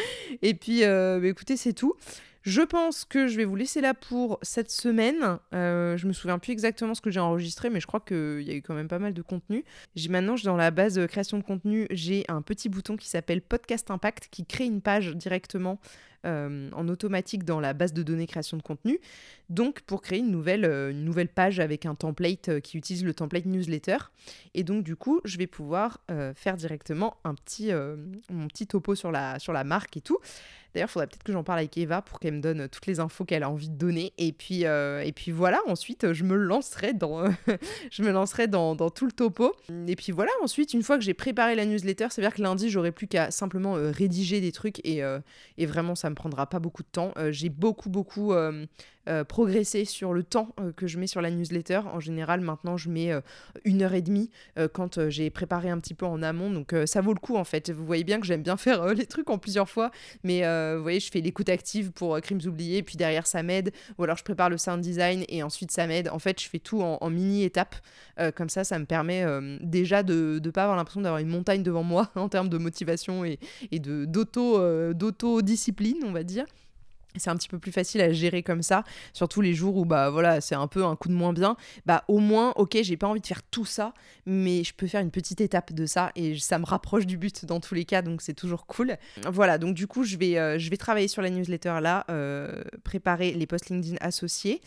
Et 0.42 0.54
puis, 0.54 0.82
bah, 0.82 1.18
écoutez, 1.24 1.56
c'est 1.56 1.72
tout. 1.72 1.94
Je 2.42 2.62
pense 2.62 3.04
que 3.04 3.28
je 3.28 3.36
vais 3.36 3.44
vous 3.44 3.54
laisser 3.54 3.80
là 3.80 3.94
pour 3.94 4.38
cette 4.42 4.70
semaine. 4.70 5.38
Euh, 5.54 5.96
je 5.96 6.08
me 6.08 6.12
souviens 6.12 6.38
plus 6.38 6.52
exactement 6.52 6.94
ce 6.94 7.00
que 7.00 7.10
j'ai 7.10 7.20
enregistré, 7.20 7.70
mais 7.70 7.80
je 7.80 7.86
crois 7.86 8.00
qu'il 8.00 8.42
y 8.42 8.50
a 8.50 8.54
eu 8.54 8.62
quand 8.62 8.74
même 8.74 8.88
pas 8.88 8.98
mal 8.98 9.14
de 9.14 9.22
contenu. 9.22 9.64
J'ai 9.94 10.08
maintenant, 10.08 10.34
dans 10.42 10.56
la 10.56 10.72
base 10.72 10.94
de 10.94 11.06
création 11.06 11.38
de 11.38 11.44
contenu, 11.44 11.86
j'ai 11.90 12.24
un 12.28 12.42
petit 12.42 12.68
bouton 12.68 12.96
qui 12.96 13.08
s'appelle 13.08 13.42
Podcast 13.42 13.90
Impact 13.90 14.28
qui 14.30 14.44
crée 14.44 14.64
une 14.64 14.80
page 14.80 15.14
directement 15.14 15.78
euh, 16.24 16.70
en 16.72 16.86
automatique 16.86 17.42
dans 17.42 17.58
la 17.58 17.72
base 17.72 17.92
de 17.92 18.04
données 18.04 18.28
création 18.28 18.56
de 18.56 18.62
contenu. 18.62 19.00
Donc 19.50 19.80
pour 19.80 20.02
créer 20.02 20.20
une 20.20 20.30
nouvelle, 20.30 20.64
euh, 20.64 20.92
une 20.92 21.04
nouvelle 21.04 21.26
page 21.26 21.58
avec 21.58 21.84
un 21.84 21.96
template 21.96 22.48
euh, 22.48 22.60
qui 22.60 22.78
utilise 22.78 23.04
le 23.04 23.12
template 23.12 23.44
newsletter. 23.44 23.96
Et 24.54 24.62
donc 24.62 24.84
du 24.84 24.94
coup, 24.94 25.20
je 25.24 25.36
vais 25.36 25.48
pouvoir 25.48 25.98
faire 26.36 26.56
directement 26.56 27.16
un 27.24 27.34
petit, 27.34 27.72
mon 28.30 28.46
petit 28.46 28.66
topo 28.66 28.94
sur 28.94 29.10
la, 29.10 29.38
sur 29.38 29.52
la 29.52 29.64
marque 29.64 29.96
et 29.96 30.00
tout. 30.00 30.18
D'ailleurs, 30.72 30.88
il 30.88 30.92
faudrait 30.92 31.06
peut-être 31.06 31.22
que 31.22 31.32
j'en 31.32 31.42
parle 31.42 31.58
avec 31.58 31.76
Eva 31.76 32.00
pour 32.00 32.18
qu'elle 32.18 32.34
me 32.34 32.40
donne 32.40 32.68
toutes 32.68 32.86
les 32.86 33.00
infos 33.00 33.24
qu'elle 33.24 33.42
a 33.42 33.50
envie 33.50 33.68
de 33.68 33.76
donner. 33.76 34.12
Et 34.16 34.32
puis, 34.32 34.62
et 34.62 35.12
puis 35.14 35.32
voilà, 35.32 35.60
ensuite, 35.66 36.12
je 36.12 36.24
me 36.24 36.36
lancerai 36.36 36.94
dans, 36.94 37.24
je 37.90 38.02
me 38.02 38.10
lancerai 38.10 38.46
dans, 38.46 38.74
dans, 38.74 38.90
tout 38.90 39.06
le 39.06 39.12
topo. 39.12 39.54
Et 39.86 39.96
puis 39.96 40.12
voilà, 40.12 40.30
ensuite, 40.42 40.72
une 40.72 40.82
fois 40.82 40.98
que 40.98 41.04
j'ai 41.04 41.14
préparé 41.14 41.54
la 41.54 41.66
newsletter, 41.66 42.06
ça 42.10 42.22
veut 42.22 42.28
dire 42.28 42.34
que 42.34 42.42
lundi, 42.42 42.70
j'aurai 42.70 42.92
plus 42.92 43.06
qu'à 43.06 43.30
simplement 43.30 43.74
rédiger 43.74 44.40
des 44.40 44.52
trucs 44.52 44.78
et, 44.86 45.02
et 45.58 45.66
vraiment, 45.66 45.94
ça 45.94 46.10
prendra 46.14 46.46
pas 46.46 46.58
beaucoup 46.58 46.82
de 46.82 46.88
temps. 46.88 47.12
Euh, 47.16 47.32
j'ai 47.32 47.48
beaucoup, 47.48 47.90
beaucoup 47.90 48.32
euh, 49.08 49.12
euh, 49.12 49.24
progressé 49.24 49.84
sur 49.84 50.14
le 50.14 50.22
temps 50.22 50.54
que 50.76 50.86
je 50.86 50.98
mets 50.98 51.06
sur 51.06 51.20
la 51.20 51.30
newsletter. 51.30 51.80
En 51.92 52.00
général, 52.00 52.40
maintenant, 52.40 52.76
je 52.76 52.88
mets 52.88 53.12
une 53.64 53.82
heure 53.82 53.94
et 53.94 54.02
demie 54.02 54.30
quand 54.72 55.08
j'ai 55.08 55.30
préparé 55.30 55.70
un 55.70 55.78
petit 55.78 55.94
peu 55.94 56.06
en 56.06 56.22
amont. 56.22 56.50
Donc, 56.50 56.74
ça 56.86 57.00
vaut 57.00 57.12
le 57.12 57.20
coup, 57.20 57.36
en 57.36 57.44
fait. 57.44 57.70
Vous 57.70 57.84
voyez 57.84 58.04
bien 58.04 58.20
que 58.20 58.26
j'aime 58.26 58.42
bien 58.42 58.56
faire 58.56 58.86
les 58.94 59.06
trucs 59.06 59.30
en 59.30 59.38
plusieurs 59.38 59.68
fois. 59.68 59.90
Mais 60.24 60.42
vous 60.76 60.82
voyez, 60.82 61.00
je 61.00 61.10
fais 61.10 61.20
l'écoute 61.20 61.48
active 61.48 61.92
pour 61.92 62.20
Crimes 62.20 62.40
oubliés. 62.46 62.82
Puis 62.82 62.96
derrière, 62.96 63.26
ça 63.26 63.42
m'aide. 63.42 63.72
Ou 63.98 64.04
alors, 64.04 64.16
je 64.16 64.24
prépare 64.24 64.50
le 64.50 64.58
sound 64.58 64.80
design 64.80 65.24
et 65.28 65.42
ensuite, 65.42 65.72
ça 65.72 65.86
m'aide. 65.86 66.08
En 66.08 66.18
fait, 66.18 66.40
je 66.40 66.48
fais 66.48 66.58
tout 66.58 66.82
en, 66.82 67.10
mini-étapes. 67.10 67.76
comme 68.34 68.48
ça, 68.48 68.64
ça 68.64 68.78
me 68.78 68.86
permet 68.86 69.24
déjà 69.60 70.02
de 70.02 70.40
ne 70.42 70.50
pas 70.50 70.62
avoir 70.62 70.76
l'impression 70.76 71.02
d'avoir 71.02 71.20
une 71.20 71.28
montagne 71.28 71.62
devant 71.62 71.82
moi 71.82 72.10
en 72.14 72.28
termes 72.28 72.48
de 72.48 72.58
motivation 72.58 73.24
et, 73.24 73.38
et 73.70 73.78
d'auto-discipline 73.78 75.98
on 76.04 76.12
va 76.12 76.22
dire 76.22 76.46
c'est 77.16 77.30
un 77.30 77.36
petit 77.36 77.48
peu 77.48 77.58
plus 77.58 77.72
facile 77.72 78.00
à 78.00 78.12
gérer 78.12 78.42
comme 78.42 78.62
ça, 78.62 78.84
surtout 79.12 79.40
les 79.40 79.54
jours 79.54 79.76
où 79.76 79.84
bah 79.84 80.10
voilà, 80.10 80.40
c'est 80.40 80.54
un 80.54 80.66
peu 80.66 80.84
un 80.84 80.96
coup 80.96 81.08
de 81.08 81.14
moins 81.14 81.32
bien. 81.32 81.56
Bah 81.86 82.04
au 82.08 82.18
moins, 82.18 82.52
OK, 82.56 82.76
j'ai 82.82 82.96
pas 82.96 83.06
envie 83.06 83.20
de 83.20 83.26
faire 83.26 83.42
tout 83.42 83.64
ça, 83.64 83.94
mais 84.26 84.64
je 84.64 84.74
peux 84.74 84.86
faire 84.86 85.00
une 85.00 85.10
petite 85.10 85.40
étape 85.40 85.72
de 85.72 85.86
ça 85.86 86.12
et 86.16 86.38
ça 86.38 86.58
me 86.58 86.64
rapproche 86.64 87.06
du 87.06 87.16
but 87.16 87.44
dans 87.44 87.60
tous 87.60 87.74
les 87.74 87.84
cas, 87.84 88.02
donc 88.02 88.22
c'est 88.22 88.34
toujours 88.34 88.66
cool. 88.66 88.96
Voilà, 89.30 89.58
donc 89.58 89.74
du 89.74 89.86
coup, 89.86 90.04
je 90.04 90.16
vais 90.16 90.38
euh, 90.38 90.58
je 90.58 90.70
vais 90.70 90.76
travailler 90.76 91.08
sur 91.08 91.22
la 91.22 91.30
newsletter 91.30 91.78
là, 91.80 92.04
euh, 92.10 92.62
préparer 92.84 93.32
les 93.32 93.46
posts 93.46 93.70
LinkedIn 93.70 93.96
associés 94.00 94.60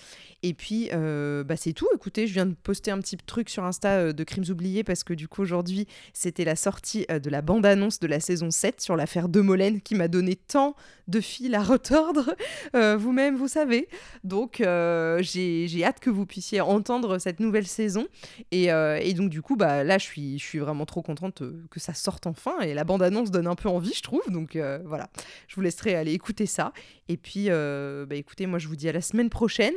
et 0.44 0.54
puis 0.54 0.90
euh, 0.94 1.44
bah 1.44 1.56
c'est 1.58 1.74
tout. 1.74 1.88
Écoutez, 1.94 2.28
je 2.28 2.34
viens 2.34 2.46
de 2.46 2.54
poster 2.54 2.92
un 2.92 3.00
petit 3.00 3.18
truc 3.18 3.50
sur 3.50 3.64
Insta 3.64 4.14
de 4.14 4.24
crimes 4.24 4.46
oubliés 4.50 4.84
parce 4.84 5.04
que 5.04 5.14
du 5.14 5.28
coup 5.28 5.42
aujourd'hui, 5.42 5.88
c'était 6.14 6.46
la 6.46 6.56
sortie 6.56 7.06
de 7.08 7.30
la 7.30 7.42
bande-annonce 7.42 8.00
de 8.00 8.08
la 8.08 8.20
saison 8.20 8.52
7 8.52 8.82
sur 8.82 8.96
l'affaire 8.96 9.30
de 9.30 9.42
Molène 9.42 9.82
qui 9.82 9.96
m'a 9.96 10.08
donné 10.08 10.36
tant 10.36 10.76
de 11.08 11.20
fil 11.20 11.56
à 11.56 11.64
retordre. 11.64 12.35
Euh, 12.76 12.98
vous-même, 12.98 13.36
vous 13.36 13.48
savez. 13.48 13.88
Donc, 14.24 14.60
euh, 14.60 15.20
j'ai 15.22 15.84
hâte 15.84 16.00
que 16.00 16.10
vous 16.10 16.26
puissiez 16.26 16.62
entendre 16.62 17.20
cette 17.20 17.40
nouvelle 17.40 17.68
saison. 17.68 18.08
Et, 18.52 18.72
euh, 18.72 19.00
et, 19.02 19.14
donc, 19.14 19.30
du 19.30 19.42
coup, 19.42 19.56
bah, 19.56 19.84
là, 19.84 19.98
je 19.98 20.04
suis, 20.04 20.40
je 20.40 20.44
suis 20.44 20.60
vraiment 20.60 20.86
trop 20.86 21.02
contente 21.02 21.42
que 21.70 21.80
ça 21.80 21.94
sorte 21.94 22.28
enfin. 22.28 22.60
Et 22.62 22.74
la 22.74 22.84
bande-annonce 22.84 23.32
donne 23.32 23.48
un 23.48 23.56
peu 23.56 23.70
envie, 23.70 23.94
je 23.94 24.02
trouve. 24.02 24.30
Donc, 24.30 24.58
voilà, 24.86 25.10
je 25.48 25.56
vous 25.56 25.62
laisserai 25.62 25.96
aller 25.96 26.14
écouter 26.14 26.46
ça. 26.46 26.74
Et 27.08 27.18
puis, 27.18 27.48
bah, 27.50 28.16
écoutez, 28.16 28.46
moi, 28.46 28.60
je 28.60 28.68
vous 28.68 28.76
dis 28.76 28.90
à 28.90 28.94
la 28.94 29.02
semaine 29.02 29.30
prochaine. 29.30 29.76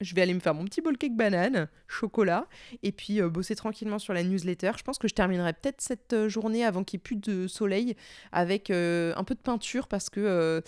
Je 0.00 0.14
vais 0.14 0.22
aller 0.22 0.32
me 0.32 0.40
faire 0.40 0.54
mon 0.54 0.64
petit 0.64 0.80
bol 0.80 0.96
cake 0.96 1.14
banane, 1.14 1.68
chocolat, 1.86 2.46
et 2.82 2.90
puis 2.90 3.20
bosser 3.20 3.54
tranquillement 3.54 3.98
sur 3.98 4.14
la 4.14 4.22
newsletter. 4.24 4.72
Je 4.78 4.82
pense 4.82 4.98
que 4.98 5.06
je 5.08 5.14
terminerai 5.14 5.52
peut-être 5.52 5.82
cette 5.82 6.26
journée 6.26 6.64
avant 6.64 6.84
qu'il 6.84 6.96
n'y 6.96 7.00
ait 7.00 7.04
plus 7.04 7.16
de 7.16 7.46
soleil 7.46 7.94
avec 8.32 8.70
un 8.70 9.24
peu 9.24 9.34
de 9.34 9.40
peinture 9.40 9.88
parce 9.88 10.08
que 10.08 10.62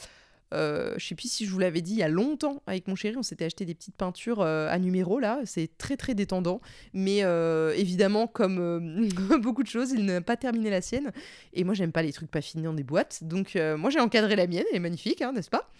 je 0.52 1.04
sais 1.04 1.14
plus 1.14 1.30
si 1.30 1.46
je 1.46 1.50
vous 1.50 1.58
l'avais 1.58 1.80
dit 1.80 1.92
il 1.92 1.98
y 1.98 2.02
a 2.02 2.08
longtemps 2.08 2.62
avec 2.66 2.88
mon 2.88 2.94
chéri, 2.94 3.16
on 3.16 3.22
s'était 3.22 3.44
acheté 3.44 3.64
des 3.64 3.74
petites 3.74 3.96
peintures 3.96 4.40
euh, 4.40 4.68
à 4.70 4.78
numéro 4.78 5.18
là, 5.18 5.40
c'est 5.44 5.76
très 5.78 5.96
très 5.96 6.14
détendant. 6.14 6.60
Mais 6.92 7.20
euh, 7.22 7.74
évidemment, 7.76 8.26
comme 8.26 8.58
euh, 8.58 9.38
beaucoup 9.38 9.62
de 9.62 9.68
choses, 9.68 9.92
il 9.92 10.04
n'a 10.04 10.20
pas 10.20 10.36
terminé 10.36 10.70
la 10.70 10.80
sienne. 10.80 11.12
Et 11.52 11.64
moi, 11.64 11.74
j'aime 11.74 11.92
pas 11.92 12.02
les 12.02 12.12
trucs 12.12 12.30
pas 12.30 12.40
finis 12.40 12.64
dans 12.64 12.74
des 12.74 12.84
boîtes. 12.84 13.24
Donc, 13.24 13.58
moi, 13.76 13.90
j'ai 13.90 14.00
encadré 14.00 14.36
la 14.36 14.46
mienne, 14.46 14.64
elle 14.70 14.76
est 14.76 14.80
magnifique, 14.80 15.22
hein, 15.22 15.32
n'est-ce 15.32 15.50
pas? 15.50 15.70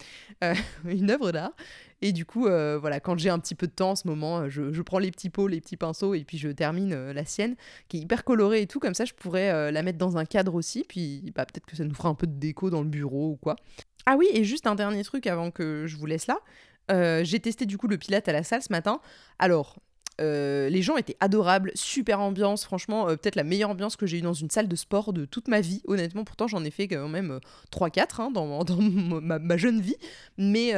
Une 0.85 1.11
œuvre 1.11 1.33
d'art. 1.33 1.53
Et 2.05 2.13
du 2.13 2.25
coup, 2.25 2.43
voilà, 2.43 2.99
quand 2.99 3.17
j'ai 3.19 3.31
un 3.31 3.39
petit 3.39 3.55
peu 3.55 3.67
de 3.67 3.73
temps 3.73 3.91
en 3.91 3.97
ce 3.97 4.09
moment, 4.09 4.49
je, 4.49 4.73
je, 4.73 4.83
prends 4.83 4.99
les 4.99 5.11
petits 5.11 5.31
pots, 5.31 5.47
les 5.47 5.61
petits 5.61 5.77
pinceaux 5.77 6.15
et 6.15 6.25
puis 6.25 6.37
je 6.37 6.49
termine 6.49 7.13
la 7.13 7.25
sienne, 7.25 7.55
qui 7.89 7.99
est 7.99 8.01
hyper 8.01 8.25
colorée 8.25 8.63
et 8.63 8.67
tout. 8.67 8.81
Comme 8.81 8.95
ça, 8.95 9.05
je 9.05 9.15
pourrais 9.15 9.71
la 9.71 9.83
mettre 9.83 9.99
dans 9.99 10.17
un 10.17 10.25
cadre 10.25 10.55
aussi. 10.55 10.85
Puis 10.87 11.33
bah, 11.35 11.47
peut-être 11.47 11.67
que 11.67 11.77
ça 11.77 11.85
nous 11.85 11.95
fera 11.95 12.09
un 12.09 12.15
peu 12.15 12.27
de 12.27 12.39
déco 12.39 12.71
dans 12.71 12.83
le 12.83 12.89
bureau 12.89 13.31
ou 13.31 13.37
quoi. 13.37 13.57
Ah 14.07 14.17
oui, 14.17 14.27
et 14.33 14.45
juste 14.45 14.67
un 14.67 14.75
dernier 14.75 15.05
truc 15.05 15.27
avant 15.27 15.51
que 15.51 15.87
je 15.87 15.97
vous 15.97 16.07
laisse 16.07 16.27
là. 16.27 16.39
Euh, 16.91 17.23
j'ai 17.25 17.41
testé 17.41 17.67
du 17.67 17.79
coup 17.79 17.89
le 17.89 17.97
Pilate 17.97 18.29
à 18.29 18.33
la 18.33 18.43
salle 18.43 18.63
ce 18.63 18.73
matin. 18.73 19.01
Alors, 19.39 19.77
euh, 20.21 20.69
les 20.69 20.83
gens 20.83 20.97
étaient 20.97 21.17
adorables, 21.21 21.73
super 21.75 22.21
ambiance, 22.21 22.65
franchement, 22.65 23.09
euh, 23.09 23.17
peut-être 23.17 23.37
la 23.37 23.45
meilleure 23.45 23.71
ambiance 23.71 23.97
que 23.97 24.07
j'ai 24.07 24.19
eue 24.19 24.23
dans 24.23 24.35
une 24.35 24.51
salle 24.51 24.69
de 24.69 24.77
sport 24.77 25.13
de 25.13 25.25
toute 25.25 25.49
ma 25.49 25.61
vie, 25.61 25.83
honnêtement. 25.87 26.25
Pourtant, 26.25 26.49
j'en 26.49 26.65
ai 26.65 26.71
fait 26.71 26.89
quand 26.89 27.09
même 27.09 27.39
3-4 27.71 28.21
hein, 28.21 28.31
dans, 28.31 28.65
ma, 29.21 29.39
ma, 29.39 29.57
jeune 29.57 29.81
vie. 29.81 29.97
Mais 30.37 30.73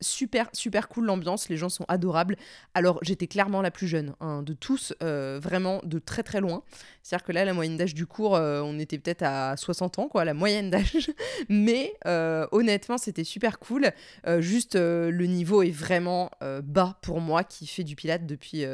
super, 0.00 0.48
super 0.52 0.88
cool 0.88 1.06
l'ambiance, 1.06 1.48
les 1.48 1.56
gens 1.56 1.68
sont 1.68 1.84
adorables. 1.88 2.36
Alors 2.74 2.98
j'étais 3.02 3.26
clairement 3.26 3.62
la 3.62 3.70
plus 3.70 3.86
jeune 3.86 4.14
hein, 4.20 4.42
de 4.42 4.52
tous, 4.52 4.94
euh, 5.02 5.38
vraiment 5.42 5.80
de 5.84 5.98
très 5.98 6.22
très 6.22 6.40
loin. 6.40 6.62
C'est-à-dire 7.02 7.24
que 7.24 7.32
là, 7.32 7.44
la 7.44 7.54
moyenne 7.54 7.76
d'âge 7.76 7.94
du 7.94 8.06
cours, 8.06 8.36
euh, 8.36 8.60
on 8.62 8.78
était 8.78 8.98
peut-être 8.98 9.22
à 9.22 9.56
60 9.56 9.98
ans, 9.98 10.08
quoi, 10.08 10.24
la 10.24 10.34
moyenne 10.34 10.70
d'âge. 10.70 11.10
Mais 11.48 11.94
euh, 12.06 12.46
honnêtement, 12.52 12.98
c'était 12.98 13.24
super 13.24 13.58
cool. 13.58 13.90
juste, 14.38 14.76
le 14.76 15.26
niveau 15.26 15.62
est 15.62 15.70
vraiment 15.70 16.30
bas 16.62 16.98
pour 17.02 17.20
moi 17.20 17.44
qui 17.44 17.66
fait 17.66 17.84
du 17.84 17.96
pilate 17.96 18.26
depuis 18.26 18.64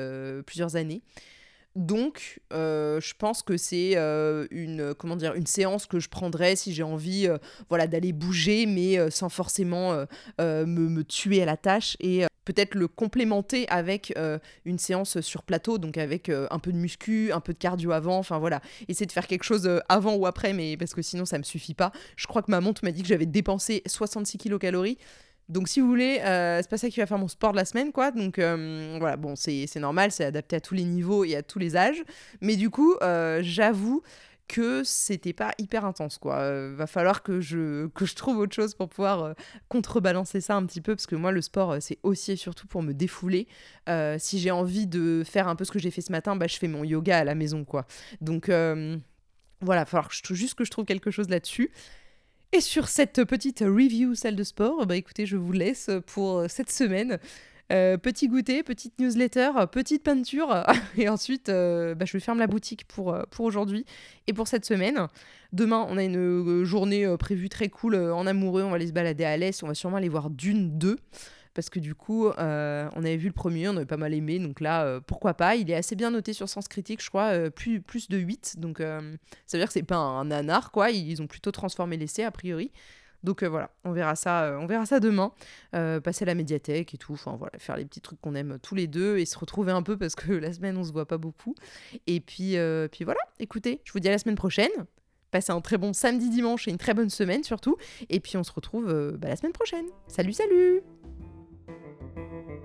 plusieurs 0.44 0.76
années. 0.76 1.02
Donc, 1.76 2.40
euh, 2.54 3.02
je 3.02 3.12
pense 3.18 3.42
que 3.42 3.58
c'est 3.58 3.92
euh, 3.96 4.46
une 4.50 5.46
séance 5.46 5.84
que 5.84 6.00
je 6.00 6.08
prendrais 6.08 6.56
si 6.56 6.72
j'ai 6.72 6.82
envie, 6.82 7.28
euh, 7.28 7.36
voilà, 7.68 7.86
d'aller 7.86 8.14
bouger, 8.14 8.64
mais 8.64 9.10
sans 9.10 9.28
forcément 9.28 9.94
me, 10.38 10.64
me, 10.64 11.04
tuer 11.04 11.42
à 11.42 11.44
la 11.44 11.58
tâche 11.58 11.96
et 12.00 12.24
peut-être 12.46 12.74
le 12.74 12.88
complémenter 12.88 13.68
avec 13.68 14.14
une 14.64 14.78
séance 14.78 15.20
sur 15.20 15.42
plateau, 15.42 15.76
donc 15.76 15.98
avec 15.98 16.30
un 16.30 16.58
peu 16.58 16.72
de 16.72 16.78
muscu, 16.78 17.30
un 17.32 17.40
peu 17.40 17.52
de 17.52 17.58
cardio 17.58 17.92
avant, 17.92 18.18
enfin 18.18 18.38
voilà, 18.38 18.62
essayer 18.88 19.06
de 19.06 19.12
faire 19.12 19.26
quelque 19.26 19.44
chose 19.44 19.68
avant 19.88 20.14
ou 20.14 20.26
après, 20.26 20.54
mais 20.54 20.76
parce 20.76 20.94
que 20.94 21.02
sinon 21.02 21.26
ça 21.26 21.36
me 21.38 21.42
suffit 21.42 21.74
pas. 21.74 21.92
Je 22.16 22.26
crois 22.26 22.42
que 22.42 22.50
ma 22.50 22.60
montre 22.60 22.84
m'a 22.84 22.92
dit 22.92 23.02
que 23.02 23.08
j'avais 23.08 23.26
dépensé 23.26 23.82
66 23.86 24.38
kilocalories. 24.38 24.98
Donc 25.48 25.68
si 25.68 25.80
vous 25.80 25.86
voulez, 25.86 26.20
euh, 26.24 26.58
c'est 26.60 26.70
pas 26.70 26.78
ça 26.78 26.88
qui 26.88 26.98
va 26.98 27.06
faire 27.06 27.18
mon 27.18 27.28
sport 27.28 27.52
de 27.52 27.56
la 27.56 27.64
semaine, 27.64 27.92
quoi. 27.92 28.10
Donc 28.10 28.38
euh, 28.38 28.96
voilà, 28.98 29.16
bon, 29.16 29.36
c'est 29.36 29.68
normal, 29.76 30.10
c'est 30.10 30.24
adapté 30.24 30.56
à 30.56 30.60
tous 30.60 30.74
les 30.74 30.84
niveaux 30.84 31.24
et 31.24 31.36
à 31.36 31.42
tous 31.42 31.58
les 31.58 31.76
âges. 31.76 32.02
Mais 32.40 32.56
du 32.56 32.70
coup, 32.70 32.94
euh, 33.02 33.40
j'avoue 33.42 34.02
que 34.48 34.82
c'était 34.84 35.32
pas 35.32 35.52
hyper 35.58 35.84
intense, 35.84 36.18
quoi. 36.18 36.70
va 36.70 36.86
falloir 36.86 37.24
que 37.24 37.40
je, 37.40 37.88
que 37.88 38.06
je 38.06 38.14
trouve 38.14 38.38
autre 38.38 38.54
chose 38.54 38.74
pour 38.74 38.88
pouvoir 38.88 39.34
contrebalancer 39.68 40.40
ça 40.40 40.54
un 40.54 40.64
petit 40.64 40.80
peu, 40.80 40.94
parce 40.94 41.06
que 41.06 41.16
moi, 41.16 41.32
le 41.32 41.42
sport, 41.42 41.76
c'est 41.80 41.98
aussi 42.04 42.32
et 42.32 42.36
surtout 42.36 42.68
pour 42.68 42.80
me 42.84 42.92
défouler. 42.92 43.48
si 44.18 44.38
j'ai 44.38 44.52
envie 44.52 44.86
de 44.86 45.24
faire 45.24 45.48
un 45.48 45.56
peu 45.56 45.64
ce 45.64 45.72
que 45.72 45.80
j'ai 45.80 45.90
fait 45.90 46.00
ce 46.00 46.12
matin, 46.12 46.36
bah, 46.36 46.46
je 46.46 46.58
fais 46.58 46.68
mon 46.68 46.84
yoga 46.84 47.18
à 47.18 47.24
la 47.24 47.34
maison, 47.34 47.64
quoi. 47.64 47.86
Donc 48.20 48.46
voilà, 48.46 49.80
il 49.80 49.84
va 49.84 49.84
falloir 49.84 50.10
juste 50.12 50.54
que 50.54 50.64
je 50.64 50.70
trouve 50.70 50.84
quelque 50.84 51.10
chose 51.10 51.28
là-dessus. 51.28 51.72
Sur 52.60 52.88
cette 52.88 53.24
petite 53.24 53.60
review 53.60 54.14
salle 54.14 54.34
de 54.34 54.42
sport, 54.42 54.86
bah 54.86 54.96
écoutez, 54.96 55.26
je 55.26 55.36
vous 55.36 55.52
laisse 55.52 55.90
pour 56.06 56.44
cette 56.48 56.70
semaine. 56.70 57.18
Euh, 57.72 57.96
petit 57.96 58.28
goûter, 58.28 58.62
petite 58.62 58.98
newsletter, 58.98 59.50
petite 59.70 60.04
peinture, 60.04 60.64
et 60.96 61.08
ensuite 61.08 61.48
euh, 61.48 61.94
bah, 61.96 62.04
je 62.06 62.16
ferme 62.18 62.38
la 62.38 62.46
boutique 62.46 62.86
pour, 62.86 63.12
euh, 63.12 63.24
aujourd'hui 63.40 63.84
et 64.26 64.32
pour 64.32 64.46
cette 64.46 64.64
semaine. 64.64 65.08
Demain, 65.52 65.84
on 65.90 65.96
a 65.98 66.04
une 66.04 66.64
journée 66.64 67.06
prévue 67.18 67.48
très 67.48 67.68
cool 67.68 67.96
en 67.96 68.26
amoureux, 68.26 68.62
on 68.62 68.70
va 68.70 68.76
aller 68.76 68.86
se 68.86 68.92
balader 68.92 69.24
à 69.24 69.36
l'Est, 69.36 69.62
on 69.62 69.66
va 69.66 69.74
sûrement 69.74 69.96
aller 69.96 70.08
voir 70.08 70.30
Dune 70.30 70.78
2 70.78 70.96
parce 71.56 71.70
que 71.70 71.80
du 71.80 71.94
coup, 71.94 72.28
euh, 72.28 72.86
on 72.94 72.98
avait 72.98 73.16
vu 73.16 73.28
le 73.28 73.32
premier, 73.32 73.66
on 73.66 73.76
avait 73.76 73.86
pas 73.86 73.96
mal 73.96 74.12
aimé, 74.12 74.38
donc 74.38 74.60
là, 74.60 74.84
euh, 74.84 75.00
pourquoi 75.00 75.32
pas. 75.32 75.56
Il 75.56 75.70
est 75.70 75.74
assez 75.74 75.96
bien 75.96 76.10
noté 76.10 76.34
sur 76.34 76.50
Sens 76.50 76.68
Critique, 76.68 77.02
je 77.02 77.08
crois, 77.08 77.32
euh, 77.32 77.48
plus, 77.48 77.80
plus 77.80 78.10
de 78.10 78.18
8, 78.18 78.56
donc 78.58 78.78
ça 78.78 79.56
veut 79.56 79.58
dire 79.58 79.66
que 79.66 79.72
c'est 79.72 79.82
pas 79.82 79.96
un 79.96 80.26
nanar, 80.26 80.70
quoi. 80.70 80.90
Ils 80.90 81.22
ont 81.22 81.26
plutôt 81.26 81.50
transformé 81.52 81.96
l'essai, 81.96 82.24
a 82.24 82.30
priori. 82.30 82.70
Donc 83.24 83.42
voilà, 83.42 83.70
on 83.84 83.92
verra 83.92 84.14
ça, 84.14 84.54
on 84.60 84.66
verra 84.66 84.84
ça 84.84 85.00
demain. 85.00 85.32
Passer 85.72 86.24
à 86.24 86.26
la 86.26 86.34
médiathèque 86.34 86.94
et 86.94 86.98
tout. 86.98 87.14
Enfin 87.14 87.36
voilà, 87.36 87.58
faire 87.58 87.76
les 87.76 87.86
petits 87.86 88.02
trucs 88.02 88.20
qu'on 88.20 88.34
aime 88.34 88.58
tous 88.62 88.74
les 88.74 88.86
deux 88.86 89.16
et 89.16 89.24
se 89.24 89.38
retrouver 89.38 89.72
un 89.72 89.82
peu 89.82 89.96
parce 89.96 90.14
que 90.14 90.32
la 90.34 90.52
semaine 90.52 90.76
on 90.76 90.84
se 90.84 90.92
voit 90.92 91.08
pas 91.08 91.18
beaucoup. 91.18 91.54
Et 92.06 92.20
puis, 92.20 92.56
puis 92.92 93.04
voilà. 93.04 93.20
Écoutez, 93.40 93.80
je 93.84 93.92
vous 93.92 93.98
dis 93.98 94.08
à 94.08 94.12
la 94.12 94.18
semaine 94.18 94.36
prochaine. 94.36 94.70
Passez 95.32 95.50
un 95.50 95.60
très 95.60 95.78
bon 95.78 95.92
samedi 95.92 96.28
dimanche 96.30 96.68
et 96.68 96.70
une 96.70 96.78
très 96.78 96.94
bonne 96.94 97.10
semaine 97.10 97.42
surtout. 97.42 97.76
Et 98.10 98.20
puis 98.20 98.36
on 98.36 98.44
se 98.44 98.52
retrouve 98.52 99.16
bah, 99.18 99.28
la 99.28 99.36
semaine 99.36 99.52
prochaine. 99.52 99.86
Salut, 100.06 100.34
salut 100.34 100.82
Thank 102.16 102.48
you. 102.48 102.55